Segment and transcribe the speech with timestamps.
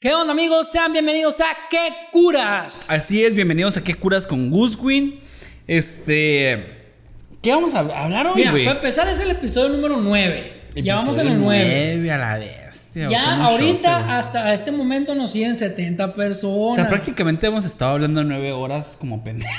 [0.00, 0.72] ¿Qué onda amigos?
[0.72, 2.88] Sean bienvenidos a ¿Qué curas?
[2.90, 5.18] Así es, bienvenidos a ¿Qué curas con Guswin?
[5.66, 6.78] Este...
[7.42, 8.64] ¿Qué vamos a hablar hoy, Mira, güey?
[8.64, 10.52] para empezar es el episodio número 9.
[10.76, 11.92] Ya vamos en el 9.
[11.96, 13.10] 9 a la bestia.
[13.10, 16.76] Ya ahorita hasta este momento nos siguen 70 O personas.
[16.76, 19.54] sea, prácticamente hemos estado hablando 9 horas como pendejos.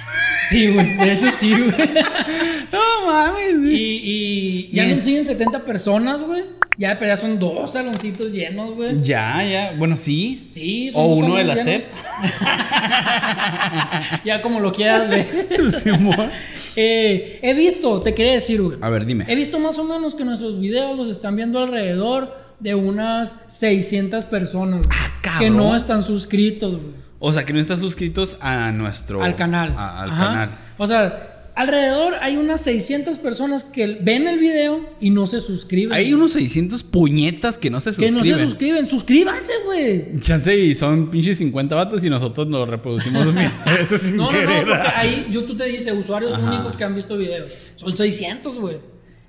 [0.49, 0.97] Sí, güey.
[0.97, 1.69] De hecho sí, güey.
[2.71, 3.75] no mames, Y, güey.
[3.75, 6.43] y ya nos siguen 70 personas, güey.
[6.81, 8.99] Ya, pero ya son dos saloncitos llenos, güey.
[9.03, 9.73] Ya, ya.
[9.77, 10.47] Bueno, sí.
[10.49, 11.83] Sí, son O dos uno de la SEP.
[14.25, 15.47] ya como lo quieras ver.
[15.71, 16.31] Simón.
[16.75, 18.79] Eh, he visto, te quería decir, güey.
[18.81, 19.25] A ver, dime.
[19.27, 24.25] He visto más o menos que nuestros videos los están viendo alrededor de unas 600
[24.25, 25.39] personas güey, Ah, cabrón.
[25.39, 29.21] que no están suscritos güey, O sea, que no están suscritos a nuestro...
[29.23, 29.75] al canal.
[29.77, 30.25] a- al Ajá.
[30.25, 30.57] canal.
[30.77, 35.93] O sea, alrededor hay unas 600 personas que ven el video y no se suscriben.
[35.93, 38.17] Hay unos 600 puñetas que no se que suscriben.
[38.17, 38.87] no se suscriben.
[38.87, 40.19] Suscríbanse, güey.
[40.19, 44.41] Chance y son pinches 50 vatos y nosotros nos reproducimos mil veces sin No, no,
[44.41, 46.51] no, porque ahí YouTube te dice usuarios Ajá.
[46.51, 47.71] únicos que han visto videos.
[47.75, 48.77] Son 600, güey.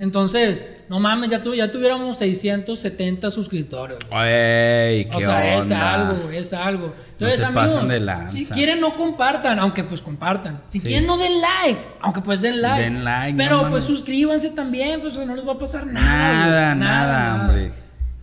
[0.02, 3.98] Entonces, no mames, ya, tu- ya tuviéramos 670 suscriptores.
[4.10, 4.20] güey.
[4.28, 6.92] Ey, qué O sea, es algo, es algo.
[7.12, 8.36] Entonces, se amigos, de lanza.
[8.36, 10.60] si quieren no compartan, aunque pues compartan.
[10.66, 10.88] Si Sí.
[10.88, 12.82] quieren no den like, aunque pues den like.
[12.82, 16.04] Den like, Pero no pues suscríbanse también, pues no les va a pasar nada.
[16.04, 16.78] Nada, güey.
[16.84, 17.68] nada, hombre.
[17.68, 17.72] No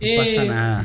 [0.00, 0.84] Eh, pasa nada.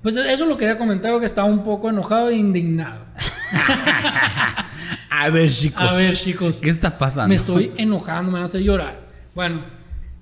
[0.00, 3.04] Pues eso lo quería comentar, que estaba un poco enojado e indignado.
[5.10, 5.82] A ver, chicos.
[5.82, 6.60] A ver, chicos.
[6.62, 7.28] ¿Qué está pasando?
[7.28, 9.00] Me estoy enojando, me van a hacer llorar.
[9.34, 9.62] Bueno,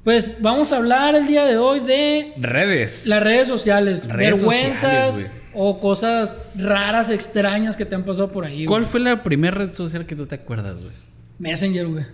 [0.06, 3.08] pues vamos a hablar el día de hoy de Redes.
[3.08, 8.44] las redes sociales, Redes vergüenzas sociales, o cosas raras, extrañas que te han pasado por
[8.44, 8.66] ahí.
[8.66, 10.94] ¿Cuál fue la primera red social que tú te acuerdas, güey?
[11.40, 12.04] Messenger, güey.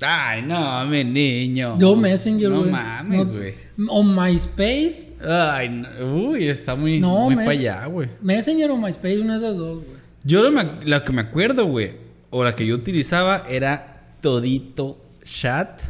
[0.00, 1.76] Ay, no, mi niño.
[1.76, 2.70] Yo Messenger, No güey.
[2.70, 3.54] mames, No- güey.
[3.88, 5.14] O MySpace.
[5.28, 5.88] Ay, no.
[6.28, 8.08] uy, está muy, No, muy para allá, güey.
[8.22, 9.98] Messenger o MySpace, una de esas dos, güey.
[10.22, 10.52] Yo lo,
[10.84, 11.94] la que me acuerdo, güey,
[12.30, 15.80] o la que yo utilizaba era Todito Chat.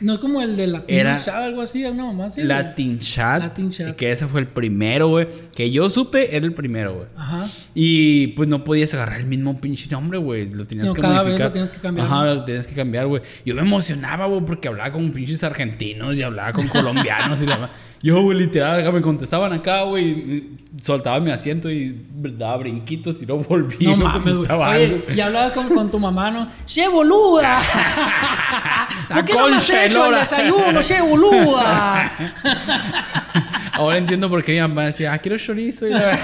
[0.00, 2.42] No es como el de la Era- Chat, algo así, una mamá así.
[2.44, 3.40] Latin Chat.
[3.40, 3.88] Latin Chat.
[3.88, 5.26] y Que ese fue el primero, güey.
[5.56, 7.06] Que yo supe, era el primero, güey.
[7.16, 7.46] Ajá.
[7.74, 10.48] Y pues no podías agarrar el mismo pinche nombre, güey.
[10.50, 11.46] Lo tenías No, que cada vez modificar.
[11.48, 13.22] lo tienes que cambiar, Ajá, lo tenías que cambiar, güey.
[13.44, 17.70] Yo me emocionaba, güey, porque hablaba con pinches argentinos y hablaba con colombianos y la
[18.00, 20.58] Yo, güey, literal, acá me contestaban acá, güey.
[20.80, 22.00] Soltaba mi asiento y
[22.36, 23.90] daba brinquitos y no volvía.
[23.90, 24.32] No me mames, güey.
[24.34, 24.98] contestaba Oye, algo.
[25.12, 26.46] y hablabas con, con tu mamá, ¿no?
[26.66, 27.56] ¡Che boluda!
[29.12, 32.12] ¿Por qué no me hecho el desayuno, che boluda?
[33.72, 35.86] Ahora entiendo por qué mi mamá decía, ah, quiero chorizo.
[35.86, 36.18] Y la-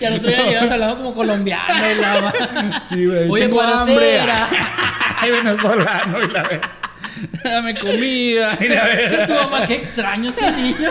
[0.00, 2.32] y al otro día llegas hablando como colombiano y la
[2.88, 3.28] Sí, güey.
[3.30, 4.20] Oye, tengo ¿cuál hambre.
[5.18, 6.22] Ay, venezolano.
[6.22, 6.60] Y la ve-
[7.44, 8.58] Dame comida.
[8.60, 10.90] Y la ve- Tu mamá, qué extraño este niño.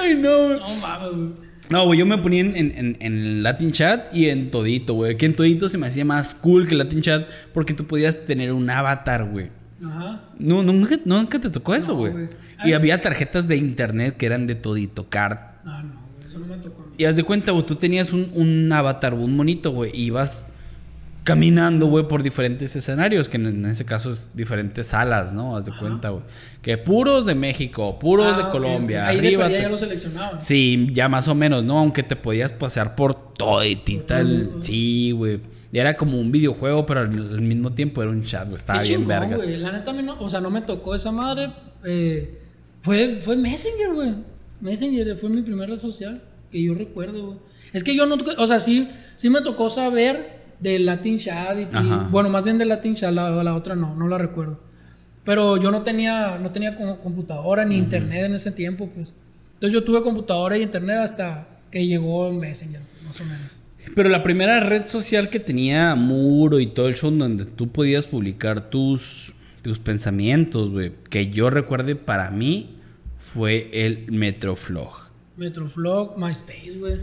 [0.00, 0.58] Ay, no.
[0.58, 1.51] No mames, güey.
[1.70, 5.16] No, güey, yo me ponía en, en, en- Latin Chat y en Todito, güey.
[5.16, 8.52] Que en Todito se me hacía más cool que Latin Chat porque tú podías tener
[8.52, 9.48] un avatar, güey.
[9.84, 10.22] Ajá.
[10.38, 12.12] No, nunca, nunca te tocó eso, güey.
[12.64, 15.38] y había tarjetas de internet que eran de Todito Card.
[15.64, 16.92] Ah, no, güey, eso no me tocó a mí.
[16.98, 20.46] Y haz de cuenta, güey, tú tenías un, un avatar, un monito, güey, y ibas
[21.24, 25.56] caminando, güey, por diferentes escenarios, que en, ese caso es diferentes salas, ¿no?
[25.56, 26.24] Haz de cuenta, güey.
[26.62, 29.08] Que puros de México, puros Ah, de ok, Colombia, ok.
[29.10, 29.48] Ahí arriba.
[29.48, 30.40] te- ya lo seleccionaban.
[30.40, 31.78] Sí, ya más o menos, ¿no?
[31.78, 34.50] Aunque te podías pasear por toditita el...
[34.60, 35.40] Sí, güey.
[35.72, 37.10] Era como un videojuego, pero al,
[37.40, 38.56] mismo tiempo era un chat, güey.
[38.56, 39.46] Estaba Qué bien chingón, vergas.
[39.48, 41.52] La neta, no, o sea, no me tocó esa madre.
[41.84, 42.38] eh,
[42.82, 44.14] fue, fue Messenger, güey.
[44.60, 47.38] Messenger fue mi primera red social que yo recuerdo, güey.
[47.72, 51.62] Es que yo no, o sea, sí, sí me tocó saber de Latin Chat y,
[51.62, 51.66] y-
[52.10, 54.60] bueno, más bien de Latin Chat, la, la otra no, no la recuerdo.
[55.24, 59.12] Pero yo no tenía, no tenía como computadora ni internet en ese tiempo, pues.
[59.54, 63.50] Entonces yo tuve computadora y internet hasta que llegó Messenger, más o menos.
[63.94, 68.06] Pero la primera red social que tenía muro y todo el show donde tú podías
[68.06, 72.76] publicar tus, tus pensamientos, güey, que yo recuerde para mí
[73.16, 74.92] fue el Metroflog.
[75.36, 76.94] Metroflog, MySpace, güey.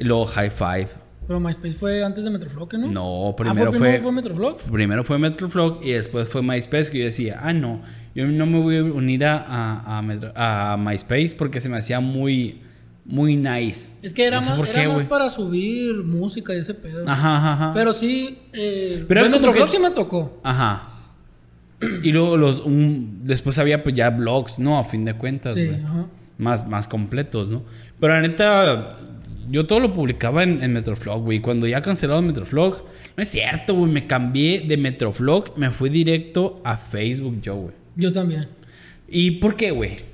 [0.00, 0.88] Luego High Five.
[1.28, 2.86] Pero MySpace fue antes de Metroflog, ¿no?
[2.90, 4.56] No, Ah, primero ¿fue, fue, primero fue Metroflog?
[4.72, 7.82] Primero fue Metroflog y después fue MySpace que yo decía, ah, no,
[8.16, 11.76] yo no me voy a unir a, a, a Metro- a MySpace porque se me
[11.76, 12.62] hacía muy,
[13.04, 13.98] muy nice.
[14.02, 15.06] Es que era No sé más, por era qué, más güey.
[15.08, 17.08] para subir música y ese pedo.
[17.08, 17.70] Ajá, ajá, ajá.
[17.74, 20.40] Pero sí, eh, Pero pues Metroflog que- sí me tocó.
[20.42, 20.90] Ajá.
[22.02, 24.78] Y luego los un- después había pues ya blogs, ¿no?
[24.78, 26.06] A fin de cuentas, Sí, ajá.
[26.38, 27.64] Más, más completos, ¿no?
[28.00, 28.98] Pero la neta,
[29.50, 31.40] yo todo lo publicaba en, en Metroflog, güey.
[31.40, 32.84] Cuando ya cancelaron Metroflog,
[33.16, 33.90] no es cierto, güey.
[33.90, 37.74] Me cambié de Metroflog, me fui directo a Facebook yo, güey.
[37.96, 38.48] Yo también.
[39.08, 40.07] ¿Y por qué, güey?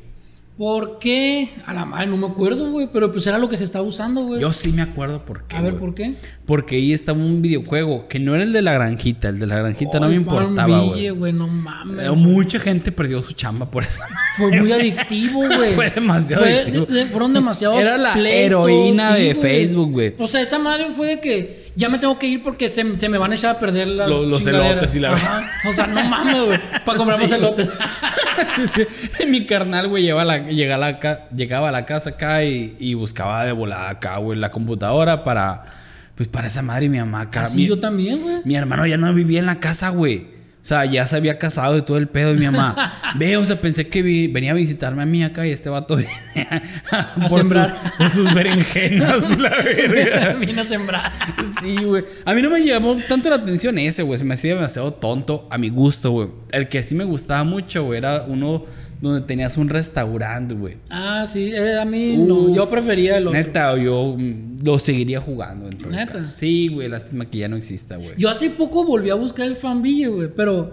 [0.56, 1.48] ¿Por qué?
[1.66, 2.88] A la madre, no me acuerdo, güey.
[2.92, 4.40] Pero pues era lo que se estaba usando, güey.
[4.40, 5.56] Yo sí me acuerdo por qué.
[5.56, 5.74] A ver.
[5.74, 6.14] ¿por qué?
[6.46, 9.30] Porque ahí estaba un videojuego que no era el de la granjita.
[9.30, 11.32] El de la granjita no me importaba, güey.
[11.32, 12.06] No mames.
[12.06, 12.10] Eh.
[12.12, 14.00] Mucha gente perdió su chamba por eso.
[14.36, 15.72] Fue muy adictivo, güey.
[15.72, 16.86] Fue demasiado Fue- adictivo.
[16.86, 19.34] de- fueron demasiados Era la pleitos, heroína sí, de.
[19.34, 20.14] Facebook, güey.
[20.18, 23.08] O sea, esa madre fue de que ya me tengo que ir porque se, se
[23.08, 25.42] me van a echar a perder la Los- los elotes y la- Ajá.
[25.68, 26.58] O sea, no mames, güey.
[26.84, 27.68] Para comprar más Sí, elotes.
[28.56, 28.82] Sí,
[29.18, 29.26] sí.
[29.28, 32.76] Mi carnal, güey, llegaba la, llegaba a la, ca- llegaba a la casa acá y,
[32.80, 35.64] y buscaba de volada acá, güey, la computadora para,
[36.16, 37.42] pues para esa madre y mi mamá acá.
[37.44, 38.36] Así mi, yo también, güey.
[38.44, 40.33] mi hermano ya no vivía en la casa, güey.
[40.64, 42.32] O sea, ya se había casado y todo el pedo.
[42.34, 45.46] Y mi mamá, ve, o sea, pensé que vi- venía a visitarme a mí acá
[45.46, 46.48] y este vato viene
[46.90, 47.66] a, por, sembrar.
[47.68, 50.32] sus, por sus berenjenas y la verga.
[50.40, 51.12] Vine a sembrar.
[51.60, 52.04] Sí, güey.
[52.24, 54.18] A mí no me llamó tanto la atención ese, güey.
[54.18, 56.28] Se me hacía demasiado tonto a mi gusto, güey.
[56.50, 58.62] El que sí me gustaba mucho, güey, era uno
[59.12, 60.76] donde tenías un restaurante, güey.
[60.90, 61.50] Ah, sí.
[61.52, 62.54] eh, a mí no.
[62.54, 63.38] Yo prefería el otro.
[63.38, 66.14] Neta, yo mm, lo seguiría jugando en todo ¿Neta?
[66.14, 66.30] caso.
[66.30, 68.12] Sí, güey, lástima que ya no exista, güey.
[68.18, 70.28] Yo hace poco volví a buscar el fanville, güey.
[70.34, 70.70] Pero,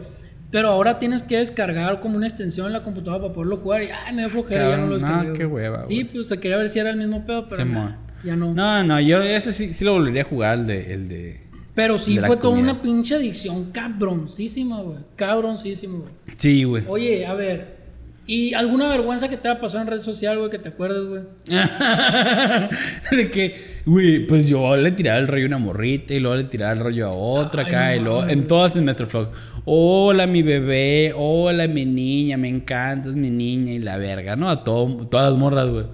[0.51, 3.81] pero ahora tienes que descargar como una extensión en la computadora para poderlo jugar.
[3.83, 5.33] Y ay, me dio flojera, ya no lo no, descargué.
[5.33, 5.65] qué güey.
[5.69, 7.65] hueva, Sí, pues te quería ver si era el mismo pedo, pero.
[7.65, 8.53] Nah, ya no.
[8.53, 10.93] No, no, yo ese sí, sí lo volvería a jugar, el de...
[10.93, 11.41] El de...
[11.73, 14.97] Pero sí de fue toda una pinche adicción cabroncísima, güey.
[15.15, 16.11] Cabroncísima, güey.
[16.35, 16.83] Sí, güey.
[16.87, 17.80] Oye, a ver.
[18.27, 21.21] ¿Y alguna vergüenza que te haya pasado en red social, güey, que te acuerdes, güey?
[23.17, 26.43] de que, güey, pues yo le tiraba el rollo a una morrita y luego le
[26.43, 29.31] tiraba el rollo a otra Ay, acá y luego en todas en Metroflog.
[29.65, 34.49] Hola mi bebé, hola mi niña, me encantas mi niña y la verga, ¿no?
[34.49, 35.85] A todo, todas las morras, güey.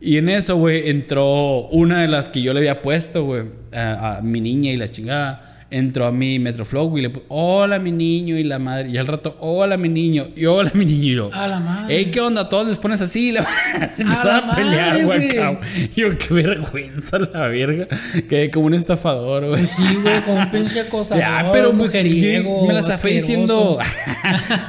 [0.00, 4.16] Y en eso, güey, entró una de las que yo le había puesto, güey, a,
[4.16, 5.55] a mi niña y la chingada.
[5.68, 8.88] Entró a mi Metroflog, güey, y le puso, hola mi niño y la madre.
[8.88, 11.02] Y al rato, hola mi niño y hola mi niño.
[11.04, 11.96] Y yo, A la madre.
[11.96, 12.48] Ey, ¿qué onda?
[12.48, 13.30] Todos les pones así.
[13.30, 13.44] y la-
[13.90, 15.28] Se A empezaron a, pelear, güey.
[15.96, 17.88] Yo, qué vergüenza la verga.
[18.28, 19.62] Quedé como un estafador, güey.
[19.62, 21.16] Pues sí, güey, con un pinche cosa.
[21.18, 23.78] Ya, pero pues yo me la zafé diciendo.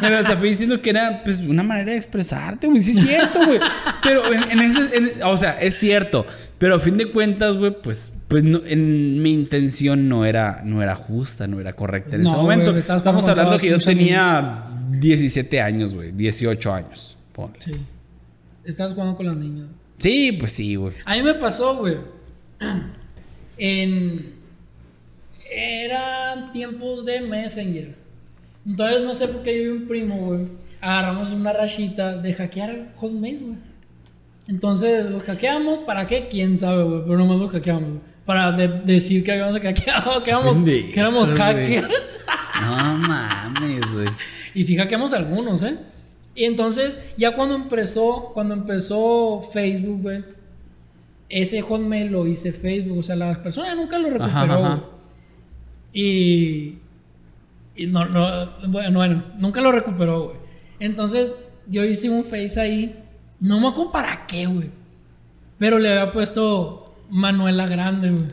[0.02, 2.80] me la zafé diciendo que era pues una manera de expresarte, güey.
[2.80, 3.60] Sí, es cierto, güey.
[4.04, 4.80] Pero en, en ese.
[4.98, 6.26] en- o sea, es cierto.
[6.58, 8.14] Pero a fin de cuentas, güey, pues.
[8.28, 12.30] Pues no- en mi intención no era, no era justa, no era correcta en No,
[12.30, 12.76] ese momento.
[12.76, 16.12] estabas Estamos hablando que yo tenía 17 años, güey.
[16.12, 17.18] 18 años.
[17.34, 17.58] ponle.
[17.60, 17.74] Sí.
[18.66, 19.68] Estás jugando con las niñas.
[20.00, 20.94] Sí, pues sí, güey.
[21.06, 21.96] A mí me pasó, güey.
[23.58, 24.36] En.
[25.50, 27.96] Eran tiempos de Messenger.
[28.66, 30.42] Entonces, no sé por qué yo y un primo, güey.
[30.82, 33.58] Agarramos una rachita de hackear Hotmail, güey.
[34.48, 35.80] Entonces, los hackeamos.
[35.80, 36.28] ¿Para qué?
[36.30, 37.02] Quién sabe, güey.
[37.06, 38.02] Pero nomás los hackeamos, güey.
[38.28, 42.26] Para de- decir que habíamos hackeado, que éramos, que éramos hackers.
[42.62, 44.10] No mames, güey.
[44.54, 45.78] Y sí hackeamos algunos, ¿eh?
[46.36, 50.24] Y entonces, ya cuando empezó, cuando empezó Facebook, güey,
[51.30, 53.00] ese Hotmail lo hice Facebook.
[53.00, 54.28] O sea, las personas nunca lo recuperó.
[54.30, 54.58] Ajá, ajá.
[54.58, 54.82] güey.
[55.94, 56.78] Y.
[57.76, 60.38] Y no, no, bueno, bueno, nunca lo recuperó, güey.
[60.80, 61.36] Entonces,
[61.68, 63.04] yo hice un Face ahí.
[63.40, 64.70] No me acuerdo para qué, güey.
[65.60, 68.26] Pero le había puesto Manuela Grande, güey.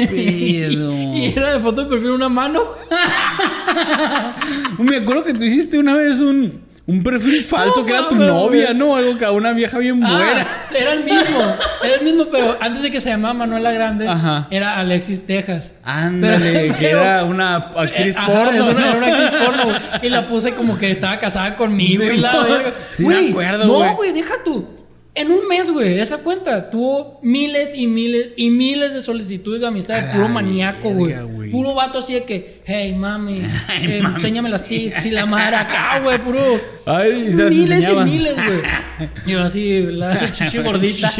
[0.00, 0.92] pedo?
[1.14, 2.60] y era de foto de perfil una mano.
[4.78, 8.14] Me acuerdo que tú hiciste una vez un, un perfil falso No que era tu
[8.16, 8.74] novia, güey.
[8.78, 8.96] ¿no?
[8.96, 10.46] Algo que una vieja bien Ah, buena.
[10.74, 11.38] era el mismo,
[11.84, 14.46] era el mismo, pero antes de que se llamara Manuela Grande, Ajá.
[14.50, 15.72] era Alexis Texas.
[15.84, 18.62] Ándale, Pero- que era una actriz Eh, ajá, porno.
[18.64, 18.86] es una- ¿no?
[18.86, 19.76] Era una actriz porno, güey.
[20.02, 22.72] Y la puse como que estaba casada conmigo Sí, y la verga.
[22.92, 23.88] sí me Güey, acuerdo, güey.
[23.90, 24.66] No, güey, deja tú.
[25.14, 29.66] En un mes, güey, esa cuenta tuvo miles y miles y miles de solicitudes de
[29.66, 31.14] amistad de puro maníaco, güey.
[31.50, 34.14] Puro vato así de que, hey, mami, Ay, eh, mami.
[34.16, 36.40] enséñame las tips y la madre acá, güey, puro.
[36.86, 38.60] Ay, y se miles y miles, güey.
[39.26, 41.10] Y yo así, la chichi gordita.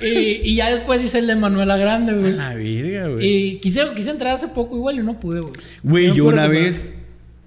[0.00, 0.06] y,
[0.42, 2.32] y ya después hice el de Manuela Grande, güey.
[2.32, 3.26] La verga, güey.
[3.26, 5.52] Y quise, quise entrar hace poco igual y no pude, güey.
[5.82, 6.88] Güey, No yo una vez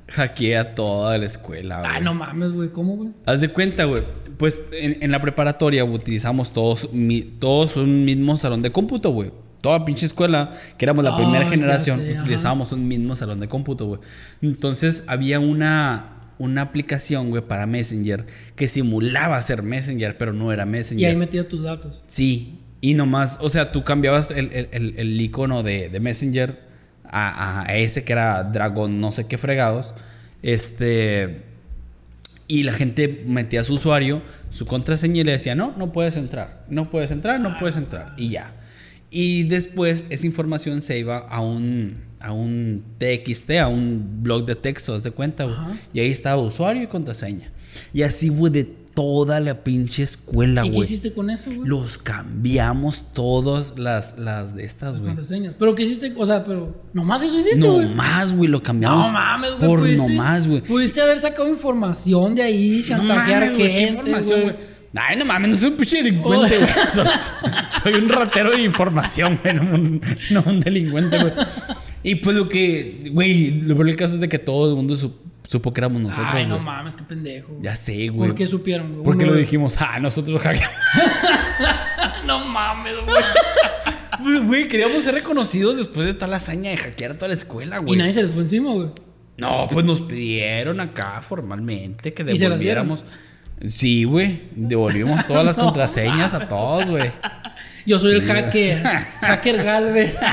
[0.10, 1.92] hackeé a toda la escuela, güey.
[1.96, 2.70] Ay, no mames, güey.
[2.70, 3.10] ¿Cómo, güey?
[3.26, 4.04] Haz de cuenta, güey.
[4.38, 9.32] Pues en, en la preparatoria utilizamos todos, mi- todos un mismo salón de cómputo, güey.
[9.62, 12.22] Toda pinche escuela, que éramos la Ah, primera generación, sé, ajá.
[12.22, 14.00] utilizábamos un mismo salón de cómputo, güey.
[14.42, 20.64] Entonces había una, una aplicación, güey, para Messenger que simulaba ser Messenger, pero no era
[20.64, 21.10] Y Messenger.
[21.10, 22.04] ahí metía tus datos.
[22.08, 26.67] Sí, y nomás, o sea, tú cambiabas el, el, el- el icono de, de Messenger
[27.10, 29.94] a, a ese que era Dragon, no sé qué fregados.
[30.42, 31.44] Este.
[32.48, 36.64] Y la gente metía su usuario, su contraseña y le decía, no, no puedes entrar,
[36.70, 38.14] no puedes entrar, no puedes entrar.
[38.16, 38.54] Y ya.
[39.10, 44.56] Y después esa información se iba a un, a un TXT, a un blog de
[44.56, 45.46] texto, haz de cuenta.
[45.92, 47.50] Y ahí estaba usuario y contraseña.
[47.94, 50.88] Y así, güey, de toda la pinche escuela, ¿Y qué güey.
[50.88, 51.70] hiciste con eso, güey?
[51.70, 55.13] Los cambiamos todas las, las de estas, güey.
[55.60, 56.16] Pero ¿qué hiciste?
[56.18, 57.94] O sea, pero nomás eso hiciste, No güey.
[57.94, 59.06] más, güey, lo cambiamos.
[59.06, 59.68] No mames, güey.
[59.68, 60.62] Por pudiste- no más, güey.
[60.63, 64.54] Pudiste haber sacado información de ahí, No chantajear mames, güey, qué gente, información, güey.
[64.56, 64.66] güey.
[64.96, 66.70] Ay, no mames, no soy un pinche delincuente, güey.
[66.92, 67.06] Soy,
[67.84, 69.54] soy un ratero de información, güey.
[69.54, 70.01] No un,
[70.32, 71.34] no un delincuente, güey.
[72.01, 74.96] Y pues lo que, güey, lo peor del caso es de que todo el mundo
[75.48, 77.58] supo que éramos nosotros, Ay, no mames, qué pendejo.
[77.62, 78.30] Ya sé, güey.
[78.30, 79.04] ¿Por qué supieron, güey?
[79.04, 80.75] Porque Uno- lo dijimos, ah, nosotros hackeamos.
[82.25, 84.39] No mames, güey.
[84.46, 87.84] Güey, queríamos ser reconocidos después de tal hazaña de hackear a toda la escuela, Y
[87.86, 87.98] güey.
[88.00, 88.89] nadie se les fue encima, güey.
[89.38, 93.06] No, pues nos pidieron acá formalmente que ¿Y devolviéramos.
[93.66, 94.44] Sí, güey.
[94.56, 97.12] Devolvimos todas las No contraseñas a todos, güey.
[97.86, 98.84] Yo soy el hacker.
[99.22, 100.18] hacker Galvez.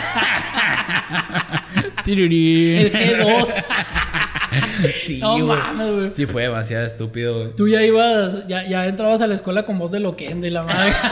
[2.06, 3.64] El G2.
[4.94, 5.44] Sí, No güey.
[5.44, 6.10] mames, güey.
[6.10, 7.56] Sí, fue demasiado estúpido, güey.
[7.56, 10.62] Tú ya ibas, ya, ya entrabas a la escuela con voz de loquendo y la
[10.62, 10.92] madre.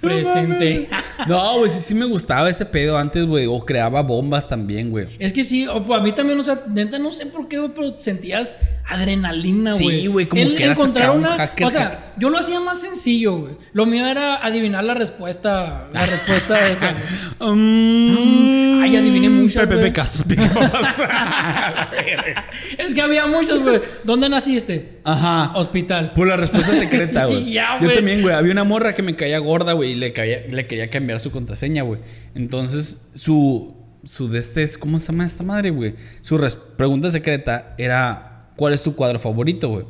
[0.00, 0.88] Presente.
[1.26, 3.46] No, güey, sí, sí me gustaba ese pedo antes, güey.
[3.46, 5.06] O creaba bombas también, güey.
[5.18, 7.58] Es que sí, o, pues, a mí también, o sea, neta, no sé por qué,
[7.58, 8.56] güey, pero sentías
[8.88, 10.06] adrenalina, Sí, güey.
[10.06, 13.54] güey, como El que encontrar una, hacker, O sea, yo lo hacía más sencillo, güey.
[13.72, 16.94] Lo mío era adivinar la respuesta, la respuesta de esa.
[17.38, 17.56] güey.
[17.56, 19.92] Mm, Ay, adiviné muchas, Pepe güey.
[22.78, 23.80] Es que había muchos, güey.
[24.04, 25.00] ¿Dónde naciste?
[25.04, 25.52] Ajá.
[25.54, 26.12] Hospital.
[26.14, 27.52] Por la respuesta secreta, güey.
[27.52, 27.94] Yo güey.
[27.94, 28.34] también, güey.
[28.34, 31.30] Había una morra que me caía gorda, güey, y le, caía- le quería cambiar su
[31.30, 32.00] contraseña, güey.
[32.34, 33.76] Entonces, su.
[34.04, 34.78] Su de este es.
[34.78, 35.94] ¿Cómo se llama esta madre, güey?
[36.20, 36.38] Su
[36.76, 39.84] pregunta secreta era: ¿Cuál es tu cuadro favorito, güey?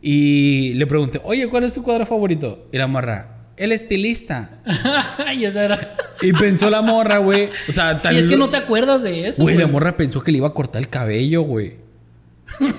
[0.00, 2.68] Y le pregunté, oye, ¿cuál es tu cuadro favorito?
[2.70, 4.62] Y la morra, el estilista.
[5.36, 5.96] y esa era.
[6.22, 7.50] Y pensó la morra, güey.
[7.68, 9.42] O sea, tal Y es que no te acuerdas de eso.
[9.42, 11.74] Güey, la morra pensó que le iba a cortar el cabello, güey.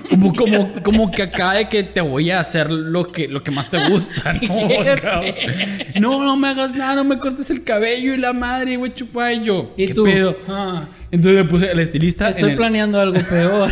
[0.08, 3.50] Como, como, como que acá de que te voy a hacer lo que, lo que
[3.50, 4.32] más te gusta,
[6.00, 6.18] ¿no?
[6.18, 9.32] No, no me hagas nada, no me cortes el cabello y la madre, güey, chupa
[9.32, 9.72] y yo.
[9.76, 10.04] Y ¿Qué tú.
[10.04, 10.36] pedo?
[10.48, 12.28] Ah, Entonces le puse el estilista.
[12.28, 13.70] estoy el- planeando algo peor.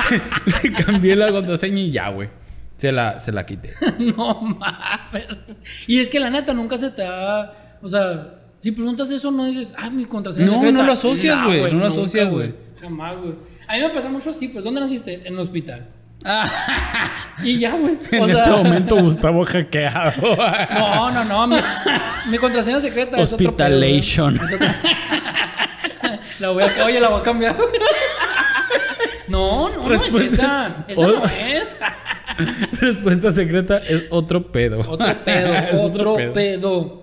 [0.62, 2.28] le cambié la contraseña y ya, güey.
[2.76, 3.70] Se la, se la quité.
[4.16, 5.26] no mames.
[5.86, 7.52] Y es que la neta nunca se te da.
[7.80, 10.46] O sea, si preguntas eso, no dices, ah, mi contraseña.
[10.46, 10.78] No, secreta".
[10.78, 12.54] no lo asocias, No, güey, no lo asocias, güey.
[12.80, 13.34] Jamás, güey.
[13.68, 15.20] A mí me pasa mucho así, pues, ¿dónde naciste?
[15.24, 15.86] En el hospital.
[17.44, 17.98] Y ya, güey.
[18.12, 20.36] en sea, este momento, Gustavo hackeado.
[20.78, 21.46] No, no, no.
[21.48, 21.56] Mi,
[22.30, 24.00] mi contraseña secreta es otro pedo, güey.
[24.00, 24.34] Hospitalation.
[24.36, 24.68] Es otro-
[26.42, 27.56] La voy a, oye, la voy a cambiar.
[29.28, 30.84] No, no, no es Respuesta- esa.
[30.88, 31.76] Esa O- no es.
[32.80, 34.80] Respuesta secreta es otro pedo.
[34.80, 37.02] Otro pedo, Es otro pedo.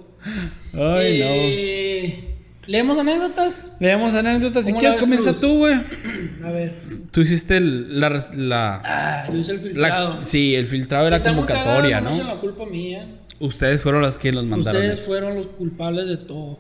[0.74, 1.26] Ay, no.
[1.30, 2.26] Eh,
[2.68, 3.72] ¿Leemos anécdotas?
[3.80, 4.66] Leemos anécdotas.
[4.66, 5.42] Si ¿Cómo quieres, comienza Cruz?
[5.42, 5.74] tú, güey.
[6.46, 6.74] A ver.
[7.12, 10.24] Tú hiciste el- la, Ah, yo hice el la- filtrado.
[10.24, 12.10] Sí, el filtrado de la convocatoria, cagado, ¿no?
[12.10, 13.08] No echen la culpa mía.
[13.40, 15.08] Ustedes fueron los que nos mandaron Ustedes eso.
[15.10, 16.60] fueron los culpables de todo.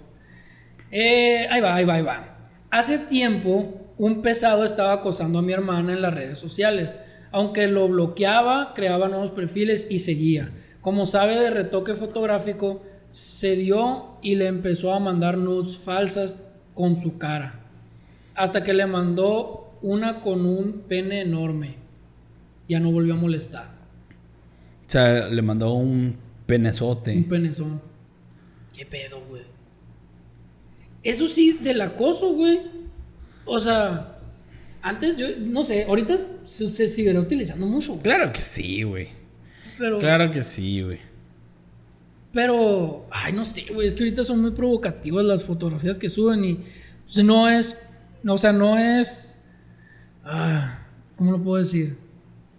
[0.91, 2.36] Eh, ahí va, ahí va, ahí va.
[2.72, 7.00] Hace tiempo, un pesado estaba acosando a mi hermana en las redes sociales.
[7.32, 10.52] Aunque lo bloqueaba, creaba nuevos perfiles y seguía.
[10.82, 16.96] Como sabe de retoque fotográfico, se dio y le empezó a mandar nudes falsas con
[16.96, 17.60] su cara.
[18.36, 21.76] Hasta que le mandó una con un pene enorme.
[22.68, 23.68] Ya no volvió a molestar.
[24.86, 27.18] O sea, le mandó un penezote.
[27.18, 27.82] Un penezón.
[28.74, 29.49] ¿Qué pedo, güey?
[31.10, 32.60] Eso sí, del acoso, güey.
[33.46, 34.18] O sea,
[34.82, 38.04] antes yo, no sé, ahorita se, se seguirá utilizando mucho, güey.
[38.04, 39.08] Claro que sí, güey.
[39.78, 41.00] Pero, Claro que sí, güey.
[42.34, 43.88] pero, ay, no sé, güey.
[43.88, 46.60] Es que ahorita son muy provocativas las fotografías que suben y
[47.06, 47.75] pues, no es,
[48.24, 49.38] no, o sea, no es,
[50.24, 50.80] ah,
[51.16, 51.98] ¿cómo lo puedo decir?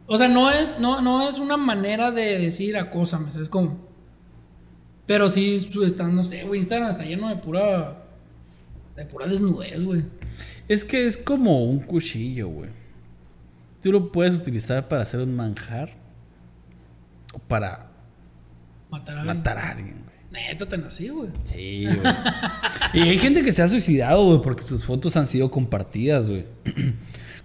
[0.07, 3.78] O sea, no es, no, no es una manera de decir acósame, ¿sabes cómo?
[5.07, 8.00] Pero sí, su- está, no sé, güey, Instagram está lleno de pura,
[8.97, 10.02] de pura desnudez, güey.
[10.68, 12.70] Es que es como un cuchillo, güey.
[13.82, 15.90] Tú lo puedes utilizar para hacer un manjar
[17.32, 17.90] o para
[18.90, 19.37] Matar a alguien.
[19.37, 20.11] matar a alguien, güey.
[20.49, 21.30] Neta, tan así, güey.
[21.44, 22.14] Sí, güey.
[22.94, 26.47] y hay gente que se ha suicidado, güey, porque sus fotos han sido compartidas, güey.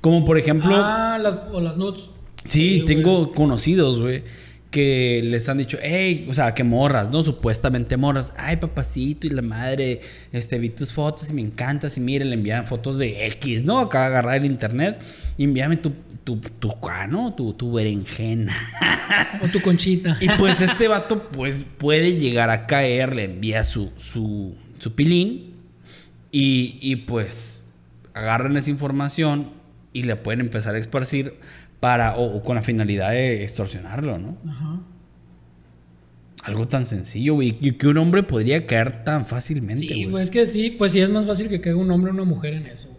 [0.02, 2.10] Como por ejemplo, Ah, las, o las nudes.
[2.46, 4.24] sí, tengo conocidos, güey,
[4.72, 7.24] que les han dicho, hey, o sea, que morras, ¿no?
[7.24, 12.02] Supuestamente morras, ay, papacito y la madre, este, vi tus fotos y me encantas y
[12.02, 13.80] mire, le envían fotos de X, ¿no?
[13.80, 15.02] Acaba de agarrar el internet
[15.38, 15.92] y envíame tu,
[16.24, 16.74] tu, tu,
[17.10, 17.34] ¿no?
[17.34, 18.54] Tu, tu berenjena.
[19.42, 20.18] O tu conchita.
[20.20, 25.54] Y pues este vato, pues, puede llegar a caer, le envía su, su, su pilín
[26.32, 27.66] y, y pues
[28.16, 29.52] agarran esa información
[29.94, 31.40] y le pueden empezar a esparcir
[31.86, 34.36] para, o, o con la finalidad de extorsionarlo, ¿no?
[34.50, 34.80] Ajá.
[36.42, 40.06] Algo tan sencillo, güey, y que un hombre podría caer tan fácilmente, Sí, güey.
[40.06, 42.24] güey, es que sí, pues sí es más fácil que caiga un hombre o una
[42.24, 42.90] mujer en eso.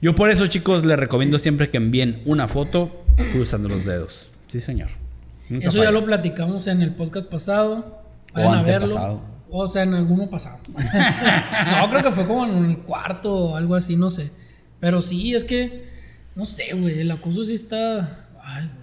[0.00, 4.30] Yo por eso, chicos, les recomiendo siempre que envíen una foto cruzando los dedos.
[4.46, 4.90] Sí, señor.
[5.48, 8.04] Nunca Eso ya lo platicamos en el podcast pasado.
[8.34, 9.24] O Vayan a verlo.
[9.50, 10.58] O sea, en alguno pasado.
[10.68, 14.30] no, creo que fue como en el cuarto o algo así, no sé.
[14.78, 15.90] Pero sí, es que,
[16.34, 18.26] no sé, güey, el acoso sí está...
[18.40, 18.82] Ay, güey.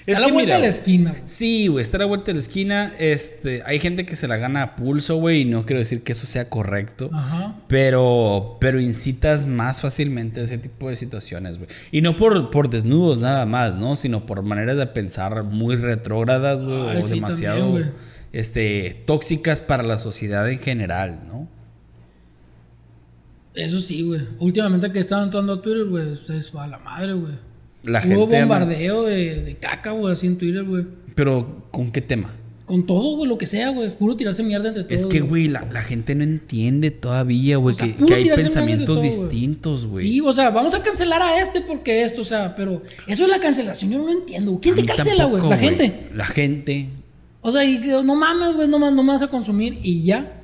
[0.00, 1.22] Está Es a la que vuelta mira, de la esquina, güey.
[1.26, 2.94] Sí, güey, está a la vuelta de la esquina.
[2.98, 6.12] Este, hay gente que se la gana a pulso, güey, y no quiero decir que
[6.12, 7.10] eso sea correcto.
[7.12, 7.54] Ajá.
[7.68, 11.68] Pero, pero incitas más fácilmente a ese tipo de situaciones, güey.
[11.92, 13.94] Y no por, por desnudos nada más, ¿no?
[13.94, 17.94] Sino por maneras de pensar muy retrógradas, güey, Ay, o sí, demasiado también, güey.
[18.32, 21.46] este, tóxicas para la sociedad en general, ¿no?
[23.54, 24.20] Eso sí, güey.
[24.38, 27.32] Últimamente que estaba entrando a Twitter, güey, es a la madre, güey.
[27.84, 28.40] La Hubo gente.
[28.40, 30.86] bombardeo de, de caca, güey, así en Twitter, güey.
[31.14, 32.30] Pero, ¿con qué tema?
[32.66, 33.90] Con todo, güey, lo que sea, güey.
[33.90, 35.00] Puro tirarse mierda entre todos.
[35.00, 38.86] Es que, güey, la, la gente no entiende todavía, güey, O sea, que, hay pensamientos
[38.86, 40.04] todo, distintos, güey.
[40.06, 43.30] Sí, o sea, vamos a cancelar a este porque esto, o sea, pero eso es
[43.30, 44.58] la cancelación, yo no lo entiendo.
[44.62, 45.42] ¿Quién te cancela, güey?
[45.48, 46.10] La gente.
[46.14, 46.88] La gente.
[47.40, 50.39] O sea, y no mames, güey, no, más- no me vas a consumir y ya.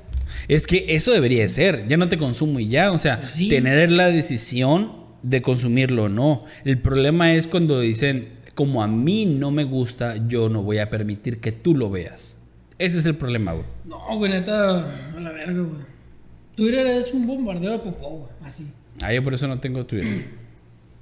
[0.48, 1.86] Es que eso debería de ser.
[1.88, 2.92] Ya no te consumo y ya.
[2.92, 3.48] O sea, sí.
[3.48, 4.92] tener la decisión
[5.22, 6.44] de consumirlo o no.
[6.64, 10.88] El problema es cuando dicen, como a mí no me gusta, yo no voy a
[10.88, 12.38] permitir que tú lo veas.
[12.78, 13.66] Ese es el problema, güey.
[13.84, 15.82] No, güey, neta, a la verga, güey.
[16.54, 18.70] Twitter es un bombardeo de popó, güey, así.
[19.02, 20.24] Ah, yo por eso no tengo Twitter.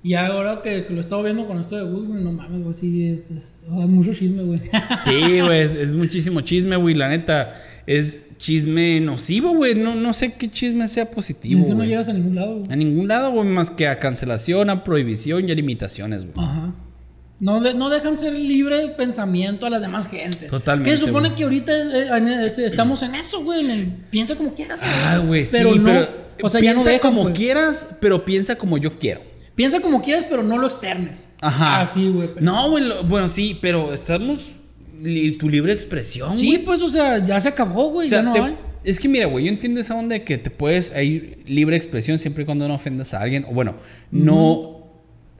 [0.02, 2.62] Y ahora que, que lo he estado viendo con esto de Gus, güey, no mames,
[2.62, 4.60] güey, sí, es, es sea, mucho chisme, güey.
[5.02, 6.94] Sí, güey, es, es muchísimo chisme, güey.
[6.94, 7.54] La neta,
[7.86, 9.74] es chisme nocivo, güey.
[9.74, 11.60] No, no sé qué chisme sea positivo.
[11.60, 12.64] es que no llegas a ningún lado, güey.
[12.72, 16.44] A ningún lado, güey, más que a cancelación, a prohibición y a limitaciones, güey.
[16.46, 16.74] Ajá.
[17.40, 20.46] No, de- no dejan ser libre el pensamiento a las demás gente.
[20.46, 23.90] Totalmente, Que se supone que ahorita eh, estamos en eso, güey.
[24.10, 24.80] piensa como quieras.
[25.06, 26.06] Ah, güey, sí, pero pero, no.
[26.42, 27.34] o sea, ya piensa no dejan, como pues.
[27.38, 29.20] quieras, pero piensa como yo quiero.
[29.56, 31.26] Piensa como quieras, pero no lo externes.
[31.40, 31.80] Ajá.
[31.82, 32.28] Así, güey.
[32.40, 34.52] No, güey, bueno, sí, pero estamos
[35.02, 36.64] li- tu libre expresión, Sí, güey.
[36.64, 38.06] pues, o sea, ya se acabó, güey.
[38.06, 38.56] O sea, ya no te- hay.
[38.84, 42.18] es que mira, güey, yo entiendo esa onda de que te puedes hay libre expresión
[42.18, 43.76] siempre y cuando no ofendas a alguien o bueno,
[44.10, 44.86] no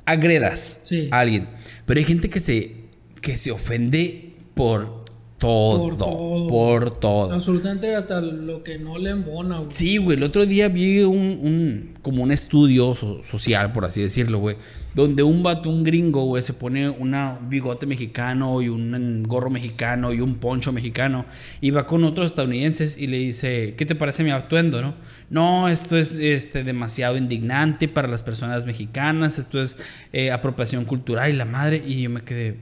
[0.07, 1.09] agredas Sí.
[1.11, 1.49] a alguien.
[1.87, 2.85] Pero hay gente que se
[3.21, 5.04] que se ofende por
[5.45, 6.47] todo, Por todo.
[6.49, 7.33] por todo.
[7.33, 9.71] Absolutamente hasta lo que no le embona, güey.
[9.71, 14.01] Sí, güey, el otro día vi un, un- como un estudio so- social, por así
[14.03, 14.57] decirlo, güey,
[14.95, 19.51] donde un vato, un gringo, güey, se pone una, un bigote mexicano y un gorro
[19.51, 21.25] mexicano y un poncho mexicano
[21.61, 24.95] y va con otros estadounidenses y le dice, ¿qué te parece mi atuendo, no?
[25.31, 29.77] No, esto es este, demasiado indignante para las personas mexicanas, esto es
[30.13, 32.57] eh, apropiación cultural y la madre, y yo me quedé,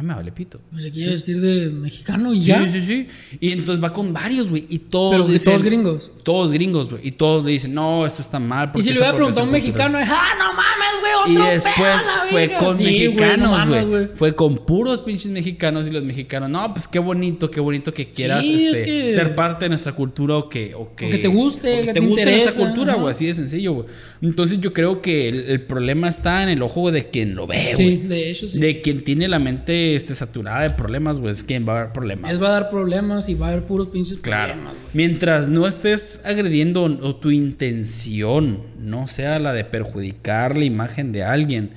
[0.00, 0.60] ay, me vale pito.
[0.70, 2.66] Pues se quiere vestir de mexicano y Sí, ya.
[2.68, 3.06] sí, sí.
[3.40, 4.66] Y entonces va con varios, güey.
[4.68, 6.10] Y todos Pero dicen- todos gringos.
[6.22, 7.06] Todos gringos, güey.
[7.08, 8.72] Y todos le dicen, no, esto está mal.
[8.74, 11.46] Y si le hubiera preguntado a un mexicano, es, ah, no mames, güey, cultural".
[11.46, 12.58] otro Y después fue verga".
[12.58, 13.06] con Sí, güey,
[13.38, 14.06] no mexicanos, güey.
[14.14, 18.08] Fue con puros pinches mexicanos y los mexicanos, no, pues qué bonito, qué bonito que
[18.08, 20.74] quieras Sí, es este, que- ser parte de nuestra cultura o que...
[20.74, 22.92] O que, O que te guste, o que que te te guste nuestra interesa, cultura,
[22.92, 23.00] ajá.
[23.02, 23.10] güey.
[23.12, 23.86] Así de sencillo, güey.
[24.22, 27.58] Entonces yo creo que el, el problema está en el ojo de quien lo ve,
[27.74, 27.96] Sí, güey.
[28.08, 28.58] de hecho, sí.
[28.58, 31.32] De quien tiene la mente este, saturada de problemas, güey.
[31.32, 32.32] Es quien va a haber problemas.
[32.32, 34.54] Les va a dar problemas y va a haber puros pinches Claro.
[34.54, 34.86] problemas, güey.
[34.94, 41.24] Mientras no estés agrediendo o tu intención no sea la de perjudicar la imagen de
[41.24, 41.70] alguien,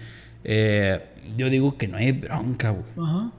[0.44, 1.00] eh,
[1.38, 2.86] yo digo que no hay bronca, güey.
[2.98, 3.32] Ajá.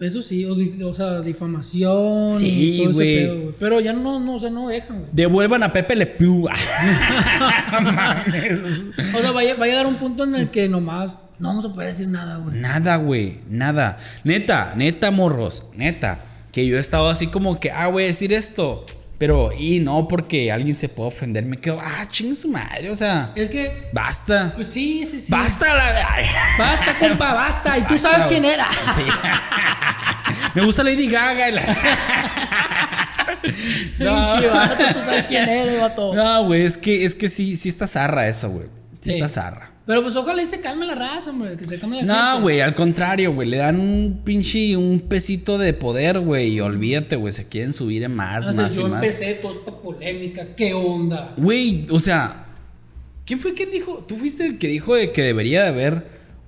[0.00, 3.52] Eso sí, o, sea, difamación Sí, güey.
[3.60, 5.10] Pero ya no, no, o sea, no dejan, güey.
[5.12, 6.48] Devuelvan a Pepe Le Pew.
[9.14, 11.64] O sea, va a, va a llegar un punto en el que nomás no vamos
[11.64, 12.56] a poder decir nada, güey.
[12.56, 13.98] nada, güey, nada.
[14.24, 16.20] Neta, neta, morros, neta.
[16.52, 18.86] Que yo estaba así como que, ah, voy a decir esto.
[19.18, 21.44] Pero, y no, porque alguien se puede ofender.
[21.44, 22.90] Me quedo, ah, chingue su madre.
[22.90, 24.52] O sea, Es que, basta.
[24.54, 25.30] pues sí, sí, sí.
[25.32, 26.12] Basta la.
[26.14, 26.26] Ay.
[26.58, 27.76] Basta, compa, basta.
[27.78, 28.68] Y tú Basta, sabes quién era.
[30.54, 31.46] Me gusta Lady Gaga.
[33.98, 36.14] vato, tú sabes quién eres, vato.
[36.14, 38.66] No, güey, es que, es que sí, sí está zarra eso, güey.
[38.94, 39.12] Sí, Sí.
[39.14, 39.71] está zarra.
[39.84, 41.56] Pero pues ojalá y se calme la raza, hombre.
[41.56, 43.48] Que se calme la No, güey, al contrario, güey.
[43.48, 46.50] Le dan un pinche, un pesito de poder, güey.
[46.54, 47.32] Y olvídate, güey.
[47.32, 49.02] Se quieren subir en más, O sea, más y yo más.
[49.02, 50.54] empecé toda esta polémica.
[50.54, 51.34] ¿Qué onda?
[51.36, 52.46] Güey, o sea,
[53.26, 54.04] ¿quién fue quien dijo?
[54.06, 56.06] Tú fuiste el que dijo de que debería de haber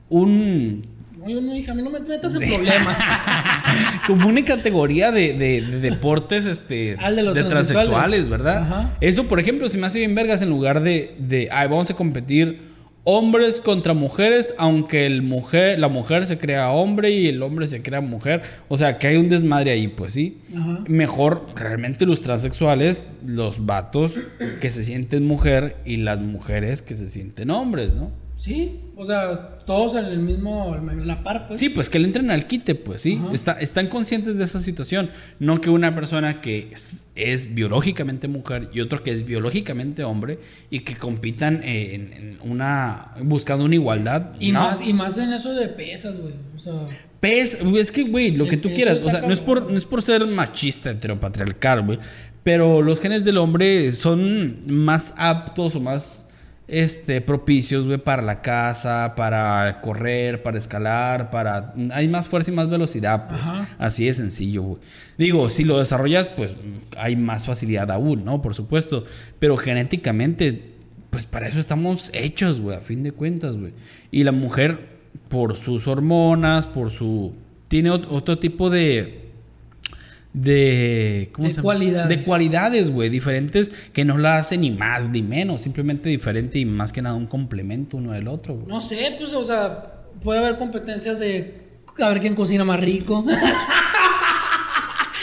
[0.09, 0.87] un.
[1.19, 2.97] No, yo no dije, a mí no me metas en problemas.
[4.07, 8.29] como una categoría de, de- de deportes este, el de los transexuales, transexuales.
[8.29, 8.59] ¿verdad?
[8.63, 8.97] Ajá.
[9.01, 11.95] Eso, por ejemplo, se me hace bien vergas en lugar de, de ay, vamos a
[11.95, 12.74] competir
[13.05, 17.83] hombres contra mujeres, aunque el mujer, la mujer se crea hombre y el hombre se
[17.83, 18.43] crea mujer.
[18.69, 20.39] O sea, que hay un desmadre ahí, pues sí.
[20.57, 20.83] Ajá.
[20.89, 24.15] Mejor realmente los transexuales, los vatos
[24.61, 28.24] que se sienten mujer y las mujeres que se sienten hombres, ¿no?
[28.37, 31.61] Sí, o sea, todos en el mismo, en la par, pues.
[31.61, 33.21] Sí, pues que le entren al quite, pues sí.
[33.33, 35.11] Está- están conscientes de esa situación.
[35.39, 40.41] No que una persona que es, es biológicamente mujer y otro que es biológicamente hombre
[40.69, 43.15] y que compitan en, en una.
[43.23, 44.33] buscando una igualdad.
[44.41, 44.61] Y, no.
[44.61, 46.35] más, y más en eso de pesas, güey.
[46.57, 46.75] O sea,
[47.21, 49.01] Pes, es que, güey, lo que tú quieras.
[49.01, 51.99] O sea, no es, por, no es por ser machista, heteropatriarcal, güey.
[52.43, 56.27] Pero los genes del hombre son más aptos o más
[56.67, 61.75] este, propicios, güey, para la caza, para correr, para escalar, para...
[61.93, 63.43] Hay más fuerza y más velocidad, pues.
[63.43, 63.69] Ajá.
[63.79, 64.81] Así de sencillo, güey.
[65.19, 66.57] Digo, si lo desarrollas, pues
[66.97, 68.41] hay más facilidad aún, ¿no?
[68.41, 69.05] Por supuesto.
[69.39, 70.73] Pero genéticamente,
[71.11, 73.73] pues para eso estamos hechos, güey, a fin de cuentas, güey.
[74.11, 74.89] Y la mujer,
[75.29, 77.35] por sus hormonas, por su...
[77.69, 79.24] Tiene ot- otro tipo de...
[80.35, 82.09] De, ¿cómo De se cualidades.
[82.09, 86.65] De cualidades, güey, diferentes que no la hacen ni más ni menos, simplemente diferente y
[86.67, 88.67] más que nada un complemento uno del otro, güey.
[88.67, 91.63] no sé, pues, o sea, puede haber competencias de
[92.01, 93.25] a ver quién cocina más rico.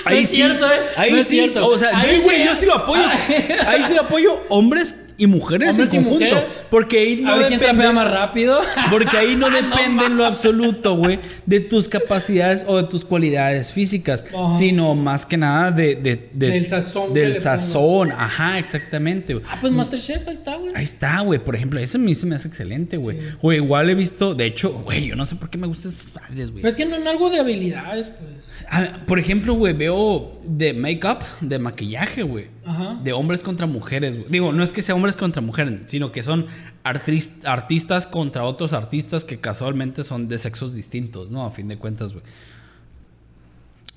[0.03, 0.79] No es cierto, ¿eh?
[0.97, 1.35] Ahí No es sí.
[1.35, 1.67] cierto.
[1.67, 2.45] O sea, Ahí yo, güey, sí.
[2.45, 3.03] yo sí lo apoyo.
[3.67, 6.25] Ahí sí lo apoyo hombres y mujeres Hombres y en conjunto.
[6.35, 6.49] mujeres.
[6.69, 7.91] Porque ahí no a ver quién depende.
[7.93, 8.59] más rápido.
[8.89, 13.71] Porque ahí no depende en lo absoluto, güey, de tus capacidades o de tus cualidades
[13.71, 14.49] físicas, Ajá.
[14.57, 19.33] sino más que nada de, de- de- Del sazón que Del le sazón, ajá, exactamente.
[19.35, 19.45] güey.
[19.49, 20.71] Ah, pues Masterchef, ahí está, güey.
[20.75, 21.39] Ahí está, güey.
[21.39, 23.19] Por ejemplo, eso a mí se me hace excelente, güey.
[23.41, 26.15] O igual he visto, de hecho, güey, yo no sé por qué me gustan esas
[26.15, 26.63] madres, güey.
[26.63, 28.51] Pero es que no en algo de habilidades, pues.
[28.69, 32.47] Ah, por ejemplo, güey, veo de make-up, de maquillaje, güey.
[32.65, 32.90] Ajá.
[33.03, 34.29] De hombres contra mujeres, güey.
[34.29, 36.45] Digo, no es que sea hombres contra mujeres, sino que son
[36.83, 41.45] artis- artistas contra otros artistas que casualmente son de sexos distintos, ¿no?
[41.45, 42.23] A fin de cuentas, güey.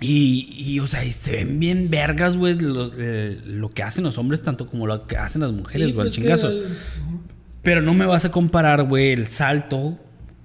[0.01, 4.05] Y, y, o sea, y se ven bien vergas, güey, lo, eh, lo que hacen
[4.05, 6.51] los hombres, tanto como lo que hacen las mujeres, Sí, güey, pues al que- chingazo.
[7.62, 9.97] Pero no me vas a comparar, güey, el salto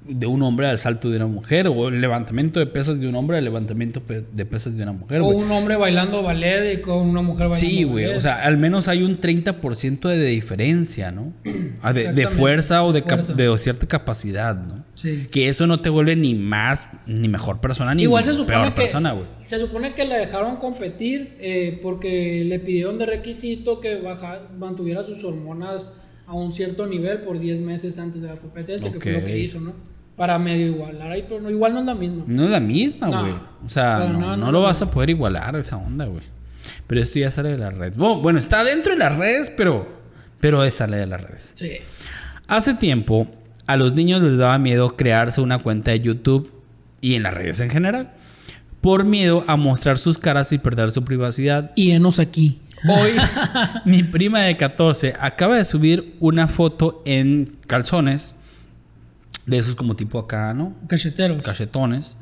[0.09, 3.15] de un hombre al salto de una mujer, o el levantamiento de pesas de un
[3.15, 6.97] hombre al levantamiento de pesas de una mujer, O un hombre bailando ballet y con
[6.97, 8.07] una mujer bailando Sí, güey.
[8.07, 11.33] O sea, al menos hay un 30% de diferencia, ¿no?
[11.81, 13.33] Ah, De, fuerza o de, fuerza.
[13.33, 14.83] de cierta capacidad, ¿no?
[14.95, 15.27] Sí.
[15.31, 18.73] Que eso no te vuelve ni más, ni mejor persona, ni Igual se supone peor
[18.73, 19.25] que persona, güey.
[19.43, 25.03] se supone que la dejaron competir eh, porque le pidieron de requisito que baja, mantuviera
[25.03, 25.87] sus hormonas
[26.27, 29.39] a un cierto nivel por 10 meses antes de la competencia, que fue lo que
[29.39, 29.73] hizo, ¿no?
[30.19, 32.23] Para medio igualar ahí, pero no, igual no es la misma.
[32.27, 33.33] No es la misma, No, güey.
[33.65, 36.23] o sea, no, nada, no no lo vas a poder igualar esa onda, güey.
[36.87, 37.95] Pero esto ya sale de las redes.
[37.97, 39.87] Bueno, bueno, está dentro de las redes, pero,
[40.41, 41.53] pero sale de las redes.
[41.55, 41.71] Sí.
[42.49, 43.27] Hace tiempo,
[43.65, 46.53] a los niños les daba miedo crearse una cuenta de YouTube
[46.99, 48.11] y en las redes en general.
[48.81, 51.71] Por miedo a mostrar sus caras y perder su privacidad.
[51.75, 52.59] Y enos aquí.
[52.89, 53.11] Hoy,
[53.85, 58.35] mi prima de 14 acaba de subir una foto en calzones.
[59.49, 60.75] De esos como tipo acá, ¿no?
[60.87, 61.41] Cacheteros.
[61.43, 62.17] Cachetones.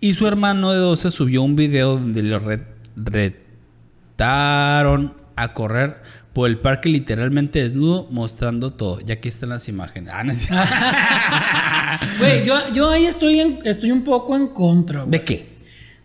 [0.00, 6.00] Y su hermano de 12 subió un video donde lo re- retaron a correr
[6.32, 9.00] por el parque literalmente desnudo mostrando todo.
[9.00, 10.12] Ya aquí están las imágenes.
[10.12, 10.32] Ah, no.
[12.18, 15.00] Güey, yo, yo ahí estoy, en- estoy un poco en contra.
[15.00, 15.10] güey.
[15.10, 15.48] ¿De qué?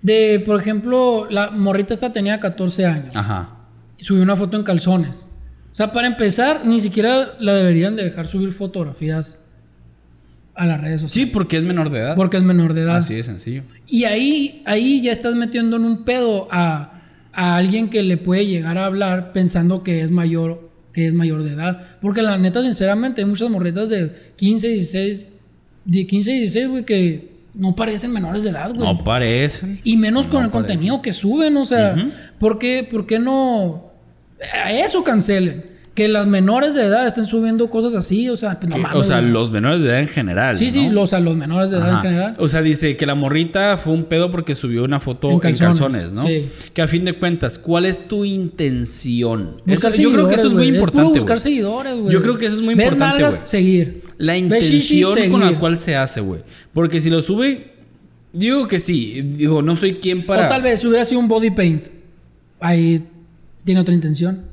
[0.02, 3.16] De, por ejemplo, la morrita esta tenía 14 años.
[3.16, 3.50] Ajá.
[3.98, 5.28] y subió una foto en calzones.
[5.72, 9.38] O sea, para empezar, ni siquiera la deberían de dejar subir fotografías
[10.56, 11.34] a las redes Sí, sociales.
[11.34, 12.16] porque es menor de edad.
[12.16, 12.98] Porque es menor de edad.
[12.98, 13.64] Así de sencillo.
[13.88, 17.02] Y ahí, ahí ya estás metiendo en un pedo a,
[17.34, 21.44] a alguien que le puede llegar a hablar pensando que es mayor, que es mayor
[21.44, 21.82] de edad.
[22.02, 25.30] Porque la neta, sinceramente, hay muchas morritas de 15, 16,
[25.86, 28.80] de 15, 16, güey, que no parecen menores de edad, güey.
[28.88, 29.80] No parecen.
[29.84, 31.96] Y menos con el contenido que suben, o sea,
[32.40, 33.92] ¿por, qué, por qué no
[34.64, 35.73] a eso cancelen?
[35.96, 38.98] Que las menores de edad estén subiendo cosas así, o sea, pues no Que- mames,
[38.98, 39.32] o sea, güey.
[39.32, 40.56] los menores de edad en general.
[40.56, 40.94] Sí, sí, ¿no?
[40.94, 42.34] los, o sea, los menores de edad en general.
[42.40, 45.40] O sea, dice que la morrita fue un pedo porque subió una foto En en
[45.40, 46.26] calzones, calzones, ¿no?
[46.26, 46.46] sí.
[46.74, 49.62] Que a fin de cuentas, ¿cuál es tu intención?
[49.68, 50.76] Buscar Eso- yo creo que eso es muy seguidores, güey.
[50.76, 51.04] importante.
[51.04, 51.44] puro buscar güey.
[51.44, 52.14] seguidores, güey.
[52.14, 53.48] Yo creo que eso es muy Ver importante, nalgas, güey.
[53.48, 54.02] seguir.
[54.18, 56.42] La intención con la cual se hace, güey.
[56.74, 57.72] Porque si lo sube,
[58.32, 59.22] digo que sí.
[59.22, 60.48] Digo, no soy quien para.
[60.48, 61.88] O tal vez hubiera sido un body paint.
[62.60, 63.04] Ahí
[63.64, 64.52] tiene otra intención.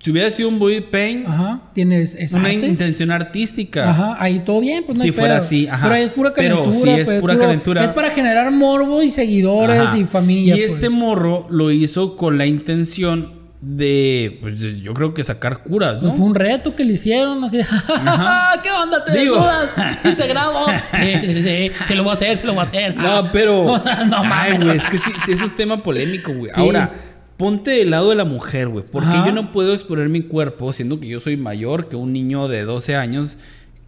[0.00, 1.62] Si hubiera sido un body paint, Ajá.
[1.74, 2.66] Tienes es una arte.
[2.66, 3.90] intención artística.
[3.90, 5.44] Ajá, ahí todo bien, pues no Si hay fuera pedo.
[5.44, 5.82] así, ajá.
[5.82, 6.94] Pero ahí es pura Pero calentura.
[6.94, 7.84] sí es pues, pura calentura.
[7.84, 9.98] Es para generar morbo y seguidores Ajá.
[9.98, 10.56] y familia.
[10.56, 10.92] Y este pues.
[10.98, 16.02] morro lo hizo con la intención de, pues, de- yo creo que sacar curas, ¿no?
[16.02, 17.58] Pues fue un reto que le hicieron, así.
[18.62, 19.04] ¿Qué onda?
[19.04, 19.34] ¿Te Digo.
[19.34, 19.98] desnudas?
[20.04, 20.66] ¿Y te grabo?
[20.94, 21.70] Sí, sí, sí.
[21.88, 22.96] Se lo voy a hacer, se lo voy a hacer.
[22.96, 23.64] No, pero.
[24.06, 26.52] No Ay, güey, es que sí, sí, eso es tema polémico, güey.
[26.54, 26.60] Sí.
[26.60, 26.92] Ahora,
[27.38, 28.84] ponte del lado de la mujer, güey.
[28.84, 29.26] Porque Ajá.
[29.26, 32.64] yo no puedo exponer mi cuerpo, siendo que yo soy mayor que un niño de
[32.64, 33.38] 12 años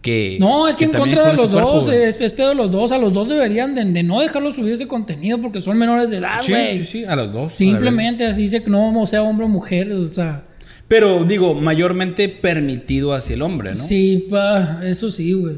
[0.01, 0.37] que.
[0.39, 2.03] No, es que, en contra de los cuerpo, dos, güey.
[2.03, 2.91] es, pedo de los dos.
[2.91, 6.17] A los dos deberían de, de no dejarlos subir ese contenido porque son menores de
[6.17, 6.79] edad, Sí, güey.
[6.79, 7.51] sí, sí, a los dos.
[7.53, 10.45] Simplemente así se no sea hombre o mujer, o sea.
[10.87, 13.75] Pero digo, mayormente permitido hacia el hombre, ¿no?
[13.75, 15.57] Sí, pa, eso sí, güey.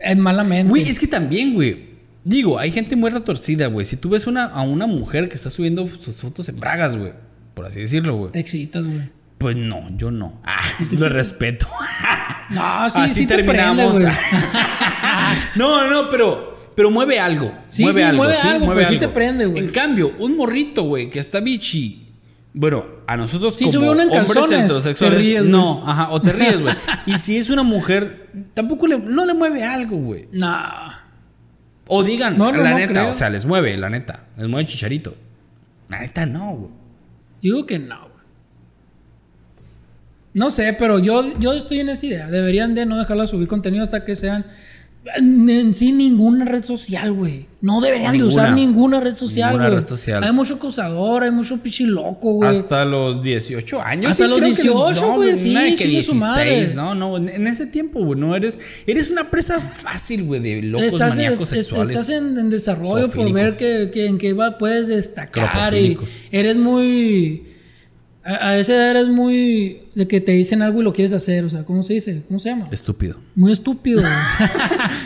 [0.00, 0.70] Es malamente.
[0.70, 1.92] Güey, es que también, güey.
[2.24, 3.84] Digo, hay gente muy retorcida, güey.
[3.84, 7.12] Si tú ves una, a una mujer que está subiendo sus fotos en bragas, güey.
[7.54, 8.32] Por así decirlo, güey.
[8.32, 9.10] Te excitas, güey.
[9.38, 10.40] Pues no, yo no.
[10.44, 10.60] Ah,
[10.90, 11.66] lo respeto.
[12.50, 13.98] No, sí, Así sí te prende, terminamos.
[15.56, 17.50] no, no, pero, pero mueve algo.
[17.68, 19.64] Sí, mueve sí, algo, mueve sí, algo, mueve pero sí te prende, güey.
[19.64, 22.08] En cambio, un morrito, güey, que está bichi.
[22.52, 25.50] Bueno, a nosotros Sí, como hombres calzones, heterosexuales, te ríes, güey.
[25.50, 26.74] no, ajá, o te ríes, güey.
[27.06, 30.28] y si es una mujer, tampoco le, no le mueve algo, güey.
[30.32, 30.54] No.
[31.86, 33.08] O digan, No, no, la no neta, creo.
[33.10, 34.26] o sea, les mueve, la neta.
[34.36, 35.16] Les mueve chicharito.
[35.88, 36.70] La neta, no, güey.
[37.42, 38.08] Yo digo que no.
[40.34, 42.30] No sé, pero yo, yo estoy en esa idea.
[42.30, 44.46] Deberían de no dejarla subir contenido hasta que sean
[45.16, 47.46] en, sí ninguna red social, güey.
[47.60, 49.80] No deberían de usar ninguna red social, Ninguna güey.
[49.80, 50.22] red social.
[50.24, 52.50] Hay mucho acosador, hay mucho pichi loco, güey.
[52.50, 54.10] Hasta los 18 años.
[54.12, 56.72] Hasta los creo que 18, no, güey, sí, nada de que su 16, madre.
[56.74, 60.94] no, no, en- ese tiempo, güey, no eres, eres una presa fácil, güey, de locos
[60.94, 61.96] estás, maníacos es- es- sexuales.
[62.00, 65.96] estás en, en desarrollo por ver que, que en qué va, puedes destacar y
[66.32, 67.44] eres muy...
[68.24, 69.80] A, a esa edad eres muy...
[69.94, 72.22] De que te dicen algo y lo quieres hacer, o sea, ¿cómo se dice?
[72.28, 72.68] ¿Cómo se llama?
[72.70, 73.16] Estúpido.
[73.34, 74.02] Muy estúpido.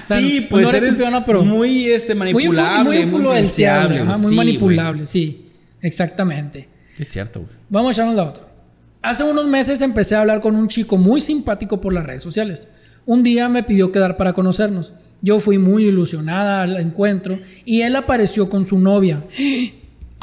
[0.05, 2.97] O sea, sí, no pues eres eres no, pero muy este, muy, influ- manipulable, muy
[2.97, 5.47] muy, influenciable, ajá, muy sí, manipulable, sí,
[5.83, 6.69] exactamente.
[6.99, 7.53] Es cierto, güey.
[7.69, 8.45] Vamos a echarnos la otra.
[9.03, 12.69] Hace unos meses empecé a hablar con un chico muy simpático por las redes sociales.
[13.05, 14.93] Un día me pidió quedar para conocernos.
[15.23, 19.25] Yo fui muy ilusionada al encuentro y él apareció con su novia.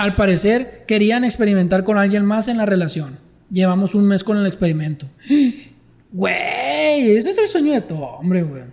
[0.04, 3.20] Al parecer querían experimentar con alguien más en la relación.
[3.50, 5.08] Llevamos un mes con el experimento.
[6.12, 8.63] Güey, ese es el sueño de todo hombre, güey.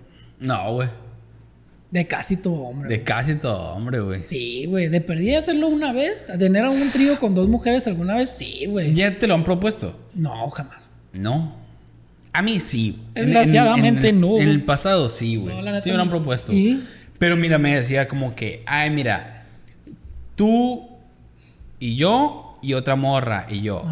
[0.41, 0.89] No, güey.
[1.91, 2.89] De casi todo hombre.
[2.91, 4.23] De casi todo, hombre, güey.
[4.27, 4.89] Sí, güey.
[4.89, 6.27] De perdí hacerlo una vez.
[6.39, 8.93] Tener a un trío con dos mujeres alguna vez, sí, güey.
[8.93, 9.99] ¿Ya te lo han propuesto?
[10.15, 10.89] No, jamás.
[11.15, 11.57] No.
[12.35, 12.99] A mí sí.
[13.15, 14.37] En- Desgraciadamente, en- en- no.
[14.39, 15.55] En el pasado sí, güey.
[15.55, 16.53] No, la neta sí me lo han propuesto.
[16.53, 16.83] ¿Y?
[17.19, 19.47] Pero mira, me decía como que, ay, mira,
[20.37, 20.90] tú
[21.81, 23.83] y yo y otra morra y yo.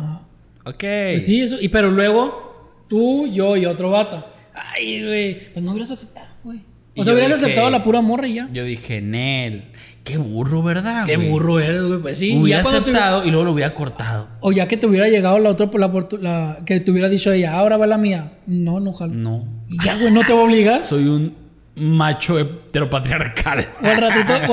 [0.64, 0.79] Ok.
[0.81, 1.57] Pues sí, eso.
[1.61, 4.24] Y pero luego, tú, yo y otro vato.
[4.55, 5.35] Ay, güey.
[5.53, 6.61] Pues no hubieras aceptado, güey.
[6.96, 8.48] O sea, hubieras dije- aceptado la pura morra y ya.
[8.53, 9.70] Yo dije, Nel,
[10.05, 11.07] qué burro, ¿verdad?
[11.07, 11.29] Qué güey?
[11.31, 12.01] burro eres, güey.
[12.01, 12.37] Pues sí.
[12.37, 14.29] Hubiera ya cuando te- aceptado y luego lo hubiera cortado.
[14.40, 15.88] o ya que te hubiera llegado la otra, la,
[16.20, 18.38] la- que te hubiera dicho ella, ahora va la mía.
[18.46, 19.14] No, no, jalo.
[19.14, 19.44] No.
[19.68, 20.83] Y ya, güey, no te va a obligar.
[20.83, 21.35] Soy un
[21.80, 23.68] macho heteropatriarcal.
[23.82, 24.32] O el ratito,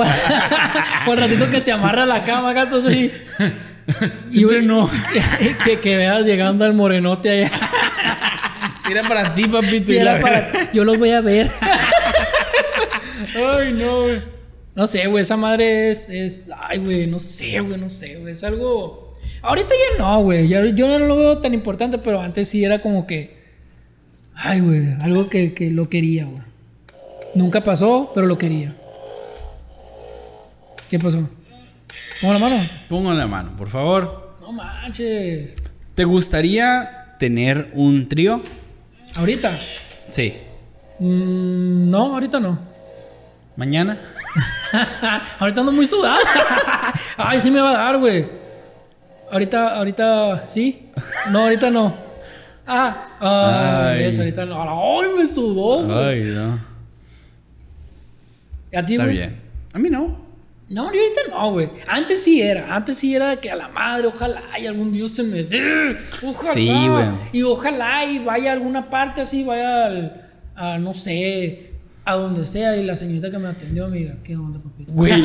[1.06, 3.10] o, el ratito que te amarra la cama, gato, así.
[4.26, 4.90] Siempre no.
[5.64, 7.50] que, que veas llegando al morenote allá.
[8.84, 9.86] Si era para ti, papito.
[9.86, 11.50] Si y era para- yo los voy a ver.
[13.36, 14.22] Ay, no, güey.
[14.74, 18.34] No sé, güey, esa madre es, es ay, güey, no sé, güey, no sé, güey,
[18.34, 19.14] es algo...
[19.40, 22.80] Ahorita ya no, güey, ya- yo no lo veo tan importante, pero antes sí era
[22.80, 23.38] como que,
[24.34, 26.42] ay, güey, algo que, que lo quería, güey.
[27.36, 28.72] Nunca pasó, pero lo quería.
[30.88, 31.18] ¿Qué pasó?
[32.22, 32.68] ¿Pongo la mano?
[32.88, 34.36] Pongo la mano, por favor.
[34.40, 35.56] No manches.
[35.94, 38.40] ¿Te gustaría tener un trío?
[39.16, 39.58] ¿Ahorita?
[40.08, 40.34] Sí.
[40.98, 42.58] Mm, no, ahorita no.
[43.56, 43.98] ¿Mañana?
[45.38, 46.16] ahorita ando muy sudado.
[47.18, 48.26] Ay, sí me va a dar, güey.
[49.30, 50.88] Ahorita, ahorita, sí.
[51.32, 51.92] No, ahorita no.
[52.66, 54.04] Ah, ay, Ay.
[54.04, 55.00] eso, ahorita no.
[55.02, 55.98] Ay, me sudó, güey.
[55.98, 56.75] Ay, no.
[58.76, 59.16] ¿A ti, Está güey?
[59.16, 59.36] bien.
[59.72, 60.26] A mí no.
[60.68, 61.68] No, yo ahorita no, güey.
[61.86, 62.74] Antes sí era.
[62.74, 65.96] Antes sí era de que a la madre, ojalá y algún Dios se me dé.
[66.24, 66.52] Ojalá.
[66.52, 67.06] Sí, güey.
[67.32, 71.70] Y ojalá y vaya a alguna parte así, vaya al, a no sé,
[72.04, 72.76] a donde sea.
[72.76, 74.90] Y la señorita que me atendió me diga, ¿qué onda, papito?
[74.92, 75.22] Güey,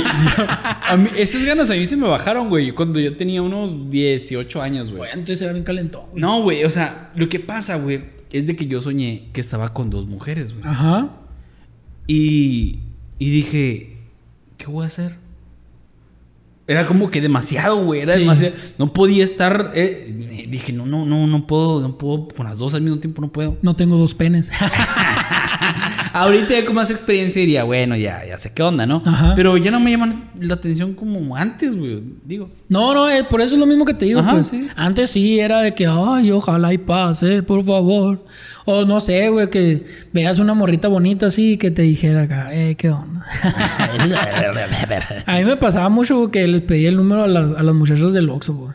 [1.18, 5.00] esas ganas a mí se me bajaron, güey, cuando yo tenía unos 18 años, güey.
[5.00, 6.04] Güey, entonces era bien calentón.
[6.12, 6.22] güey.
[6.22, 9.74] No, güey, o sea, lo que pasa, güey, es de que yo soñé que estaba
[9.74, 10.64] con dos mujeres, güey.
[10.68, 11.10] Ajá.
[12.08, 12.80] Y,
[13.24, 13.98] y dije,
[14.58, 15.16] ¿qué voy a hacer?
[16.66, 18.22] Era como que demasiado, güey, era Sí.
[18.22, 18.56] demasiado.
[18.80, 22.74] No podía estar, eh, dije, no, no, no, no puedo, no puedo, con las dos
[22.74, 23.58] al mismo tiempo no puedo.
[23.62, 24.50] No tengo dos penes.
[26.14, 29.02] Ahorita ya con más experiencia diría, bueno, ya, ya sé qué onda, ¿no?
[29.06, 29.34] Ajá.
[29.36, 32.50] Pero ya no me llaman la atención como antes, güey, digo.
[32.70, 34.20] No, no, eh, por eso es lo mismo que te digo.
[34.20, 34.48] Ajá, pues.
[34.48, 34.68] sí.
[34.76, 38.26] Antes sí era de que, ay, ojalá y pase, por favor.
[38.66, 42.54] O no sé, güey, que veas una morrita bonita así y que te dijera acá,
[42.54, 43.26] eh, ¿qué onda?
[45.26, 47.76] a mí me pasaba mucho güey, que les pedía el número a las, a las
[47.76, 48.74] muchachas del Oxxo, güey.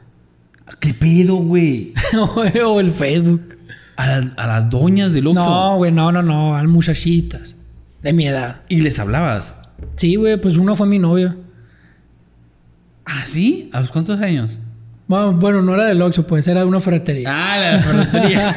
[0.80, 1.92] ¿Qué pedo, güey?
[2.64, 3.56] o el Facebook.
[3.96, 5.44] A las, a las doñas del Oxxo.
[5.44, 7.56] No, güey, no, no, no, a las muchachitas
[8.02, 8.62] de mi edad.
[8.68, 9.60] Y les hablabas.
[9.96, 11.36] Sí, güey, pues uno fue mi novia.
[13.04, 13.70] ¿Ah, sí?
[13.72, 14.58] ¿A los cuántos años?
[15.08, 17.28] Bueno, no era del Oxxo, pues era de una ferretería.
[17.30, 18.54] Ah, la ferretería.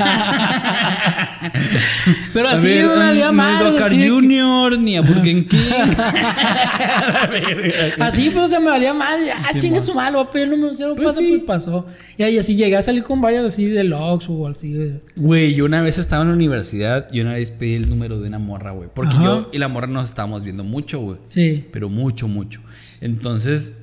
[2.34, 3.32] Pero así ver, me valía.
[3.32, 5.46] No he ido a que- Junior ni a Burger King.
[8.00, 9.20] Así pues se me valía más.
[9.36, 11.30] Ah, chingue su malo, pero no me cero Pues pasa, sí.
[11.30, 11.86] pues pasó.
[12.18, 15.00] Y ahí así llegué a salir con varias así de Lux o así.
[15.16, 18.28] Güey, yo una vez estaba en la universidad y una vez pedí el número de
[18.28, 18.90] una morra, güey.
[18.94, 19.24] Porque Ajá.
[19.24, 21.18] yo y la morra nos estábamos viendo mucho, güey.
[21.30, 21.66] Sí.
[21.72, 22.62] Pero mucho, mucho.
[23.02, 23.80] Entonces,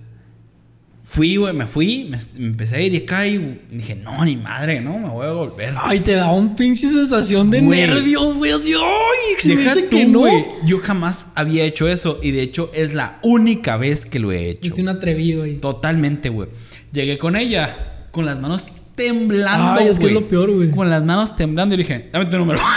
[1.08, 4.36] fui, güey, me fui, me, me empecé a ir y acá y dije, no, ni
[4.36, 5.72] madre, no, me voy a volver.
[5.80, 8.50] Ay, te da un pinche sensación de nervios, güey.
[8.50, 10.18] Así, ay, si me dice tú, que no.
[10.20, 10.44] güey.
[10.66, 14.50] Yo jamás había hecho eso y de hecho es la única vez que lo he
[14.50, 14.60] hecho.
[14.62, 15.58] Fuiste un atrevido ahí.
[15.58, 16.48] Totalmente, güey.
[16.92, 18.66] Llegué con ella, con las manos
[18.96, 19.80] temblando.
[19.80, 20.72] Ay, es que es lo peor, güey.
[20.72, 22.60] Con las manos temblando y dije, dame tu número.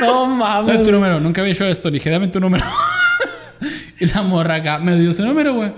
[0.00, 0.82] No dame mames.
[0.82, 1.18] tu número.
[1.20, 1.90] Nunca había hecho esto.
[1.90, 2.62] Dije, dame tu número.
[4.00, 5.72] Y la morra acá me dio su número, güey.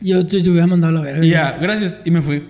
[0.00, 1.24] Yo te, hubiera mandado a la verga.
[1.24, 2.02] Y ya, gracias.
[2.04, 2.42] Y me fui.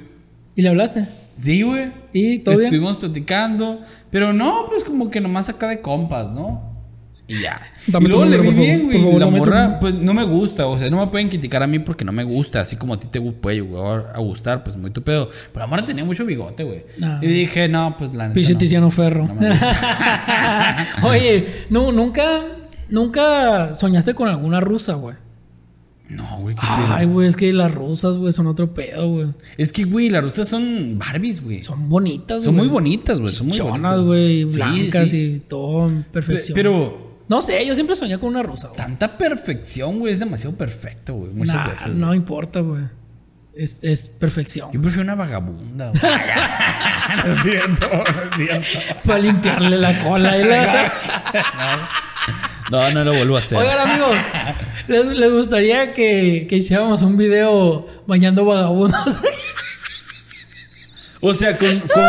[0.55, 1.07] ¿Y le hablaste?
[1.35, 1.93] Sí, güey.
[2.13, 2.67] ¿Y todo bien?
[2.67, 3.81] Estuvimos platicando.
[4.11, 6.77] Pero no, pues como que nomás acá de compas, ¿no?
[7.29, 7.61] Y ya.
[7.89, 9.19] Dame y luego le vi bien, güey.
[9.19, 10.67] La tu morra, pues no me gusta.
[10.67, 12.61] O sea, no me pueden criticar a mí porque no me gusta.
[12.61, 15.29] Así como a ti te puede llegar a gustar, pues muy tu pedo.
[15.53, 16.85] Pero la morra tenía mucho bigote, güey.
[17.03, 17.19] Ah.
[17.21, 18.53] Y dije, no, pues la neta.
[18.53, 18.59] No.
[18.59, 19.27] Tiziano Ferro.
[19.27, 20.87] No me gusta.
[21.03, 22.45] Oye, no, nunca,
[22.89, 25.17] nunca soñaste con alguna rusa, güey.
[26.09, 26.55] No, güey.
[26.61, 29.27] Ay, güey, es que las rusas, güey, son otro pedo, güey.
[29.59, 31.63] Es que, güey, las rusas son Barbies, güey.
[31.63, 32.69] Son, Son bonitas, muy güey.
[32.69, 33.29] bonitas, güey.
[33.29, 34.01] Son muy bonitas.
[34.03, 35.19] güey, blancas sí.
[35.37, 36.55] y todo en perfección.
[36.55, 38.77] Pero No sé, yo siempre soñé con una rusa, güey.
[38.79, 41.33] tanta perfección, güey, es demasiado perfecto, güey.
[41.33, 41.97] Muchas Nah, veces.
[41.97, 42.85] No importa, güey.
[43.53, 44.71] Es, es perfección.
[44.71, 46.03] Yo prefiero una vagabunda, güey.
[47.25, 49.01] no es cierto, no es cierto.
[49.05, 50.39] Para limpiarle la cola.
[50.39, 50.93] y la-
[52.71, 53.59] No, no lo vuelvo a hacer.
[53.59, 54.17] Oigan, amigos,
[54.89, 59.21] ¿les, les gustaría que, que hiciéramos un video bañando vagabundos?
[61.21, 62.05] O sea, con, con,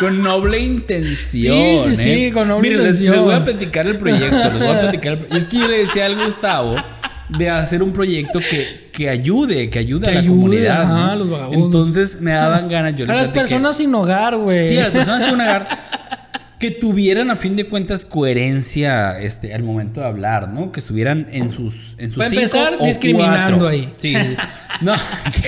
[0.00, 1.54] con noble intención.
[1.54, 2.32] Sí, sí, sí, ¿eh?
[2.32, 3.14] con noble Miren, les- intención.
[3.14, 4.36] Les, voy a platicar el proyecto.
[4.50, 6.76] Les voy a platicar el es que yo le decía al Gustavo
[7.28, 10.82] de hacer un proyecto que, que ayude, que ayude Que a la ayude, comunidad.
[10.82, 11.16] ajá, ¿no?
[11.16, 11.64] los vagabundos.
[11.64, 12.96] Entonces me daban ganas.
[12.96, 13.40] Yo le A las platiqué.
[13.40, 14.66] personas sin hogar, güey.
[14.66, 15.68] Sí, a las personas sin hogar
[16.64, 20.72] que tuvieran a fin de cuentas coherencia este, al momento de hablar, ¿no?
[20.72, 23.68] Que estuvieran en sus en sus Para cinco empezar, o discriminando cuatro.
[23.68, 23.92] ahí.
[23.98, 24.14] Sí.
[24.80, 24.92] No,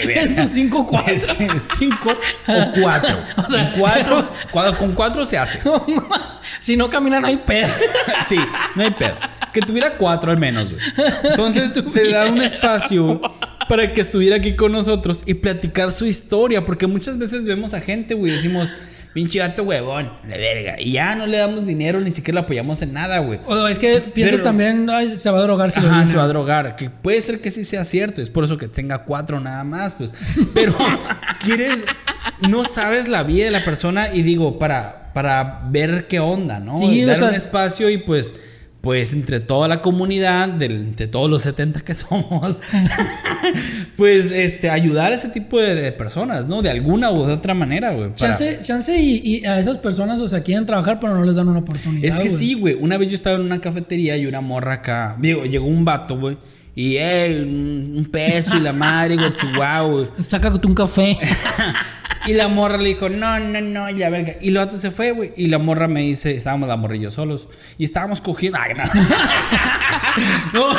[0.09, 1.14] En sus cinco cuatro.
[1.59, 2.11] Cinco
[2.46, 3.18] o cuatro.
[3.59, 5.59] En cuatro, cua- con cuatro se hace.
[6.61, 7.66] si no caminan, no hay pedo.
[8.29, 8.37] Sí,
[8.74, 9.16] no hay pedo.
[9.55, 10.83] Que tuviera cuatro al menos, güey.
[11.24, 13.20] Entonces se da un espacio
[13.68, 16.64] para que estuviera aquí con nosotros y platicar su historia.
[16.64, 18.72] Porque muchas veces vemos a gente, güey, decimos,
[19.16, 20.76] pinche gato huevón, la verga.
[20.79, 23.40] Y ya no le damos dinero, ni siquiera lo apoyamos en nada, güey.
[23.46, 26.18] O es que piensas Pero- también, ay, se va a drogar si lo Ajá, se
[26.18, 26.76] va a drogar.
[26.76, 28.20] Que puede ser que sí sea cierto.
[28.20, 30.12] Es por eso que tenga cuatro nada más, pues.
[30.52, 30.76] Pero
[31.42, 31.83] quieres.
[32.46, 36.76] No sabes la vida de la persona y digo, para, para ver qué onda, ¿no?
[36.76, 38.35] Sí, o Dar sea, un es- espacio y pues.
[38.87, 42.62] Pues entre toda la comunidad, del- entre todos los 70 que somos,
[43.96, 46.62] pues este, ayudar a ese tipo de, de personas, ¿no?
[46.62, 48.11] De alguna u de otra manera, güey.
[48.11, 51.35] para- Chance, chance y, y a esas personas, o sea, quieren trabajar, pero no les
[51.35, 52.05] dan una oportunidad.
[52.05, 52.75] Es que sí, güey.
[52.79, 55.16] Una vez yo estaba en una cafetería y una morra acá.
[55.18, 56.38] Digo, llegó un vato, güey.
[56.77, 60.07] Y, eh, un un peso y la madre, güey, chihuahua, güey.
[60.25, 61.18] Sácate un café.
[62.26, 64.34] Y la morra le dijo, no, no, no, y la verga.
[64.40, 65.32] Y el vato se fue, güey.
[65.36, 67.48] Y la morra me dice, estábamos la yo solos.
[67.78, 68.58] Y estábamos cogiendo.
[68.60, 68.84] Ay, no.
[70.52, 70.78] no.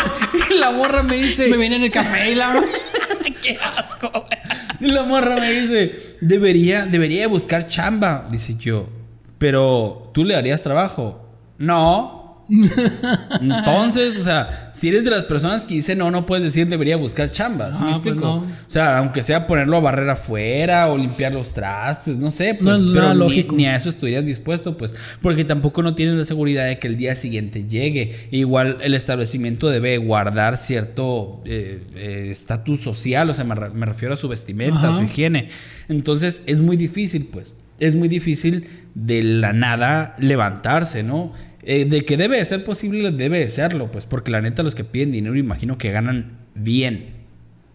[0.49, 1.47] Y la morra me dice.
[1.47, 2.53] Me viene en el café y la.
[3.41, 4.57] Qué asco, güey.
[4.79, 8.27] Y la morra me dice, debería, debería buscar chamba.
[8.29, 8.89] Dice yo,
[9.37, 11.29] pero ¿tú le darías trabajo?
[11.58, 12.17] No.
[13.41, 16.98] Entonces, o sea, si eres de las personas que dicen no, no puedes decir debería
[16.98, 17.73] buscar chamba.
[17.73, 18.35] ¿sí me Ah, pues no.
[18.37, 22.77] O sea, aunque sea ponerlo a barrer afuera o limpiar los trastes, no sé, pues,
[22.77, 23.13] es pero
[23.54, 26.98] ni, a eso estarías dispuesto, pues, porque tampoco no tienes la seguridad de que el
[26.98, 28.13] día siguiente llegue.
[28.31, 33.85] Igual el establecimiento debe guardar cierto eh, eh, estatus social, o sea, me, re- me
[33.85, 35.50] refiero a su vestimenta, a su higiene.
[35.89, 37.56] Entonces es muy difícil, pues.
[37.79, 41.31] Es muy difícil de la nada levantarse, ¿no?
[41.63, 44.75] Eh, de que debe de ser posible, debe de serlo, pues, porque la neta los
[44.75, 47.15] que piden dinero imagino que ganan bien.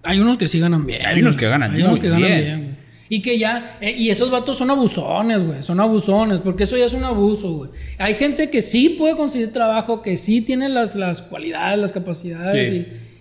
[0.05, 1.05] Hay unos que sí ganan bien.
[1.07, 2.45] Hay unos que ganan Hay unos muy que ganan bien.
[2.45, 2.79] bien.
[3.09, 5.63] Y que ya, eh, y esos vatos son abusones, güey.
[5.63, 7.71] Son abusones, porque eso ya es un abuso, güey.
[7.99, 12.73] Hay gente que sí puede conseguir trabajo, que sí tiene las, las cualidades, las capacidades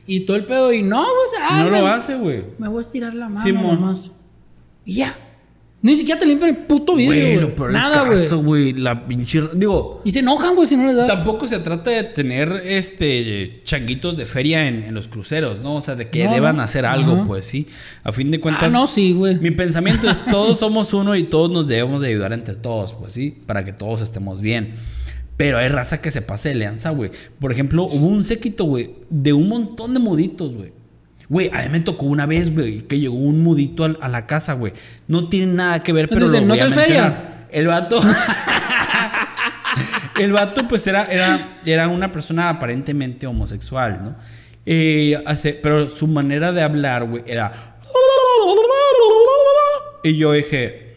[0.07, 0.71] y, y todo el pedo.
[0.71, 2.43] Y no, pues, ah, no me, lo hace, güey.
[2.57, 3.81] me voy a estirar la mano Simón.
[3.81, 4.11] nomás.
[4.85, 5.13] Y ya.
[5.83, 8.41] Ni siquiera te limpian el puto vidrio, Güey, Nada, güey.
[8.43, 9.41] güey, la pinche...
[9.55, 11.07] Digo, Y se enojan, güey, si no les das.
[11.07, 15.75] Tampoco se trata de tener este changuitos de feria en, en los cruceros, ¿no?
[15.75, 16.61] O sea, de que No, deban no.
[16.61, 17.23] hacer algo, Ajá.
[17.25, 17.65] pues sí.
[18.03, 19.39] A fin de cuentas, Ah, no, sí, güey.
[19.39, 23.13] mi pensamiento es todos somos uno y todos nos debemos de ayudar entre todos, pues
[23.13, 24.73] sí, para que todos estemos bien.
[25.35, 27.09] Pero hay raza que se pase de leanza, güey.
[27.39, 30.73] Por ejemplo, hubo un séquito, güey, de un montón de muditos, güey.
[31.31, 34.51] Güey, a mí me tocó una vez, güey, que llegó un mudito a, la casa,
[34.51, 34.73] güey.
[35.07, 37.47] No tiene nada que ver, pero Entonces, lo ¿no voy a mencionar.
[37.49, 38.01] El vato...
[40.19, 44.15] El vato, pues, era, era, era una persona aparentemente homosexual, ¿no?
[44.65, 47.53] Eh, hace- pero su manera de hablar, güey, era.
[50.03, 50.90] Y yo dije.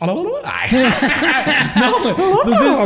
[1.76, 2.14] No, güey.
[2.44, 2.78] Entonces,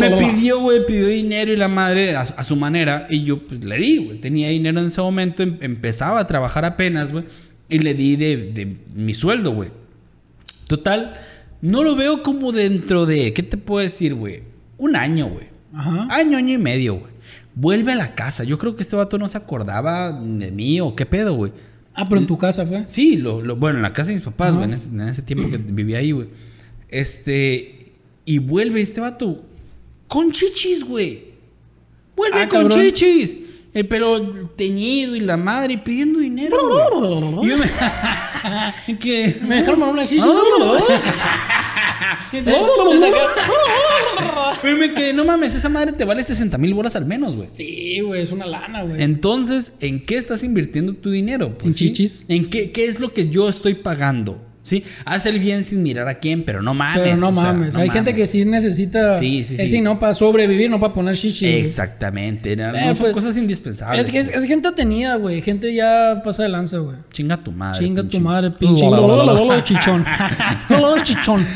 [0.00, 3.06] me pidió, güey, pidió dinero y la madre a, a su manera.
[3.10, 4.18] Y yo, pues, le di, güey.
[4.20, 7.24] Tenía dinero en ese momento, em- empezaba a trabajar apenas, güey.
[7.68, 9.70] Y le di de, de mi sueldo, güey.
[10.66, 11.14] Total,
[11.60, 14.42] no lo veo como dentro de, ¿qué te puedo decir, güey?
[14.76, 15.48] Un año, güey.
[15.74, 16.06] Ajá.
[16.10, 17.12] Año, año y medio, güey.
[17.54, 18.44] Vuelve a la casa.
[18.44, 21.52] Yo creo que este vato no se acordaba de mí o qué pedo, güey.
[22.00, 22.84] Ah, pero en tu casa fue.
[22.86, 25.22] Sí, lo, lo- bueno, en la casa de mis papás, güey, en ese, en ese
[25.22, 26.28] tiempo que vivía ahí, güey.
[26.88, 27.86] Este,
[28.24, 29.44] y vuelve este vato
[30.06, 31.24] con chichis, güey.
[32.16, 32.80] Vuelve Ah, con cabrón.
[32.80, 33.36] chichis.
[33.74, 34.20] El pelo
[34.56, 36.56] teñido y la madre pidiendo dinero.
[37.42, 37.66] Y yo me...
[38.98, 39.36] que...
[39.46, 40.24] Me dejaron una chicha.
[44.62, 47.46] Pero me quedé, no mames, esa madre te vale 60 mil bolas al menos, güey.
[47.46, 49.02] Sí, güey, es una lana, güey.
[49.02, 51.56] Entonces, ¿en qué estás invirtiendo tu dinero?
[51.56, 51.86] Pues, En ¿sí?
[51.86, 52.24] chichis.
[52.28, 54.44] ¿En qué, qué es lo que yo estoy pagando?
[54.68, 54.84] ¿Sí?
[55.04, 57.02] Haz el bien sin mirar a quién, pero no mames.
[57.02, 57.74] Pero no o sea, mames.
[57.74, 59.18] no Hay gente que sí necesita.
[59.18, 59.80] Sí, sí, Es sí.
[59.80, 61.46] no para sobrevivir, no para poner chichi.
[61.46, 62.54] Exactamente.
[62.56, 64.06] No, Eh, no son pues, cosas indispensables.
[64.06, 65.40] Es, que es, es gente tenida, güey.
[65.40, 66.96] Gente ya pasa de lanza, güey.
[67.10, 67.78] Chinga tu madre.
[67.78, 68.84] Chinga tu madre, pinche.
[69.64, 70.04] Chichón.
[71.02, 71.46] chichón.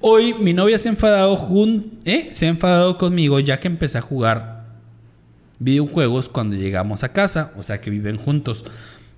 [0.00, 2.28] Hoy mi novia se ha enfadado jun- ¿eh?
[2.32, 4.64] se ha enfadado conmigo ya que empecé a jugar
[5.58, 8.64] videojuegos cuando llegamos a casa, o sea que viven juntos,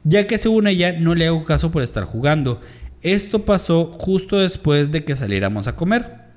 [0.04, 2.60] ya que según ella no le hago caso por estar jugando.
[3.02, 6.28] Esto pasó justo después de que saliéramos a comer.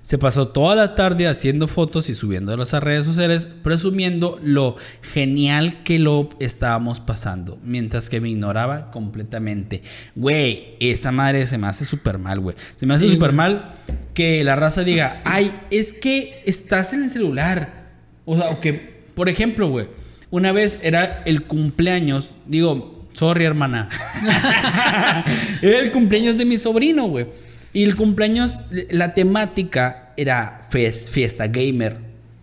[0.00, 5.82] Se pasó toda la tarde haciendo fotos y subiéndolas a redes sociales, presumiendo lo genial
[5.82, 9.82] que lo estábamos pasando, mientras que me ignoraba completamente.
[10.14, 12.56] Güey, esa madre se me hace súper mal, güey.
[12.76, 13.70] Se me hace Sí, súper mal
[14.14, 17.90] que la raza diga, ay, es que estás en el celular.
[18.24, 19.88] O sea, o que, por ejemplo, güey,
[20.30, 23.88] una vez era el cumpleaños, digo, sorry, hermana.
[25.62, 27.26] era el cumpleaños de mi sobrino, güey.
[27.72, 28.58] Y el cumpleaños,
[28.90, 31.98] la temática era fest- fiesta gamer.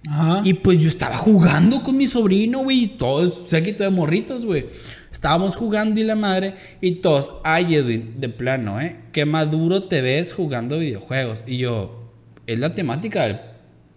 [0.07, 0.41] Ajá.
[0.43, 2.83] Y pues yo estaba jugando con mi sobrino, güey.
[2.83, 4.67] Y todos, séquito de morritos, güey.
[5.11, 6.55] Estábamos jugando y la madre.
[6.81, 8.97] Y todos, ay, Edwin, de plano, ¿eh?
[9.11, 11.43] Qué maduro te ves jugando videojuegos.
[11.47, 12.11] Y yo,
[12.45, 13.39] es la temática del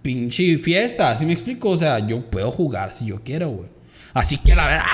[0.00, 1.10] pinche fiesta.
[1.10, 1.68] Así me explico.
[1.70, 3.68] O sea, yo puedo jugar si yo quiero, güey.
[4.18, 4.86] Así que la verdad.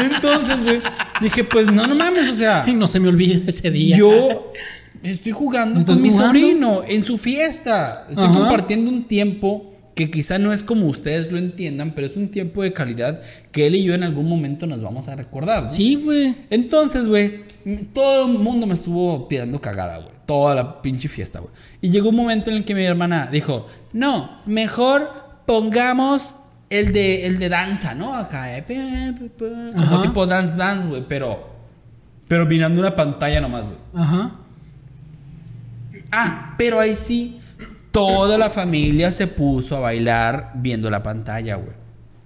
[0.12, 0.80] Entonces, güey,
[1.20, 2.62] dije, pues no, no mames, o sea.
[2.64, 3.96] Ay, no se me olvide ese día.
[3.96, 4.52] Yo
[5.02, 6.28] estoy jugando ¿Estás con mi jugando?
[6.38, 8.06] sobrino en su fiesta.
[8.10, 8.34] Estoy Ajá.
[8.34, 12.62] compartiendo un tiempo que quizá no es como ustedes lo entiendan, pero es un tiempo
[12.62, 15.62] de calidad que él y yo en algún momento nos vamos a recordar.
[15.62, 15.68] ¿no?
[15.70, 16.34] Sí, güey.
[16.50, 17.44] Entonces, güey,
[17.94, 20.14] todo el mundo me estuvo tirando cagada, güey.
[20.26, 21.50] Toda la pinche fiesta, güey.
[21.80, 25.10] Y llegó un momento en el que mi hermana dijo, no, mejor
[25.46, 26.36] pongamos
[26.70, 28.14] el de, el de danza, ¿no?
[28.14, 28.64] Acá, eh,
[29.74, 31.54] como tipo dance dance, güey, pero
[32.28, 33.78] Pero mirando una pantalla nomás, güey.
[33.94, 34.32] Ajá.
[36.10, 37.38] Ah, pero ahí sí,
[37.90, 41.74] toda la familia se puso a bailar viendo la pantalla, güey.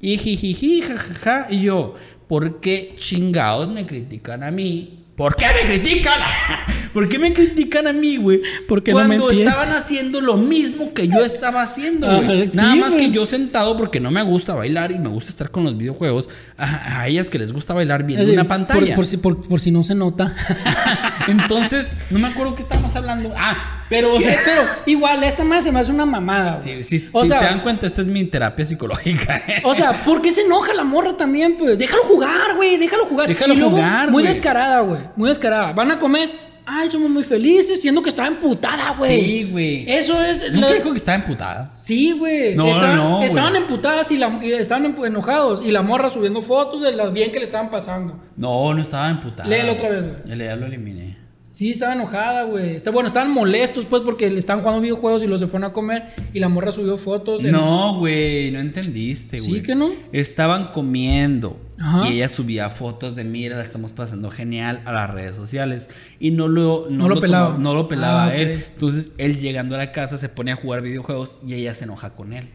[0.01, 1.47] Y jijiji, jajaja.
[1.51, 1.95] Y yo,
[2.26, 4.99] ¿por qué chingados me critican a mí?
[5.20, 6.18] ¿Por qué me critican?
[6.94, 8.40] ¿Por qué me critican a mí, güey?
[8.66, 12.44] Porque no me Cuando estaban haciendo lo mismo que yo estaba haciendo, güey.
[12.44, 15.50] Sí, Nada más que yo sentado porque no me gusta bailar y me gusta estar
[15.50, 16.30] con los videojuegos.
[16.56, 18.96] A, a ellas que les gusta bailar viendo Eh, una pantalla.
[18.96, 20.34] Por, si, por- por si no se nota.
[21.28, 23.32] Entonces, no me acuerdo qué estábamos hablando.
[23.36, 26.57] Ah, pero, o sea, Pero igual, esta más se me hace una mamada.
[26.59, 29.43] Sí, sí, o si sea, se dan cuenta, esta es mi terapia psicológica.
[29.49, 29.61] ¿eh?
[29.64, 31.57] O sea, ¿por qué se enoja la morra también?
[31.59, 33.28] Pues déjalo jugar, güey, déjalo jugar.
[33.28, 35.01] Déjalo y luego, jugar, Muy descarada, güey.
[35.16, 35.72] Muy descarada.
[35.72, 36.51] Van a comer.
[36.72, 39.20] Ay, somos muy felices, siendo que estaba emputada, güey.
[39.20, 39.84] Sí, güey.
[39.91, 40.53] Eso es.
[40.53, 41.68] Nunca la- dijo que estaba emputada.
[41.68, 42.55] Sí, güey.
[42.55, 43.22] No, estaban, no.
[43.24, 45.62] Estaban emputadas y, la, y estaban enojados.
[45.64, 48.20] Y la morra subiendo fotos de lo bien que le estaban pasando.
[48.36, 49.49] No, no estaba emputada.
[49.49, 50.38] Léelo otra vez, güey.
[50.38, 51.09] Ya lo eliminé.
[51.51, 52.76] Sí, estaba enojada, güey.
[52.76, 55.72] Está, bueno, estaban molestos, pues, porque le estaban jugando videojuegos y los se fueron a
[55.72, 56.05] comer.
[56.32, 57.42] Y la morra subió fotos.
[57.42, 59.62] de- No, güey, no entendiste, ¿Sí güey.
[59.62, 59.88] que no?
[60.12, 61.59] Estaban comiendo.
[61.76, 62.07] Ajá.
[62.09, 65.90] Y ella subía fotos de mira, la estamos pasando genial a las redes sociales.
[66.20, 67.57] Y no lo, No lo pelaba.
[67.59, 68.64] no lo pelaba Ah, a él.
[68.72, 72.11] Entonces, él llegando a la casa se pone a jugar videojuegos y ella se enoja
[72.14, 72.48] con él.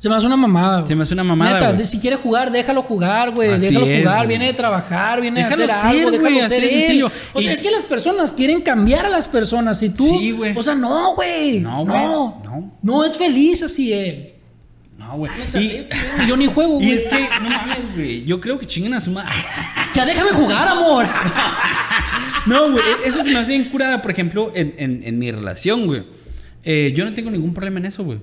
[0.00, 0.88] Se me hace una mamada, güey.
[0.88, 1.84] Se me hace una mamada, Neta, güey.
[1.84, 3.50] si quiere jugar, déjalo jugar, güey.
[3.52, 4.16] Así Déjalo es, jugar.
[4.16, 4.28] güey.
[4.28, 6.70] Viene de trabajar, viene Déjalo de hacer ser, algo, déjalo güey, ser él.
[6.70, 7.10] sencillo.
[7.34, 9.82] O sea, es que las personas quieren cambiar a las personas.
[9.82, 10.04] Y tú.
[10.18, 10.56] Sí, güey.
[10.56, 11.60] O sea, no, güey.
[11.60, 12.72] No, güey, no.
[12.82, 14.32] No es feliz así él.
[14.96, 15.30] No, güey.
[15.32, 15.86] O sea, Y,
[16.26, 16.88] yo ni juego, güey.
[16.88, 18.24] y es que, no mames, güey.
[18.24, 19.30] Yo creo que chingan a su madre.
[19.92, 21.04] Ya déjame jugar, amor.
[22.46, 25.30] No, güey, e-, eso se me hace bien curada, por ejemplo, en, en- en mi
[25.30, 26.04] relación, güey.
[26.62, 28.18] Eh, yo no tengo ningún problema en eso, güey.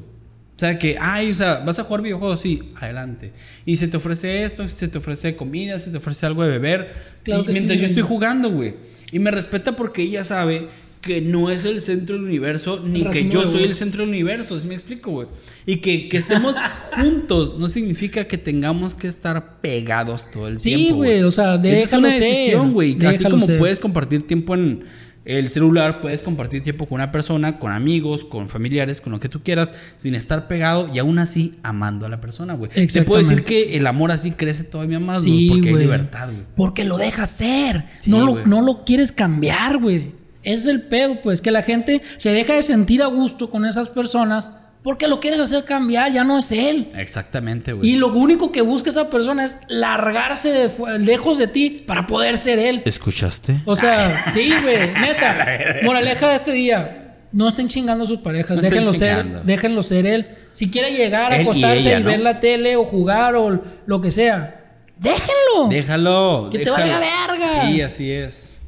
[0.57, 3.31] O sea, que, ay, o sea, vas a jugar videojuegos, sí, adelante.
[3.63, 6.93] Y se te ofrece esto, se te ofrece comida, se te ofrece algo de beber.
[7.21, 8.73] Claro y sí, mientras yo estoy jugando, güey.
[9.11, 10.67] Y me respeta porque ella sabe
[10.99, 14.59] que no es el centro del universo, ni que yo soy el centro del universo,
[14.59, 15.27] ¿sí me explico, güey?
[15.67, 16.55] Y que, que estemos
[16.95, 20.95] juntos no significa que tengamos que estar pegados todo el Sí, tiempo.
[20.97, 22.97] güey, o sea, Esa es una decisión, güey.
[23.05, 23.59] Así como ser.
[23.59, 24.83] puedes compartir tiempo en
[25.27, 29.27] el celular, puedes compartir tiempo con una persona, con amigos, con familiares, con lo que
[29.27, 32.71] tú quieras, sin estar pegado y aún así amando a la persona, güey.
[32.71, 36.29] Te puedo decir que el amor así crece todavía más, güey, Sí, porque hay libertad,
[36.31, 36.45] güey.
[36.55, 37.85] Porque lo dejas ser.
[37.99, 40.13] Sí, no, lo, no lo quieres cambiar, güey.
[40.43, 43.89] Es el pedo, pues, que la gente se deja de sentir a gusto con esas
[43.89, 44.51] personas
[44.83, 46.89] porque lo quieres hacer cambiar, ya no es él.
[46.95, 47.89] Exactamente, güey.
[47.89, 52.37] Y lo único que busca esa persona es largarse de lejos de ti para poder
[52.37, 52.83] ser él.
[52.85, 53.61] ¿Escuchaste?
[53.65, 55.45] O sea, sí, güey, neta.
[55.83, 57.03] Moraleja de este día.
[57.33, 60.27] No estén chingando a sus parejas, No déjenlo ser, déjenlo ser él.
[60.53, 62.05] Si quiere llegar a Él acostarse y, ella, ¿no?
[62.05, 65.67] ver la tele o jugar o lo que sea, déjenlo.
[65.69, 66.49] Déjalo.
[66.49, 66.93] Que te déjalo.
[66.93, 67.67] valga verga.
[67.67, 68.61] Sí, así es.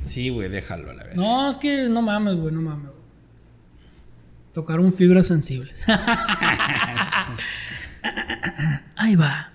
[0.00, 1.16] Sí, güey, déjalo a la verga.
[1.16, 2.97] No, es que no mames, güey, no mames.
[4.58, 5.84] Tocaron fibras sensibles.
[8.96, 9.52] Ahí va.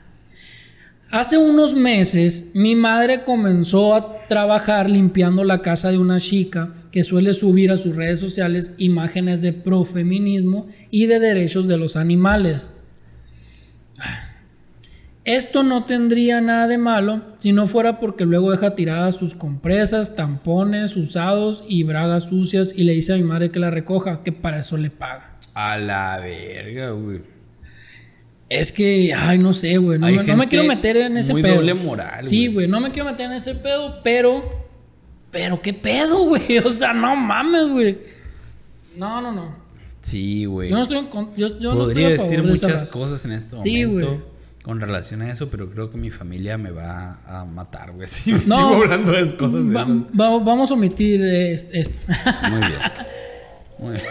[1.12, 7.04] Hace unos meses mi madre comenzó a trabajar limpiando la casa de una chica que
[7.04, 12.72] suele subir a sus redes sociales imágenes de profeminismo y de derechos de los animales.
[15.26, 20.16] Esto no tendría nada de malo si no fuera porque luego deja tiradas sus compresas,
[20.16, 24.34] tampones usados y bragas sucias y le dice a mi madre que la recoja, que
[24.34, 25.38] para eso le paga.
[25.54, 27.20] A la verga, güey.
[28.50, 29.98] Es que, ay, no sé, güey.
[29.98, 31.56] No, me- no quiero meter en ese muy pedo.
[31.56, 32.68] doble moral, Sí, güey.
[32.68, 34.62] no me quiero meter en ese pedo, pero.
[35.32, 36.58] Pero, ¿qué pedo, güey?
[36.60, 37.98] O sea, no mames, güey.
[38.98, 39.56] No, no, no.
[40.02, 40.70] Sí, güey.
[40.70, 41.36] Yo no estoy en contra.
[41.38, 44.08] Yo, yo no Podría estoy a favor decir de muchas cosas en este Sí, momento
[44.10, 44.33] güey.
[44.64, 48.07] Con relación a eso, pero creo que mi familia me va a matar, güey.
[48.09, 48.39] Si No.
[48.39, 50.05] sigo hablando de esas cosas de Va- eso.
[50.20, 51.97] va- vamos a omitir est- esto.
[52.49, 52.72] Muy bien.
[53.80, 54.03] Muy bien.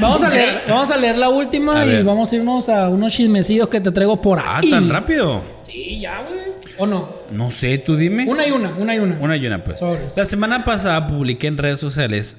[0.00, 2.04] vamos, a leer, vamos a leer la última A y ver.
[2.04, 4.70] vamos a irnos a unos chismecillos que te traigo por Ah, ahí.
[4.70, 5.42] tan rápido.
[5.60, 6.48] Sí, ya, güey.
[6.78, 7.08] ¿O no?
[7.30, 8.26] No sé, tú dime.
[8.28, 9.18] Una y una, una y una.
[9.20, 9.80] Una y una, pues.
[10.16, 12.38] La semana pasada publiqué en redes sociales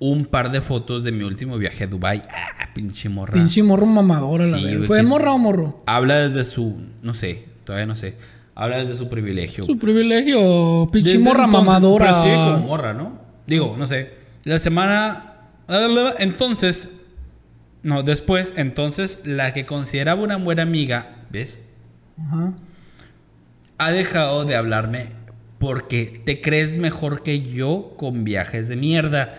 [0.00, 2.22] un par de fotos de mi último viaje a Dubai.
[2.30, 3.34] Ah, pinche morra.
[3.34, 4.86] Pinche morro mamadora, la verdad.
[4.86, 5.82] ¿Fue morra o morro?
[5.86, 8.16] Habla desde su, no sé, todavía no sé.
[8.54, 9.64] Habla desde su privilegio.
[9.64, 12.06] Su privilegio, pinche Desde morra entonces- mamadora.
[12.06, 13.18] Pero escribe como morra, ¿no?
[13.46, 14.12] Digo, no sé.
[14.44, 15.34] La semana.
[16.18, 16.90] Entonces.
[17.82, 21.66] No, después, entonces, la que consideraba una buena amiga, ¿ves?
[22.20, 22.54] Ajá.
[23.78, 25.10] Ha dejado de hablarme
[25.60, 29.34] porque te crees mejor que yo con viajes de mierda.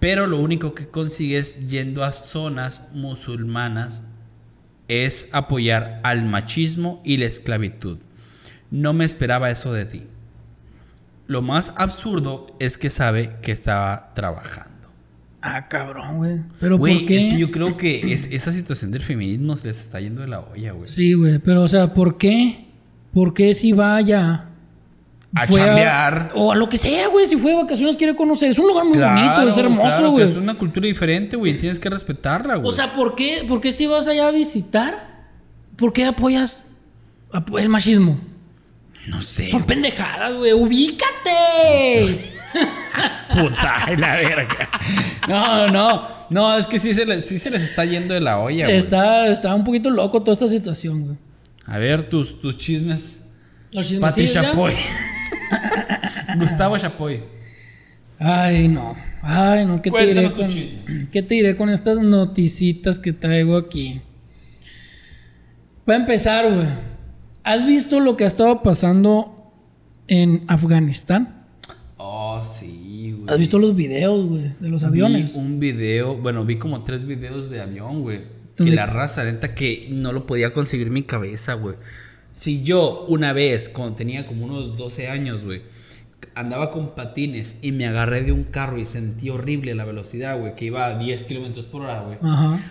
[0.00, 4.02] Pero lo único que consigues yendo a zonas musulmanas
[4.88, 7.98] es apoyar al machismo y la esclavitud.
[8.70, 10.02] No me esperaba eso de ti.
[11.28, 14.70] lo más absurdo es que sabe que estaba trabajando.
[15.42, 16.40] Ah, cabrón, güey.
[16.60, 17.16] Pero Güey, ¿por qué?
[17.18, 20.28] es que yo creo que es, esa situación del feminismo se les está yendo de
[20.28, 20.88] la olla, güey.
[20.88, 21.38] Sí, güey.
[21.40, 22.66] Pero, o sea, ¿por qué?
[23.12, 24.50] ¿Por qué si vaya?
[25.36, 26.32] A fue chambear.
[26.34, 27.26] o a lo que sea, güey.
[27.26, 28.50] Si fue de vacaciones, quiere conocer.
[28.50, 30.24] Es un lugar muy Claro, bonito, es hermoso, claro, güey.
[30.24, 31.56] es una cultura diferente, güey.
[31.58, 32.68] Tienes que respetarla, güey.
[32.68, 35.26] O sea, ¿por qué, ¿por qué si vas allá a visitar?
[35.76, 36.62] ¿Por qué apoyas
[37.32, 38.18] apo- el machismo?
[39.08, 39.48] no sé.
[39.50, 40.52] Son pendejadas, güey.
[40.52, 42.18] ¡Ubícate!
[43.32, 44.68] puta y la verga.
[45.28, 46.02] No, no.
[46.30, 48.76] No, es que sí se, les, sí se les está yendo de la olla, güey.
[48.76, 51.16] está, está un poquito loco toda esta situación, güey.
[51.66, 53.26] A ver, tus, tus chismes.
[53.72, 54.42] Los Pati chismecillos ya.
[54.42, 54.72] Chapoy.
[56.38, 57.20] Gustavo Chapoy.
[58.18, 58.94] Ay, no.
[59.22, 59.82] Ay, no.
[59.82, 60.48] ¿Qué te, diré con.
[61.12, 64.00] ¿Qué te diré con estas noticitas que traigo aquí?
[65.84, 66.66] Para empezar, güey.
[67.44, 69.52] ¿Has visto lo que ha estado pasando
[70.08, 71.46] en Afganistán?
[71.96, 73.32] Oh, sí, güey.
[73.32, 74.52] ¿Has visto los videos, güey?
[74.58, 75.34] De los aviones.
[75.34, 78.22] Vi un video, bueno, vi como tres videos de avión, güey.
[78.56, 81.76] Que la raza, neta, que no lo podía conseguir mi cabeza, güey.
[82.36, 85.62] Si yo una vez, cuando tenía como unos 12 años, güey,
[86.34, 90.54] andaba con patines y me agarré de un carro y sentí horrible la velocidad, güey,
[90.54, 92.18] que iba a 10 kilómetros por hora, güey.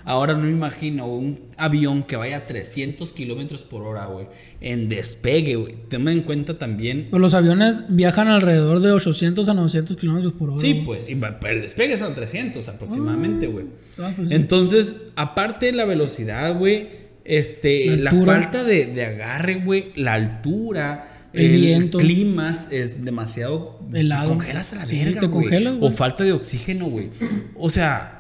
[0.04, 4.28] Ahora no me imagino un avión que vaya a 300 kilómetros por hora, güey,
[4.62, 5.74] en despegue, güey.
[5.90, 10.52] Toma en cuenta también Pues los aviones viajan alrededor de 800 a 900 kilómetros por
[10.52, 10.62] hora.
[10.62, 13.66] Sí, pues, y el despegue son 300 aproximadamente, güey.
[13.98, 14.36] ah, pues sí.
[14.36, 21.30] Entonces, aparte de la velocidad, güey, este, La falta de, de agarre, güey, la altura,
[21.34, 21.98] El el, viento.
[21.98, 23.80] clima es demasiado...
[23.94, 24.30] Helado.
[24.30, 25.42] Te congelas a la Sí, verga, te güey.
[25.44, 25.92] congelas, güey.
[25.92, 27.10] O falta de oxígeno, güey.
[27.56, 28.12] O sea,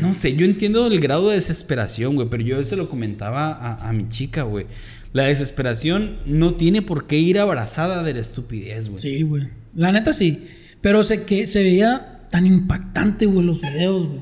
[0.00, 3.88] no sé, yo entiendo el grado de desesperación, güey, pero yo se lo comentaba a,
[3.88, 4.66] a mi chica, güey.
[5.12, 8.98] La desesperación no tiene por qué ir abrazada de la estupidez, güey.
[8.98, 9.44] Sí, güey.
[9.74, 10.44] La neta sí.
[10.80, 14.20] Pero se, que, se veía tan impactante, güey, los videos, güey.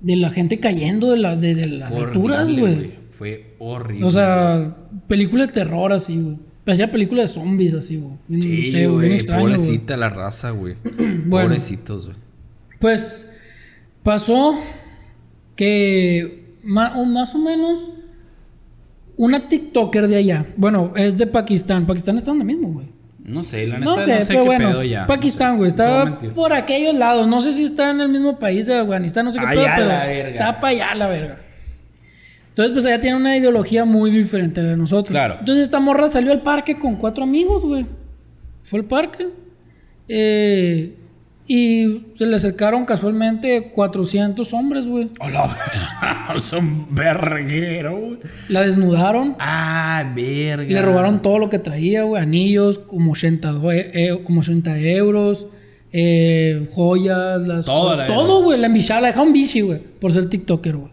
[0.00, 2.92] De la gente cayendo de, la, de, de las Fue alturas, horrible, güey.
[3.10, 4.06] Fue horrible.
[4.06, 4.76] O sea,
[5.08, 6.38] película de terror así, güey.
[6.64, 8.42] Parecía película de zombies así, güey.
[8.42, 10.74] Sí, no sé, güey, pobrecita la raza, güey.
[11.26, 11.46] Bueno.
[11.48, 12.18] Pobrecitos, güey.
[12.80, 13.28] Pues
[14.02, 14.54] pasó
[15.54, 17.90] que ma- o más o menos
[19.16, 20.46] una TikToker de allá.
[20.56, 21.86] Bueno, es de Pakistán.
[21.86, 22.86] Pakistán está donde mismo, güey.
[23.26, 24.68] No sé, la neta No no sé, sé, pero qué bueno.
[24.70, 25.06] pedo ya.
[25.06, 25.70] Pakistán, güey.
[25.72, 27.26] sé, no Estaba por aquellos lados.
[27.26, 29.72] No sé si está en el mismo país de Afganistán, no sé qué pedo, Allá
[29.76, 30.30] pero la verga.
[30.30, 31.36] está para allá la verga.
[32.50, 35.10] Entonces, pues allá tiene una ideología muy diferente a la de nosotros.
[35.10, 35.36] Claro.
[35.40, 37.84] Entonces, esta morra salió al parque con cuatro amigos, güey.
[38.62, 39.26] Fue al parque.
[40.08, 40.94] eh,
[41.48, 45.10] y se le acercaron casualmente 400 hombres, güey.
[45.20, 45.56] Hola,
[46.38, 48.18] son verguero, güey.
[48.48, 49.36] La desnudaron.
[49.38, 50.64] Ah, verga.
[50.68, 52.20] Le robaron todo lo que traía, güey.
[52.22, 55.46] Anillos, como 80, do- eh, como 80 euros.
[55.92, 58.58] eh, joyas, las, Todo, la todo, güey.
[58.60, 58.66] La
[59.00, 59.80] la dejaron bici, güey.
[59.80, 60.92] Por ser TikToker, güey.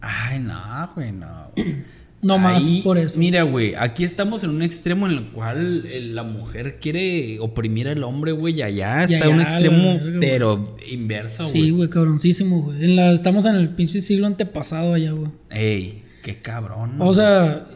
[0.00, 0.54] Ay, no,
[0.94, 1.50] güey, no.
[1.56, 1.95] güey.
[2.26, 3.18] No más Ahí, por eso.
[3.18, 7.88] Mira, güey, aquí estamos en un extremo en el cual eh, la mujer quiere oprimir
[7.88, 10.20] al hombre, güey, y allá Y está un allá, extremo, verga, güey.
[10.20, 11.70] pero inverso, Sí, güey.
[11.70, 12.84] güey, cabroncísimo, güey.
[12.84, 15.30] En la- estamos en el pinche siglo antepasado allá, güey.
[15.50, 16.96] Ey, qué cabrón.
[17.00, 17.68] O sea,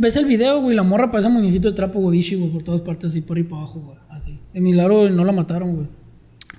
[0.00, 0.74] ves el video, güey.
[0.74, 3.62] La morra parece muñequito de trapo, güey, güey, por todas partes, así por ahí para
[3.62, 3.98] abajo, güey.
[4.08, 4.38] Así.
[4.54, 5.86] De milagro no la mataron, güey.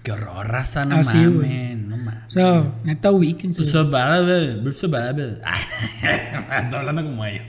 [0.03, 1.75] Qué horror, raza, no Así, mames, güey.
[1.75, 2.23] no mames.
[2.27, 3.61] O sea, neta, ubíquense.
[3.61, 5.33] Pulso árabe, pulso árabe.
[6.63, 7.45] Estoy hablando como ellos.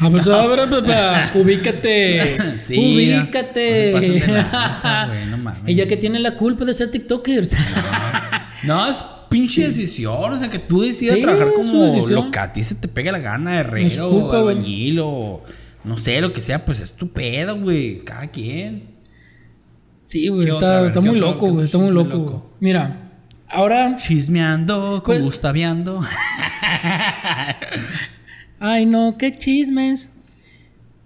[0.00, 2.36] Ah, pues, papá, ubícate.
[2.60, 3.92] Sí, ubícate.
[3.92, 5.62] no se pasen de lanza, güey, no mames.
[5.66, 7.54] Ella que tiene la culpa de ser TikTokers.
[8.64, 10.32] No, es pinche decisión.
[10.32, 13.12] O sea, que tú decidas Sí, trabajar como lo que a ti se te pegue
[13.12, 14.56] la gana, herrero, culpa, güey.
[14.56, 15.44] albañil o
[15.84, 17.98] no sé, lo que sea, pues es tu pedo, güey.
[17.98, 18.93] Cada quien.
[20.06, 21.64] Sí, güey, está, ver, está ¿qué muy loco, güey.
[21.64, 22.52] Está muy loco.
[22.60, 23.10] Mira,
[23.48, 23.96] ahora.
[23.96, 26.00] Chismeando, Pues- gustaviando.
[28.60, 30.10] Ay, no, qué chismes.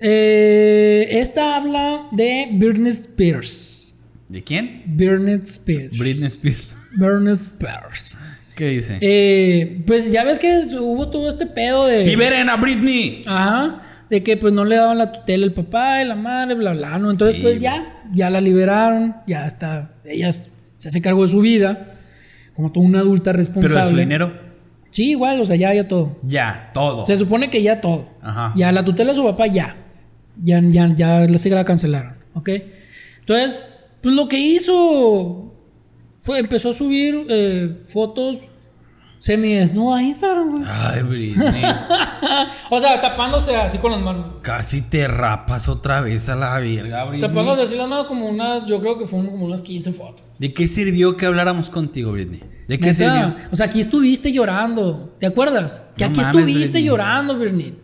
[0.01, 3.95] Eh, esta habla de Britney Spears.
[4.29, 4.83] ¿De quién?
[4.87, 5.99] Britney Spears.
[5.99, 6.77] Britney Spears.
[6.99, 8.17] Britney Spears.
[8.57, 8.99] ¿Qué dice?
[9.01, 10.49] Eh, pues ya ves que
[10.81, 12.05] hubo todo este pedo de.
[12.05, 13.23] ¡Liberen a Britney!
[13.27, 13.83] Ajá.
[14.11, 16.99] De que pues no le daban la tutela el papá y la madre, bla, bla,
[16.99, 17.11] ¿no?
[17.11, 19.93] Entonces, Sí, pues ya, ya la liberaron, ya está.
[20.05, 21.95] Ella se hace cargo de su vida,
[22.55, 23.75] como toda una adulta responsable.
[23.75, 24.49] Pero de su dinero,
[24.91, 26.17] Sí, igual, o sea, ya, ya todo.
[26.23, 27.05] ya, todo.
[27.05, 28.09] Se supone que ya todo.
[28.23, 28.53] Ajá.
[28.57, 29.77] Ya la tutela de su papá, ya.
[30.43, 32.51] Ya, ya, ya la, sí la cancelaron, ¿ok?
[33.21, 33.61] Entonces,
[34.01, 35.53] pues lo que hizo
[36.17, 38.39] fue, empezó a subir eh, fotos
[39.19, 40.63] semidesnuda a Instagram, güey.
[40.67, 41.63] Ay, Britney.
[42.71, 44.27] O sea, tapándose así con las manos.
[44.43, 47.21] Casi te rapas otra vez a la verga, Britney.
[47.29, 50.23] Tapándose así las manos como unas, yo creo que fueron como unas 15 fotos.
[50.39, 52.43] ¿De qué sirvió que habláramos contigo, Britney?
[52.69, 53.35] ¿De qué sirvió?
[53.51, 55.15] O sea, aquí estuviste llorando.
[55.19, 55.83] ¿Te acuerdas?
[55.97, 56.85] Que No aquí mames, estuviste Britney.
[56.85, 57.79] llorando, Britney.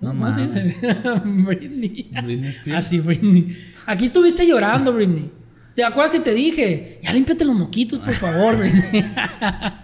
[0.00, 0.64] No ¿Cómo se mames.
[0.64, 0.94] dice?
[1.24, 2.10] Britney.
[2.24, 2.86] Britney Spears.
[2.86, 3.48] Así, Britney.
[3.86, 5.30] Aquí estuviste llorando, Britney.
[5.76, 7.00] ¿Te acuerdas que te dije?
[7.02, 9.04] Ya límpiate los moquitos, por favor, Britney.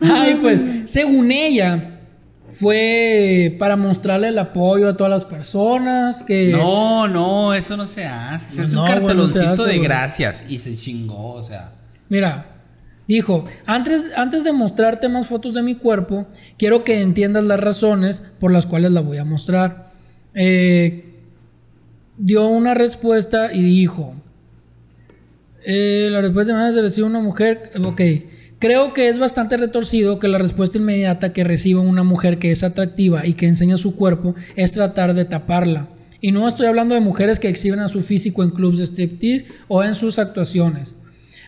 [0.00, 2.00] Ay, pues, según ella,
[2.42, 6.50] fue para mostrarle el apoyo a todas las personas que...
[6.50, 8.62] No, no, eso no se hace.
[8.62, 10.44] Es No, un carteloncito se hace, de gracias.
[10.48, 11.72] Y se chingó, o sea.
[12.08, 12.46] Mira,
[13.06, 16.26] dijo, antes, antes de mostrarte más fotos de mi cuerpo,
[16.56, 19.92] quiero que entiendas las razones por las cuales la voy a mostrar.
[20.34, 21.04] Eh,
[22.16, 24.14] dio una respuesta y dijo,
[25.66, 28.00] eh, la respuesta me hace recibe una mujer, ok,
[28.58, 32.62] creo que es bastante retorcido que la respuesta inmediata que reciba una mujer que es
[32.62, 35.88] atractiva y que enseña su cuerpo es tratar de taparla.
[36.20, 39.46] Y no estoy hablando de mujeres que exhiben a su físico en clubs de striptease
[39.68, 40.96] o en sus actuaciones.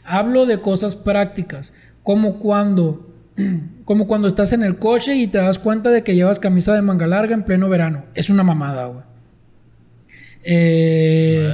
[0.05, 3.13] Hablo de cosas prácticas, como cuando,
[3.85, 6.83] como cuando estás en el coche y te das cuenta de que llevas camisa de
[6.83, 8.05] manga larga en pleno verano.
[8.15, 9.05] Es una mamada, güey.
[10.43, 11.53] Eh,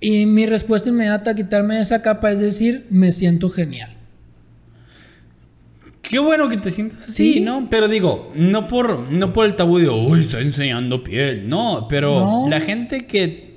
[0.00, 3.91] y mi respuesta inmediata a quitarme esa capa es decir, me siento genial.
[6.12, 7.40] Qué bueno que te sientas así, Sí.
[7.40, 7.68] ¿no?
[7.70, 11.48] Pero digo, no por, no por el tabú de, uy, está enseñando piel.
[11.48, 12.44] No, pero No.
[12.50, 13.56] la gente que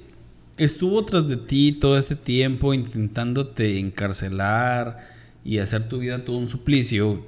[0.58, 5.00] estuvo tras de ti todo este tiempo intentándote encarcelar
[5.44, 7.26] y hacer tu vida todo un suplicio,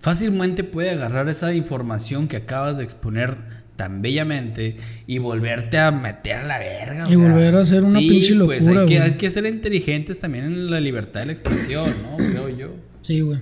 [0.00, 3.36] fácilmente puede agarrar esa información que acabas de exponer
[3.76, 7.06] tan bellamente y volverte a meter a la verga.
[7.06, 9.08] o Y volver a hacer una sí, pinche Pues locura, hay que, güey.
[9.10, 12.16] hay que ser inteligentes también en la libertad de la expresión, ¿no?
[12.16, 12.74] Creo yo.
[13.02, 13.38] Sí, güey.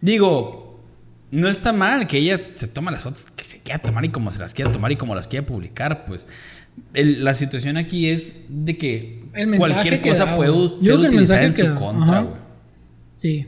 [0.00, 0.80] Digo,
[1.30, 4.32] no está mal que ella se toma las fotos que se quiera tomar y como
[4.32, 6.26] se las quiera tomar y como las quiera publicar, pues.
[6.94, 11.42] El- la situación aquí es de que El cualquier cosa da, puede Yo ser utilizada
[11.44, 12.40] en su da, contra, güey.
[13.16, 13.46] Sí.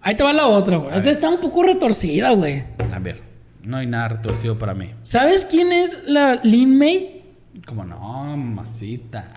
[0.00, 0.96] Ahí te va la otra, güey.
[0.96, 2.64] Esta está un poco retorcida, güey.
[2.92, 3.20] A ver,
[3.62, 4.90] no hay nada retorcido para mí.
[5.02, 7.21] ¿Sabes quién es la Lin May?
[7.66, 9.26] Como no, mamacita.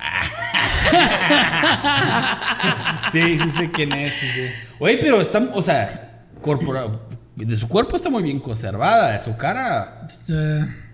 [3.12, 4.14] sí, sí sé quién es.
[4.14, 4.42] Sí, sí.
[4.80, 6.88] Oye, pero está, o sea, corpora,
[7.36, 10.08] de su cuerpo está muy bien conservada, de su cara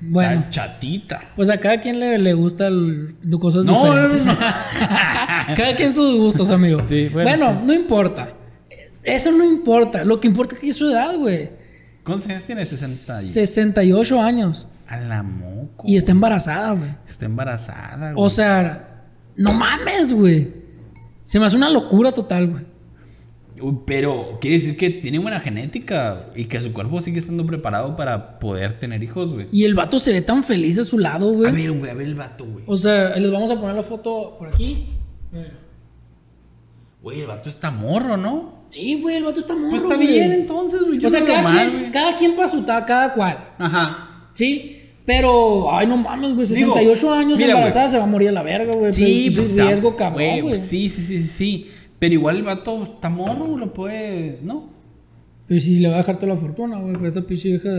[0.02, 1.22] bueno, está chatita.
[1.36, 4.26] pues a cada quien le, le gusta el- de cosas No, no, no, diferentes.
[4.26, 4.36] no.
[5.56, 6.82] cada quien sus gustos, amigo.
[6.88, 7.68] Sí, bueno, bueno, sí.
[7.68, 8.34] no importa.
[9.04, 10.04] Eso no importa.
[10.04, 11.52] Lo que importa es que es su edad, güey.
[12.04, 12.66] ¿Cuántos años tiene?
[12.66, 13.26] 60 y...
[13.26, 14.68] 68 años.
[14.92, 15.84] A la moco.
[15.88, 16.90] Y está embarazada, güey.
[17.08, 18.26] Está embarazada, güey.
[18.26, 19.06] O sea,
[19.38, 20.52] no mames, güey.
[21.22, 22.72] Se me hace una locura total, güey.
[23.86, 28.40] Pero quiere decir que tiene buena genética y que su cuerpo sigue estando preparado para
[28.40, 29.48] poder tener hijos, güey.
[29.52, 31.52] Y el vato se ve tan feliz a su lado, A güey.
[31.52, 32.64] ver, güey, a ver el vato, güey.
[32.68, 34.88] O sea, les vamos a poner la foto por aquí.
[37.04, 38.62] Güey, el vato está morro, ¿no?
[38.70, 41.00] Sí, güey, el vato está morro, Pues está bien, entonces, güey.
[41.00, 43.40] Yo O sea, cada, mal, quien, cada quien para su ta- cada cual.
[43.58, 44.28] Ajá.
[44.32, 44.81] Sí.
[45.06, 48.32] Pero, ay, no mames, güey, Digo, 68 años mira, embarazada se va a morir a
[48.34, 48.92] la verga, güey.
[48.92, 50.58] Sí, pues, pues, es riesgo cabrón, güey.
[50.58, 51.66] Sí, sí, sí, sí, sí.
[52.00, 54.40] Pero igual el vato está morro, lo puede.
[54.42, 54.70] ¿No?
[55.48, 57.70] Pues si le va a dejar toda la fortuna, güey, pues esta pinche vieja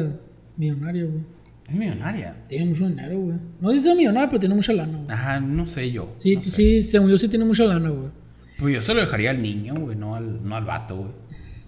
[0.56, 1.24] millonaria, güey.
[1.68, 2.36] Es millonaria.
[2.46, 3.36] Tiene mucho dinero, güey.
[3.60, 5.10] No dice ser millonaria, pero tiene mucha lana, güey.
[5.10, 6.12] Ajá, no sé yo.
[6.16, 6.50] Sí, no sé.
[6.50, 8.10] sí, según yo sí tiene mucha lana, güey.
[8.58, 11.10] Pues yo se lo dejaría al niño, güey, no al, no al vato, güey.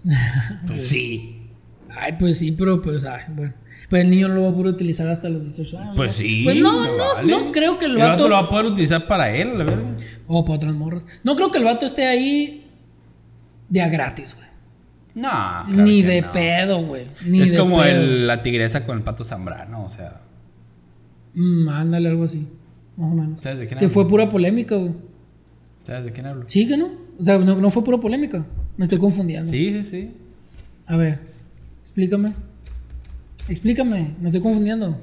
[0.67, 1.41] Pues sí.
[1.89, 3.53] Ay, pues sí, pero pues, ay, bueno.
[3.95, 5.93] Pues el niño no lo va a poder utilizar hasta los 18 años.
[5.95, 6.41] Pues sí.
[6.43, 7.31] Pues no, no, vale.
[7.31, 8.09] no creo que el El vato.
[8.11, 9.95] vato lo va a poder utilizar para él, la verga.
[10.27, 11.05] O para otras morras.
[11.23, 12.67] No creo que el vato esté ahí
[13.69, 14.47] de a gratis, güey.
[15.15, 16.31] No, claro Ni de no.
[16.33, 17.05] pedo, güey.
[17.41, 17.85] Es de como pedo.
[17.95, 20.19] el- la tigresa con el pato Zambrano, o sea.
[21.35, 22.47] Mm, ándale, algo así.
[22.97, 23.39] Más o menos.
[23.41, 23.93] ¿Sabes de quién Que hablo?
[23.93, 24.93] fue pura polémica, güey.
[25.83, 26.43] ¿Sabes de quién hablo?
[26.47, 26.89] Sí, que no.
[27.17, 28.45] O sea, no, no fue pura polémica.
[28.77, 29.49] Me estoy confundiendo.
[29.49, 30.11] Sí, sí, sí.
[30.87, 31.19] A ver,
[31.81, 32.33] explícame.
[33.47, 34.97] Explícame, me estoy confundiendo.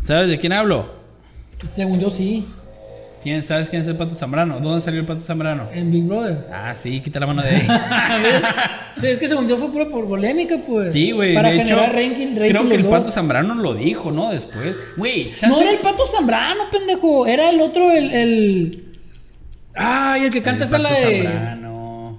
[0.00, 0.92] ¿Sabes de quién hablo?
[1.68, 2.44] Según yo sí,
[3.22, 4.58] ¿Quién, ¿Sabes quién es el pato Zambrano?
[4.58, 5.68] ¿Dónde salió el pato Zambrano?
[5.72, 6.48] en Big Brother.
[6.52, 7.62] Ah, sí, quita la mano de ahí.
[8.96, 10.92] Sí, es que según yo fue pura por polémica, pues.
[10.92, 11.34] Sí, güey.
[11.34, 14.30] Para De hecho, generar ranking, rating creo que el pato Zambrano lo dijo, ¿no?
[14.30, 14.76] Después.
[14.98, 17.26] Güey, No era el pato Zambrano, pendejo.
[17.26, 18.12] Era el otro, el.
[18.12, 18.98] el...
[19.74, 21.22] Ay, el que canta el esta la pato de.
[21.22, 22.18] Zambrano.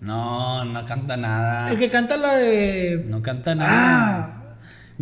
[0.00, 1.70] No, no canta nada.
[1.70, 3.04] El que canta la de.
[3.08, 3.70] No canta nada.
[3.72, 4.41] Ah.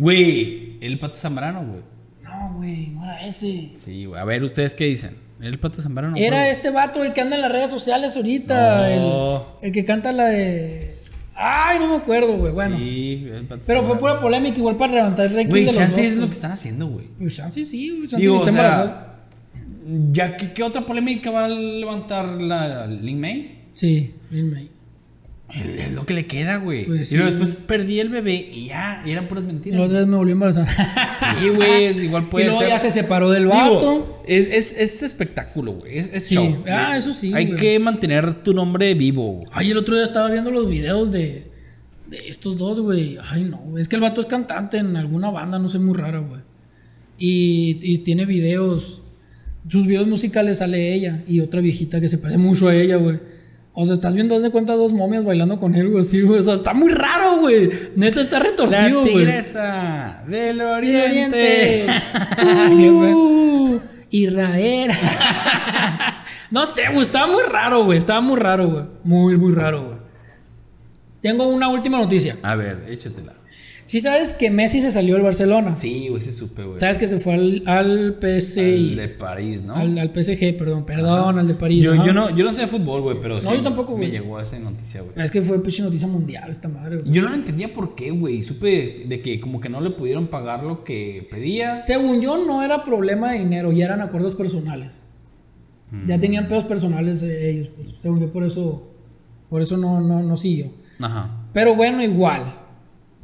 [0.01, 1.81] Güey, el pato Zambrano, güey.
[2.23, 3.69] No, güey, no era ese.
[3.75, 4.19] Sí, güey.
[4.19, 5.15] A ver, ¿ustedes qué dicen?
[5.39, 6.17] ¿El pato Zambrano?
[6.17, 8.89] Era este vato, el que anda en las redes sociales ahorita.
[8.97, 9.45] No.
[9.61, 10.95] El, el que canta la de.
[11.35, 12.51] Ay, no me acuerdo, güey.
[12.51, 12.77] Bueno.
[12.79, 15.77] Sí, el Pato pero fue pura polémica, igual para levantar el ranking Güey, de los
[15.77, 16.11] chance dos.
[16.11, 17.05] es lo que están haciendo, güey.
[17.19, 18.07] Pues chance sí, güey.
[18.07, 19.15] Chance Digo, que está o sea, embarazada.
[20.11, 23.65] Ya, ¿qué, qué otra polémica va a levantar la Lin May?
[23.71, 24.69] Sí, Lin May.
[25.53, 26.85] Es lo que le queda, güey.
[26.85, 27.37] Pues y luego sí.
[27.37, 29.81] después perdí el bebé y ya, y eran puras La mentiras.
[29.81, 30.67] otra vez me volvió a embarazar.
[31.39, 32.69] Sí, güey, igual puede y luego ser.
[32.69, 33.79] ya se separó del vato.
[33.79, 35.97] Digo, es, es, es espectáculo, güey.
[35.97, 36.35] Es, es Sí.
[36.35, 36.63] show.
[36.67, 37.59] Ah, eso sí, Hay güey.
[37.59, 39.33] que mantener tu nombre vivo.
[39.33, 39.45] güey.
[39.51, 41.47] Ay, el otro día estaba viendo los videos de,
[42.09, 43.17] de estos dos, güey.
[43.29, 43.57] Ay, no.
[43.57, 43.81] güey.
[43.81, 46.41] Es que el vato es cantante en alguna banda, no sé, muy rara, güey.
[47.17, 49.01] Y, y tiene videos.
[49.67, 53.19] Sus videos musicales sale ella y otra viejita que se parece mucho a ella, güey.
[53.73, 56.39] O sea, estás viendo, haz de cuenta, dos momias bailando con él, güey, así, güey.
[56.39, 57.69] O sea, está muy raro, güey.
[57.95, 59.13] Neta, está retorcido, la güey.
[59.15, 61.85] tigresa del Del oriente.
[61.85, 61.85] Oriente.
[63.13, 64.91] Uh, Israel.
[66.51, 67.01] no sé, güey.
[67.01, 67.97] Estaba muy raro, güey.
[67.97, 68.85] Estaba muy raro, güey.
[69.05, 69.97] Muy, muy raro, güey.
[71.21, 72.37] Tengo una última noticia.
[72.43, 73.33] A ver, échatela.
[73.91, 75.75] Si sabes que Messi se salió del Barcelona.
[75.75, 76.79] Sí, güey, sí supe, güey.
[76.79, 78.61] Sabes que se fue al, al PSI.
[78.61, 79.75] Al de París, ¿no?
[79.75, 80.85] Al, al PSG, perdón.
[80.85, 81.83] Perdón, al de París.
[81.83, 82.05] yo, ajá.
[82.05, 83.49] yo, no, yo no sé de fútbol, güey, pero sí.
[83.51, 84.11] yo tampoco, Me güey.
[84.11, 85.11] llegó esa noticia, güey.
[85.17, 87.11] Es que fue pinche noticia mundial esta madre, güey.
[87.11, 88.41] Yo no entendía por qué, güey.
[88.43, 91.81] Supe de que como que no le pudieron pagar lo que pedía.
[91.81, 95.03] Según yo, no era problema de dinero, ya eran acuerdos personales.
[96.07, 97.93] Ya tenían pedos personales eh, ellos, pues.
[97.99, 98.89] Según yo, por eso,
[99.49, 100.71] por eso no, no, no siguió.
[101.01, 101.49] Ajá.
[101.51, 102.60] Pero bueno, igual.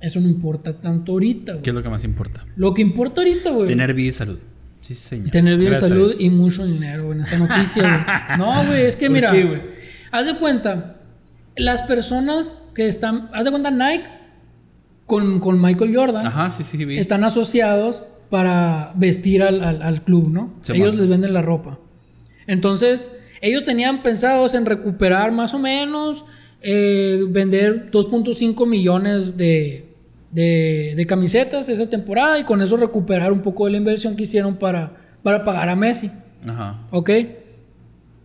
[0.02, 1.64] Eso no importa tanto ahorita, güey.
[1.64, 2.46] ¿Qué es lo que más importa?
[2.56, 3.68] Lo que importa ahorita, güey.
[3.68, 4.40] Tener vida y salud.
[4.82, 5.32] Sí, señor.
[5.32, 8.38] Tener vida y salud y mucho dinero güey, en esta noticia, güey.
[8.40, 9.32] No, güey, es que ¿Por mira.
[9.32, 9.66] qué,
[10.12, 11.02] haz de cuenta,
[11.56, 13.30] las personas que están.
[13.34, 14.08] Haz de cuenta, Nike
[15.06, 16.98] con, con Michael Jordan Ajá, sí, sí, vi.
[16.98, 20.54] están asociados para vestir al, al- al club, ¿no?
[20.74, 21.80] Ellos les venden la ropa.
[22.46, 26.26] Entonces, ellos tenían pensados en recuperar más o menos,
[26.62, 29.87] eh, vender 2.5 millones de,
[30.32, 34.24] de- de camisetas esa temporada y con eso recuperar un poco de la inversión que
[34.24, 36.12] hicieron para, para pagar a Messi.
[36.48, 36.80] Ajá.
[36.92, 37.10] ¿Ok?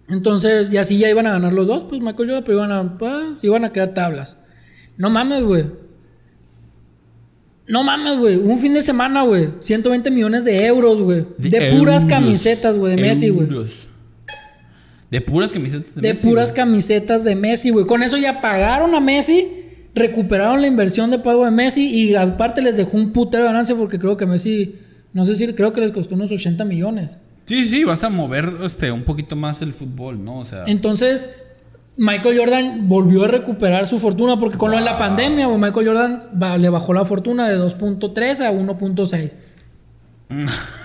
[0.08, 2.98] Entonces, y así ya iban a ganar los dos, pues Michael Jordan, pero iban a,
[2.98, 4.36] pues, iban a quedar tablas.
[4.96, 5.64] No mames, güey.
[7.68, 8.36] No mames, güey.
[8.36, 9.50] Un fin de semana, güey.
[9.60, 11.24] 120 millones de euros, güey.
[11.38, 12.04] De, puras euros.
[12.04, 13.48] camisetas, güey, de Messi, güey.
[15.10, 16.56] De puras camisetas de, De Messi, puras güey.
[16.56, 17.86] camisetas de Messi, güey.
[17.86, 19.61] Con eso ya pagaron a Messi,
[19.94, 23.76] recuperaron la inversión de pago de Messi y aparte les dejó un putero de ganancia
[23.76, 24.76] porque creo que Messi,
[25.12, 27.18] no sé si creo que les costó unos 80 millones.
[27.44, 30.38] Sí, sí, vas a mover este, un poquito más el fútbol, ¿no?
[30.38, 30.64] O sea.
[30.66, 31.28] Entonces,
[31.96, 36.22] Michael Jordan volvió a recuperar su fortuna porque con lo de la pandemia, Michael Jordan
[36.58, 39.32] le bajó la fortuna de 2.3 a 1.6.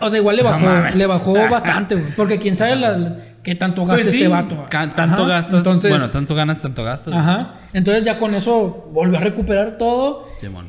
[0.00, 2.06] o sea, igual le bajó, le bajó bastante, güey.
[2.16, 4.66] Porque quién sabe la- qué tanto gasta Pues sí, este vato.
[4.70, 5.58] tanto Ajá, gastas.
[5.58, 7.12] Entonces, bueno, tanto ganas, tanto gastas.
[7.14, 7.54] ajá.
[7.72, 10.26] Entonces ya con eso volvió a recuperar todo.
[10.38, 10.68] Simón.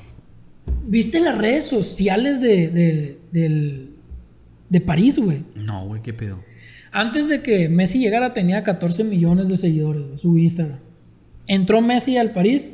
[0.86, 3.96] ¿Viste las redes sociales de, de, del-
[4.70, 5.44] de París, güey?
[5.56, 6.40] No, güey, qué pedo.
[6.94, 10.80] Antes de que Messi llegara tenía 14 millones de seguidores, güey, su Instagram.
[11.48, 12.72] Entró Messi al París,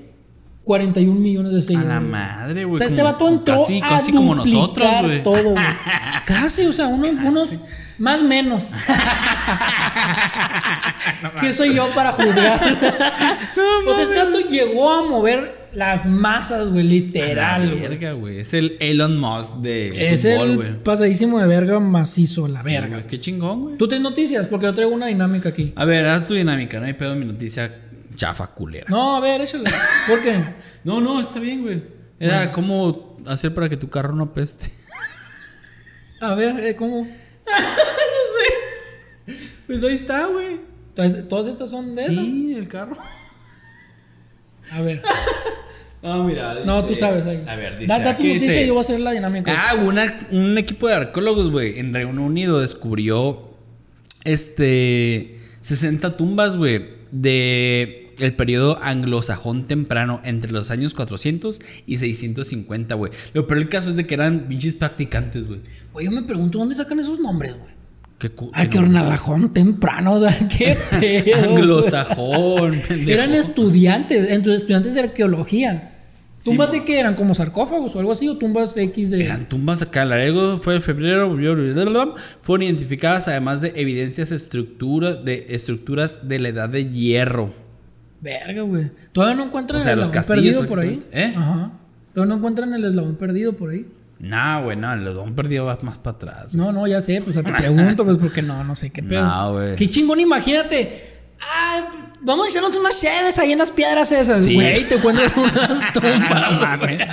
[0.67, 1.87] 41 millones de A seguidores.
[1.89, 2.11] la güey.
[2.11, 2.75] madre, güey.
[2.75, 5.23] O sea, este como- vato entró Casi, a casi como duplicar nosotros, güey.
[5.23, 5.65] todo, güey.
[6.25, 7.49] Casi, o sea, unos, unos
[7.97, 8.69] más menos.
[11.39, 12.59] ¿Qué soy yo para juzgar?
[13.85, 17.81] pues este vato llegó a mover las masas, güey, La literal, güey.
[17.81, 18.39] verga, güey.
[18.39, 20.83] Es el Elon Musk de Es fútbol, el güey.
[20.83, 23.03] pasadísimo de verga macizo, la Sí, verga.
[23.07, 23.77] Qué chingón, güey.
[23.77, 25.73] Tú tienes noticias, porque yo traigo una dinámica aquí.
[25.75, 27.71] A ver, haz tu dinámica, no hay pedo en mi noticia
[28.17, 28.87] chafa culera.
[28.89, 29.69] No, a ver, échale.
[30.07, 30.35] ¿Por qué?
[30.83, 31.83] No, no, está bien, güey.
[32.19, 34.71] Era cómo hacer para que tu carro no apeste.
[36.21, 37.07] A ver, eh, ¿cómo?
[39.67, 40.61] Pues ahí está, güey.
[40.89, 42.21] Entonces, ¿todas estas son de eso?
[42.21, 42.95] Sí, el carro.
[44.71, 45.01] A ver.
[45.99, 46.53] No, mira.
[46.63, 47.43] No, dice- tú sabes ahí.
[47.47, 47.87] A ver, dice.
[47.91, 49.51] Da, da tu noticia dice- y yo voy a hacer la dinámica.
[49.57, 53.49] Ah, una- un equipo de arqueólogos, güey, en Reino Unido descubrió
[54.23, 62.95] este 60 tumbas, güey, de el periodo anglosajón temprano entre los años 400 y 650,
[62.95, 63.11] güey.
[63.33, 65.61] Lo peor del caso es de que eran pinches practicantes, güey.
[65.93, 67.77] Güey, yo me pregunto dónde sacan esos nombres, güey.
[68.19, 71.51] Qué Ay, no- hornalajón temprano, o sea, qué pedo.
[71.51, 72.81] Anglosajón.
[73.07, 75.93] Eran estudiantes, entre estudiantes de arqueología.
[76.43, 77.15] ¿Tumbas Sí, de qué eran?
[77.15, 78.27] ¿Como sarcófagos o algo así?
[78.29, 79.25] ¿O tumbas X de.?
[79.25, 81.35] Eran tumbas acá, el largo fue en febrero,
[82.41, 87.66] fueron identificadas además de evidencias estructura, de estructuras de la edad de hierro.
[88.21, 88.91] Verga, güey.
[89.11, 90.99] Todavía no encuentran O sea, el eslabón perdido por ahí.
[91.11, 91.33] ¿Eh?
[91.37, 91.71] Ajá.
[92.13, 93.85] Todavía no encuentran el eslabón perdido por ahí.
[94.19, 96.55] Nah, güey, no, el don perdido va más para atrás.
[96.55, 96.65] güey.
[96.65, 99.23] No, no, ya sé, pues te pregunto, pues porque no, no sé qué pedo.
[99.23, 99.75] No, güey.
[99.75, 101.13] Qué chingón, imagínate.
[101.39, 101.83] Ay,
[102.21, 104.43] vamos a echarnos unas cheves ahí en las piedras esas.
[104.43, 104.55] Sí.
[104.55, 106.59] Güey, te encuentras unas tumbas.
[106.59, 107.09] mames.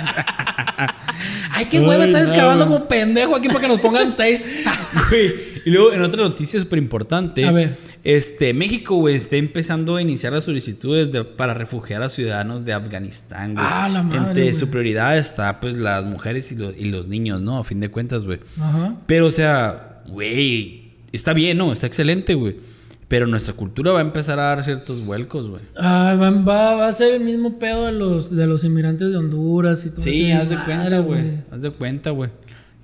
[1.51, 2.27] Ay, qué hueva, Ay, están no.
[2.29, 4.49] excavando como pendejo aquí para que nos pongan seis.
[5.09, 7.75] Güey, Y luego, en otra noticia súper importante, A ver.
[8.03, 12.73] este, México, güey, está empezando a iniciar las solicitudes de- para refugiar a ciudadanos de
[12.73, 13.65] Afganistán, güey.
[13.67, 14.53] Ah, la madre, Entre güey.
[14.53, 17.57] su prioridad está, pues, las mujeres y, los- y los niños, ¿no?
[17.57, 18.39] A fin de cuentas, güey.
[18.59, 18.95] Ajá.
[19.07, 21.73] Pero, o sea, güey, está bien, ¿no?
[21.73, 22.55] Está excelente, güey.
[23.07, 25.61] Pero nuestra cultura va a empezar a dar ciertos vuelcos, güey.
[25.77, 29.17] Ah, va, va- va a ser el mismo pedo de los, de los inmigrantes de
[29.17, 31.23] Honduras y todo Sí, ese haz de desmadre, cuenta, güey.
[31.51, 32.31] Haz de cuenta, güey.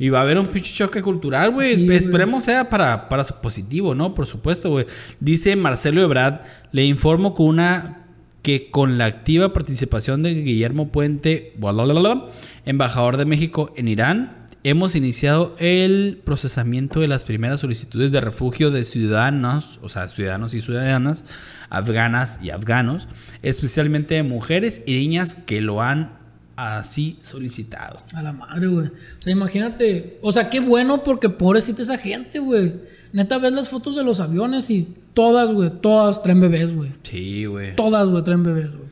[0.02, 1.78] Y va a haber un pinche choque cultural, güey.
[1.78, 1.94] Sí.
[1.94, 4.16] Esperemos sea para, para positivo, ¿no?
[4.16, 4.88] Por supuesto, güey.
[5.20, 6.42] Dice Marcelo Ebrard,
[6.72, 8.08] le informo con una
[8.42, 12.26] que con la activa participación de Guillermo Puente, blablabla,
[12.66, 18.72] embajador de México en Irán, hemos iniciado el procesamiento de las primeras solicitudes de refugio
[18.72, 21.26] de ciudadanos, o sea, ciudadanos y ciudadanas,
[21.70, 23.08] afganas y afganos,
[23.44, 26.21] especialmente de mujeres y niñas que lo han
[26.62, 28.00] así solicitado.
[28.14, 28.88] A la madre, güey.
[28.88, 30.20] O sea, imagínate.
[30.22, 32.76] O sea, qué bueno porque pobrecita esa gente, güey.
[33.14, 36.92] Neta, ves las fotos de los aviones y todas, güey, todas traen bebés, güey.
[37.04, 37.76] Sí, güey.
[37.76, 38.90] Todas, güey, traen bebés, güey.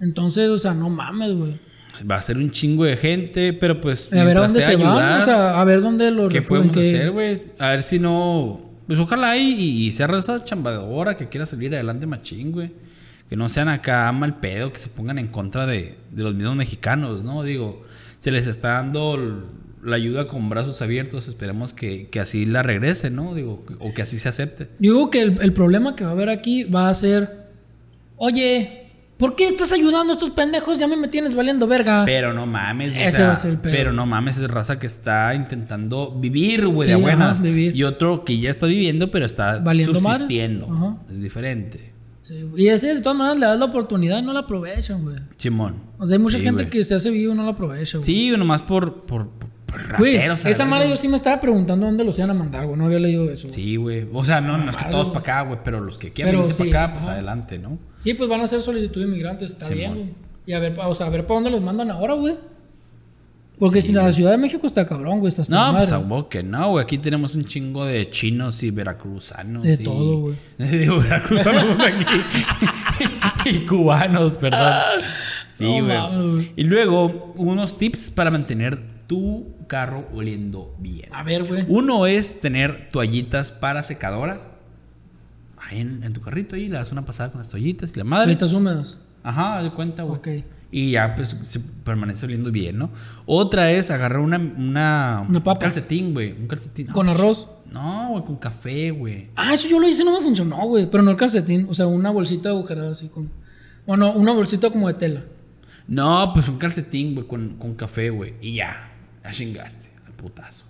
[0.00, 1.54] Entonces, o sea, no mames, güey.
[2.10, 4.12] Va a ser un chingo de gente, pero pues.
[4.12, 6.76] A ver a dónde se van, ayudar, o sea, a ver dónde los ¿Qué podemos
[6.76, 7.40] hacer, güey?
[7.58, 8.60] A ver si no.
[8.86, 12.70] Pues ojalá y, y sea esa chambadora que quiera salir adelante machín, güey.
[13.28, 16.56] Que no sean acá mal pedo, que se pongan en contra de, de los mismos
[16.56, 17.42] mexicanos, ¿no?
[17.42, 17.82] Digo,
[18.20, 19.44] se les está dando
[19.82, 23.34] la ayuda con brazos abiertos, esperemos que, que así la regrese, ¿no?
[23.34, 24.64] Digo, o que así se acepte.
[24.78, 27.46] Yo digo que el, el problema que va a haber aquí va a ser,
[28.16, 30.78] oye, ¿por qué estás ayudando a estos pendejos?
[30.78, 32.04] Ya me, tienes valiendo verga.
[32.04, 33.72] Pero no mames, o Ese sea, va a ser el pedo.
[33.74, 37.38] pero no mames, es raza que está intentando vivir, güey, Sí, de buenas.
[37.38, 37.76] ajá, vivir.
[37.76, 40.66] Y otro que ya está viviendo, pero está Valiendo subsistiendo.
[40.70, 40.96] Ajá.
[41.10, 41.92] Es diferente.
[42.26, 45.16] Sí, y ese de todas maneras le das la oportunidad y no la aprovechan, güey.
[45.36, 45.76] Simón.
[45.98, 46.70] O sea, hay mucha Sí, gente güey.
[46.70, 48.04] que se hace vivo y no la aprovecha, güey.
[48.04, 49.46] Sí, nomás por, por, por,
[49.98, 52.78] Güey, esa madre yo sí me estaba preguntando dónde los iban a mandar, güey.
[52.78, 53.46] No había leído eso.
[53.48, 53.54] güey.
[53.54, 54.08] Sí, güey.
[54.12, 56.64] O sea, no, no es que todos para acá, güey, pero los que quieran venirse
[56.64, 57.14] sí, para acá, pues ajá.
[57.14, 57.78] adelante, ¿no?
[57.98, 59.78] Sí, pues van a hacer solicitud de inmigrantes, está Simón.
[59.78, 60.14] bien, güey.
[60.46, 62.36] Y a ver, pa- o sea, a ver para dónde los mandan ahora, güey.
[63.58, 66.28] Porque si la Ciudad de México está cabrón, güey, está hasta No, la pues a
[66.28, 66.82] que no, güey.
[66.82, 69.62] Aquí tenemos un chingo de chinos y veracruzanos.
[69.62, 70.36] De y- todo, güey.
[70.58, 72.04] Digo, veracruzanos son aquí.
[73.46, 74.82] y cubanos, perdón.
[75.52, 76.52] Sí, güey.
[76.56, 81.08] y luego, unos tips para mantener tu carro oliendo bien.
[81.14, 81.64] A ver, güey.
[81.68, 84.52] Uno es tener toallitas para secadora.
[85.56, 88.04] Ahí en, en tu carrito, ahí le das una pasada con las toallitas y la
[88.04, 88.26] madre.
[88.36, 88.98] Toallitas húmedas.
[89.22, 90.18] Ajá, de cuenta, güey.
[90.18, 90.28] Ok.
[90.70, 92.90] Y ya, pues, se permanece oliendo bien, ¿no?
[93.24, 94.38] Otra es agarrar una...
[94.38, 95.60] Una, Una papa.
[95.60, 96.32] Calcetín, güey.
[96.32, 96.88] Un calcetín.
[96.88, 97.48] Con arroz.
[97.72, 99.28] No, güey, con café, güey.
[99.36, 100.90] Ah, eso yo lo hice, no me funcionó, güey.
[100.90, 101.66] Pero no el calcetín.
[101.68, 103.30] O sea, una bolsita agujerada así con.
[103.86, 105.24] Bueno, una bolsita como de tela.
[105.88, 108.34] No, pues un calcetín, güey, con, con café, güey.
[108.40, 108.92] Y ya,
[109.22, 110.64] ya chingaste, al putazo.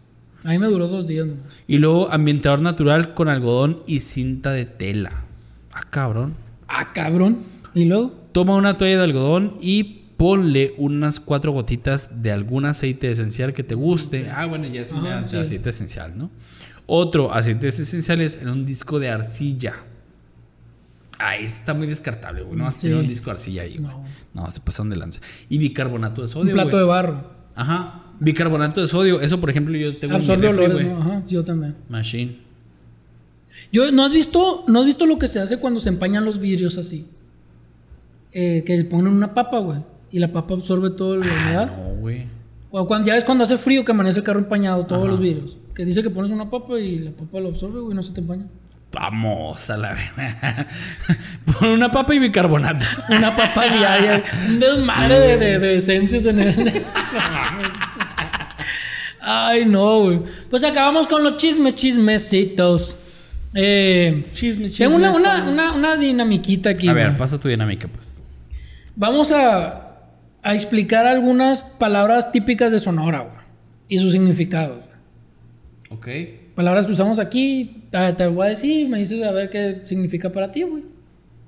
[0.44, 1.44] A mí me duró dos días nomás.
[1.66, 5.24] Y luego ambientador natural con algodón y cinta de tela.
[5.72, 6.36] Ah, cabrón.
[6.68, 7.42] Ah, cabrón.
[7.76, 8.12] Y luego.
[8.32, 13.62] Toma una toalla de algodón y ponle unas cuatro gotitas de algún aceite esencial que
[13.62, 14.28] te guste.
[14.34, 15.36] Ah, bueno, ya es un Ajá, sí.
[15.36, 16.30] aceite esencial, ¿no?
[16.86, 19.74] Otro, aceites esenciales en un disco de arcilla.
[21.18, 22.58] Ah, ese está muy descartable, güey.
[22.58, 22.82] No Sí.
[22.82, 23.90] tener un disco de arcilla ahí, güey.
[23.90, 24.04] No.
[24.34, 24.50] No.
[24.50, 25.20] se pasan de lanza.
[25.48, 26.80] Y bicarbonato de Un sodio, plato güey.
[26.80, 27.30] de barro.
[27.54, 28.02] Ajá.
[28.20, 29.20] Bicarbonato de sodio.
[29.20, 30.88] Eso, por ejemplo, yo tengo Absorbe refri, olores, güey.
[30.94, 31.00] ¿no?
[31.00, 31.74] Ajá, yo también.
[31.88, 32.38] Machine.
[33.72, 36.38] Yo, ¿no has visto, no has visto lo que se hace cuando se empañan los
[36.38, 37.06] vidrios así?
[38.38, 39.78] Eh, que ponen una papa, güey.
[40.12, 41.66] Y la papa absorbe todo la Ah, humedad.
[41.78, 42.26] no, güey.
[42.70, 45.56] O cuando, ya ves cuando hace frío que amanece el carro empañado, todos los vidrios.
[45.74, 48.20] Que dice que pones una papa y la papa lo absorbe, güey, no se te
[48.20, 48.44] empaña.
[48.92, 50.66] Vamos a la verga.
[51.58, 52.84] Pon una papa y bicarbonato.
[53.08, 54.22] Una papa diaria.
[54.48, 56.54] Un desmadre de, de, de esencias en el.
[59.20, 60.20] Ay, no, güey.
[60.50, 62.96] Pues acabamos con los chismes, chismecitos.
[63.54, 65.48] Eh, Chisme, tengo una, chisme, una, son.
[65.48, 66.88] una, una dinamiquita aquí.
[66.88, 68.22] A ver, pasa tu dinámica, pues.
[68.96, 69.98] Vamos a,
[70.42, 73.46] a explicar algunas palabras típicas de Sonora, güey.
[73.88, 74.84] Y sus significados.
[75.90, 76.08] Ok.
[76.54, 80.50] Palabras que usamos aquí, te, voy a decir, me dices a ver qué significa para
[80.50, 80.82] ti, güey.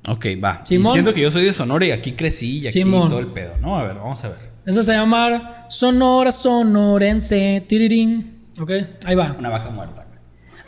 [0.06, 0.60] Ok, va.
[0.64, 0.92] Simón.
[0.92, 3.08] Diciendo que yo soy de Sonora y aquí crecí y aquí Simón.
[3.08, 3.78] todo el pedo, ¿no?
[3.78, 4.38] A ver, vamos a ver.
[4.66, 7.64] Esa se llama Sonora Sonorense.
[7.66, 8.38] Tirirín.
[8.60, 8.70] Ok,
[9.06, 9.34] ahí va.
[9.38, 10.06] Una vaca muerta.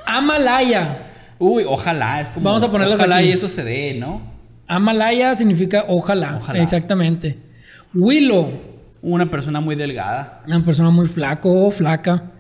[0.07, 0.99] Amalaya.
[1.39, 2.45] Uy, ojalá, es como.
[2.45, 3.28] Vamos a ponerlas Ojalá aquí.
[3.28, 4.22] y eso se dé, ¿no?
[4.75, 6.37] Amalaya significa ojalá.
[6.37, 6.62] Ojalá.
[6.62, 7.39] Exactamente.
[7.95, 8.51] Willow.
[9.03, 10.43] Una persona muy delgada.
[10.47, 12.31] Una persona muy flaco o flaca.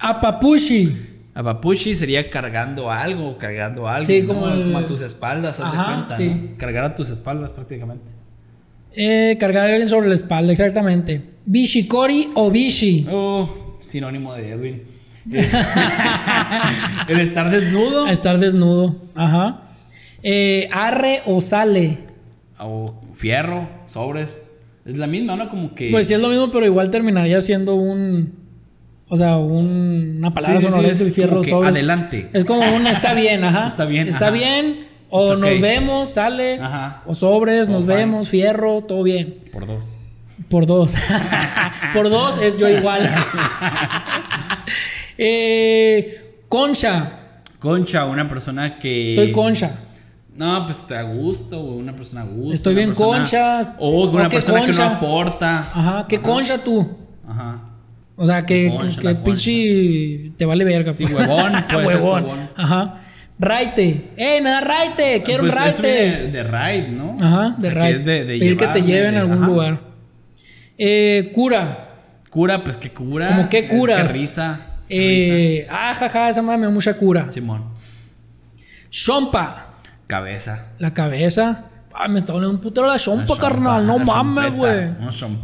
[0.00, 0.96] Apapushi.
[1.34, 4.04] Apapuchi sería cargando algo, cargando algo.
[4.04, 4.28] Sí, ¿no?
[4.34, 6.16] como el- Como a tus espaldas, haz Ajá, de cuenta.
[6.16, 6.28] sí.
[6.52, 6.58] ¿no?
[6.58, 8.10] Cargar a tus espaldas prácticamente.
[8.92, 11.22] Eh, cargar a alguien sobre la espalda, exactamente.
[11.46, 13.06] Bishikori o Bishi.
[13.10, 14.82] Oh, sinónimo de Edwin.
[17.08, 18.08] El estar desnudo.
[18.08, 18.96] Estar desnudo.
[19.14, 19.69] Ajá.
[20.22, 21.98] Eh, arre o sale.
[22.58, 24.46] O fierro, sobres.
[24.84, 25.48] Es la misma, ¿no?
[25.48, 25.90] Como que.
[25.90, 28.38] Pues sí es lo mismo, pero igual terminaría siendo un.
[29.08, 31.68] O sea, un- una palabra Sí, sí, sí, sonorenta es y fierro sobre.
[31.68, 32.30] adelante.
[32.32, 33.66] Es como un está bien, ajá.
[33.66, 34.34] Está bien, Está ajá.
[34.34, 34.86] bien.
[35.10, 35.60] O It's nos okay.
[35.60, 36.60] vemos, sale.
[36.60, 37.02] Ajá.
[37.06, 37.96] O sobres, All nos fine.
[37.96, 39.36] vemos, fierro, todo bien.
[39.52, 39.94] Por dos.
[40.48, 40.94] Por dos.
[41.92, 43.10] Por dos es yo igual.
[45.18, 47.12] eh, concha.
[47.58, 49.10] Concha, una persona que.
[49.10, 49.70] Estoy concha.
[50.34, 52.54] No, pues te a gusto, güey, una persona a gusto.
[52.54, 53.74] Estoy bien persona- concha.
[53.78, 55.58] O una ¿O qué persona que no aporta.
[55.74, 56.06] Ajá.
[56.08, 56.96] ¿Qué concha tú?
[57.28, 57.60] Ajá.
[58.16, 60.92] O sea, que, concha, que pinche te vale verga.
[60.94, 61.16] Sí, pues.
[61.26, 62.50] huevón, puede ser huevón.
[62.56, 63.00] Ajá.
[63.38, 64.10] Raite.
[64.18, 65.22] ¡Ey, me da raite!
[65.24, 66.28] ¡Quiero Pues un eso raite!
[66.28, 67.16] de ride, ¿no?
[67.20, 69.46] Ajá, O de sea, que es de, de Pedir que te lleven a algún ajá.
[69.46, 69.80] lugar.
[70.76, 71.86] Eh, cura.
[72.30, 73.28] Cura, pues que cura.
[73.28, 74.12] ¿Cómo qué Es curas?
[74.12, 74.66] Qué risa.
[74.88, 77.20] qué Eh, ah, jaja, esa madre me da mucha cura.
[77.22, 77.32] risa.
[77.32, 77.64] Simón.
[78.90, 79.66] Chompa.
[80.10, 80.66] Cabeza.
[80.80, 81.66] La cabeza.
[81.94, 83.86] Ah, me está doliendo un putero la chompa, La chompa, carnal.
[83.86, 84.90] No mames, güey.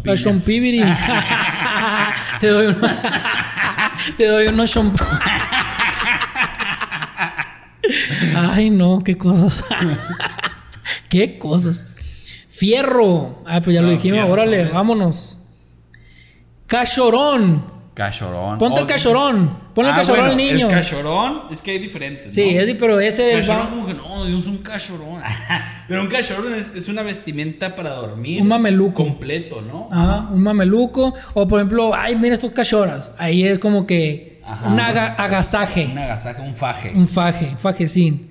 [0.03, 0.81] La chompibiri.
[2.41, 2.79] te doy uno.
[4.19, 5.05] te doy unos chompa.
[8.35, 9.63] Ay, no, qué cosas.
[11.09, 11.85] qué cosas.
[12.49, 13.45] Fierro.
[13.47, 14.19] Ah, pues ya lo dijimos.
[14.19, 15.43] fierro, Órale, vámonos.
[16.67, 17.65] Cachorón.
[17.95, 18.59] Cachorón.
[18.59, 19.66] Ponte el cachorón.
[19.77, 20.67] Ponle el ah, cachorón bueno, al niño.
[20.69, 22.35] El cachorón es que hay diferentes.
[22.35, 22.61] Sí, ¿no?
[22.63, 25.21] es pero ese Cachorón como que no, es un cachorón.
[25.87, 28.41] Pero un cachorón es, es una vestimenta para dormir.
[28.41, 29.05] Un mameluco.
[29.05, 29.89] Completo, ¿no?
[29.93, 31.13] Ajá, un mameluco.
[31.35, 33.13] O por ejemplo, ay, mira estos cachoras.
[33.19, 35.91] Ahí es como que Ajá, un aga- agasaje.
[35.93, 36.93] Un agasaje, un faje.
[36.95, 38.31] Un faje, fajecín.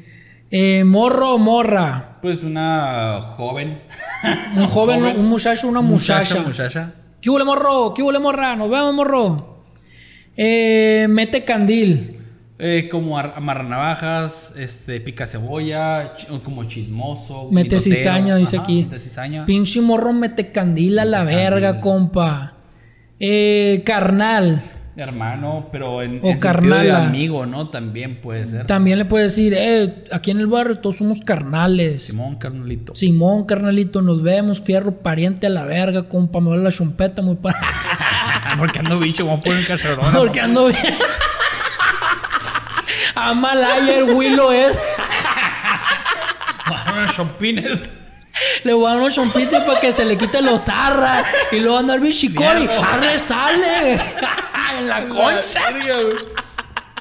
[0.50, 2.18] Eh, morro o morra.
[2.24, 3.84] Pues una joven.
[4.56, 6.42] Un joven, un muchacho, una muchacha.
[6.42, 6.92] muchacha.
[7.22, 7.94] ¿Qué huele morro?
[7.94, 8.56] ¿Qué huele morra?
[8.56, 9.55] Nos vemos, morro.
[10.38, 12.12] Eh, mete candil.
[12.58, 16.14] Eh, como ar- amarranavajas, este, pica cebolla,
[16.44, 17.50] como chismoso.
[17.52, 17.96] Mete mitotero.
[17.96, 18.84] cizaña, dice Ajá, aquí.
[18.84, 19.46] Mete cizaña.
[19.46, 22.54] Pinche morro mete candil a la verga, compa.
[23.20, 24.62] Eh, carnal.
[24.98, 27.68] Hermano, pero en, O en sentido de amigo, ¿no?
[27.68, 28.66] También puede ser.
[28.66, 32.04] También le puede decir, eh, aquí en el barrio todos somos carnales.
[32.04, 32.96] Simón Carnalito.
[32.96, 37.60] Simón, carnalito, nos vemos, fierro, pariente a la verga, compa, me la chompeta muy para.
[38.58, 40.14] Porque ando bicho, vamos a poner un cachorrón.
[40.14, 40.80] Porque ando bien.
[43.16, 44.78] Amalaya el Willow es.
[46.94, 47.98] Unos chompines.
[48.64, 51.26] Le voy a dar unos chompitos para que se le quite los arras.
[51.52, 52.68] Y luego andar bichicori.
[52.68, 54.00] ¡Arre sale!
[54.80, 55.72] En la concha.
[55.72, 56.46] güey.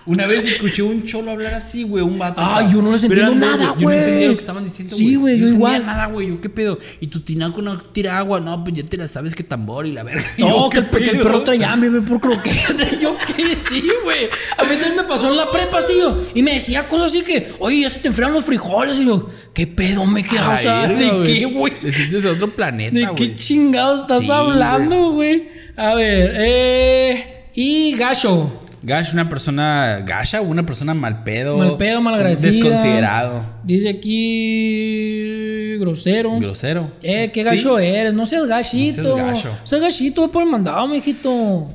[0.07, 2.35] Una vez escuché un cholo hablar así, güey, un vato.
[2.39, 4.27] Ay, yo no les entiendo nada, Yo no entendía güey.
[4.27, 5.87] lo que estaban diciendo, Sí, güey, yo no igual.
[5.87, 6.29] nada, güey.
[6.29, 6.79] Yo, ¿qué pedo?
[7.01, 8.39] Y tu tinaco no tira agua.
[8.39, 10.23] No, pues ya te la sabes que tambor y la verga.
[10.37, 11.23] No, yo, que el, ¿qué que el pedo?
[11.25, 12.77] perro traía hambre, güey, por croquetas.
[13.01, 14.29] Yo qué, sí, güey.
[14.59, 17.23] A mí también me pasó en la prepa, sí, yo, y me decía cosas así
[17.23, 18.99] que, oye, ya se te enfriaron los frijoles.
[18.99, 20.51] Y yo, ¿qué pedo me queda?
[20.51, 21.81] O sea, ¿de qué, güey?
[21.81, 23.15] Te sientes a otro planeta, ¿De güey.
[23.17, 25.49] qué chingados estás Sí, hablando, güey?
[25.79, 27.31] A ver, eh.
[27.55, 28.61] Y Gacho.
[28.83, 31.57] Gash, una persona gasha, una persona mal pedo.
[31.57, 32.51] Mal pedo, malagradecida.
[32.51, 33.41] Desconsiderado.
[33.63, 35.77] Dice aquí.
[35.79, 36.39] Grosero.
[36.39, 36.91] Grosero.
[37.03, 37.49] Eh, qué Sí.
[37.49, 38.13] gacho eres.
[38.13, 39.03] No seas gachito.
[39.03, 39.49] No seas gacho.
[39.49, 41.67] No seas gachito, ve por el mandado, mijito.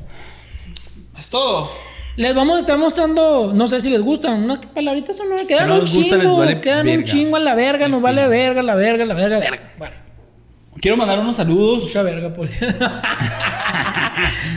[1.17, 1.71] Es todo.
[2.15, 5.69] Les vamos a estar mostrando, no sé si les gustan, unas palabritas o no, quedan
[5.69, 7.03] no un gusta, chingo, les vale quedan un verga.
[7.05, 9.71] chingo a la verga, nos vale verga, la verga, la verga, verga.
[9.77, 9.93] Bueno,
[10.81, 11.83] Quiero mandar unos saludos.
[11.83, 12.49] mucha verga, Dios.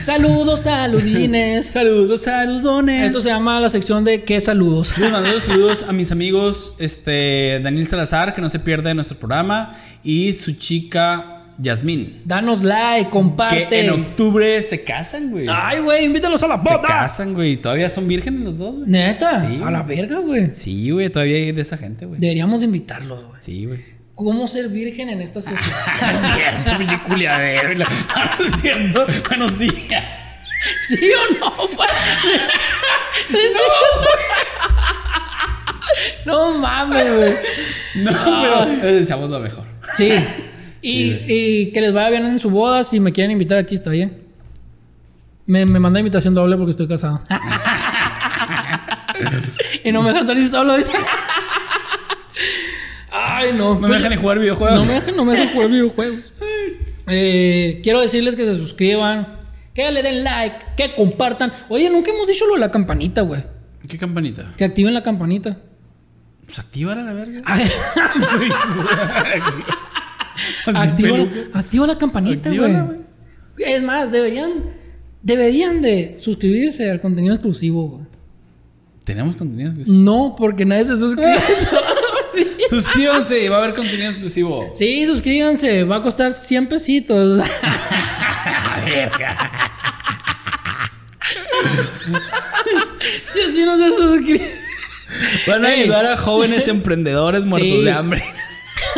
[0.01, 1.67] Saludos, saludines.
[1.67, 3.07] Saludos, saludones.
[3.07, 4.93] Esto se llama la sección de qué saludos.
[4.93, 9.77] Quiero mandar saludos a mis amigos, este, Daniel Salazar, que no se pierde nuestro programa,
[10.03, 12.23] y su chica Yasmín.
[12.25, 13.69] Danos like, comparte.
[13.69, 15.47] Que en octubre se casan, güey.
[15.49, 16.83] Ay, güey, invítalos a la se boda.
[16.87, 17.57] casan, güey.
[17.59, 18.91] Todavía son vírgenes los dos, güey.
[18.91, 19.61] Neta, Sí.
[19.65, 20.51] a la verga, güey.
[20.55, 21.11] Sí, güey.
[21.11, 22.19] Todavía hay de esa gente, güey.
[22.21, 23.41] Deberíamos invitarlos, güey.
[23.41, 24.02] Sí, güey.
[24.25, 26.35] ¿Cómo ser virgen en esta sociedad?
[26.35, 27.75] cierto, pinche culiadero.
[27.75, 27.85] No
[28.45, 29.07] es cierto.
[29.29, 29.69] Bueno, sí.
[30.89, 31.51] ¿Sí o no?
[31.77, 31.85] pa?
[36.25, 37.35] No, mames, güey.
[37.97, 38.13] No,
[38.43, 39.65] pero les deseamos lo mejor.
[39.95, 40.13] Sí.
[40.81, 42.85] Y, y que les vaya bien en su boda.
[42.85, 44.23] Si me quieren invitar aquí, está bien.
[45.47, 47.21] Me, me manda invitación doble porque estoy casado.
[49.85, 50.77] y no me dejan salir solo.
[53.43, 53.75] Ay, no.
[53.75, 54.81] No me Pues- dejan ni jugar videojuegos.
[54.81, 56.33] No me dejan, no me dejan jugar videojuegos.
[57.09, 59.39] Eh, quiero decirles que se suscriban,
[59.75, 61.53] que le den like, que compartan.
[61.69, 63.43] Oye, nunca hemos dicho lo de la campanita, güey.
[63.89, 64.53] ¿Qué campanita?
[64.57, 65.59] Que activen la campanita.
[66.47, 67.43] Pues activa la verga.
[70.75, 71.59] activa, peluca.
[71.59, 72.99] activa la campanita, Actívala, güey.
[73.59, 74.53] Es más, deberían,
[75.23, 78.05] deberían de suscribirse al contenido exclusivo, güey.
[79.05, 79.99] ¿Tenemos contenido exclusivo?
[79.99, 81.35] No, porque nadie se suscribe.
[82.71, 84.71] Suscríbanse, va a haber contenido exclusivo.
[84.75, 85.85] sí, suscríbanse.
[85.85, 87.47] Va a costar 100 pesitos.
[93.33, 94.55] Si así no se suscribe.
[95.47, 95.83] Van a Ey.
[95.83, 97.85] ayudar a jóvenes emprendedores muertos Sí.
[97.85, 98.25] de hambre.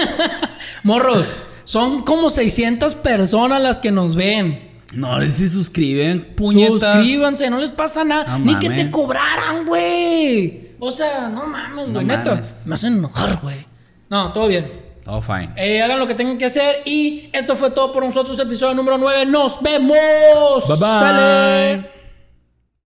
[0.83, 1.35] Morros,
[1.65, 4.73] son como 600 personas las que nos ven.
[4.95, 6.97] No, se suscriben, puñetas.
[6.99, 8.39] Suscríbanse, no les pasa nada.
[8.39, 10.71] No Ni que te cobraran, güey.
[10.87, 12.31] O sea, no mames, No neta.
[12.31, 12.65] mames.
[12.67, 13.65] Me hacen enojar, güey.
[14.11, 14.71] No, todo bien.
[15.07, 15.51] Oh, fine.
[15.57, 16.83] Eh, hagan lo que tengan que hacer.
[16.85, 19.27] Y esto fue todo por nosotros, episodio número 9.
[19.27, 19.95] Nos vemos.
[20.69, 20.99] Bye bye.
[20.99, 21.91] Sale.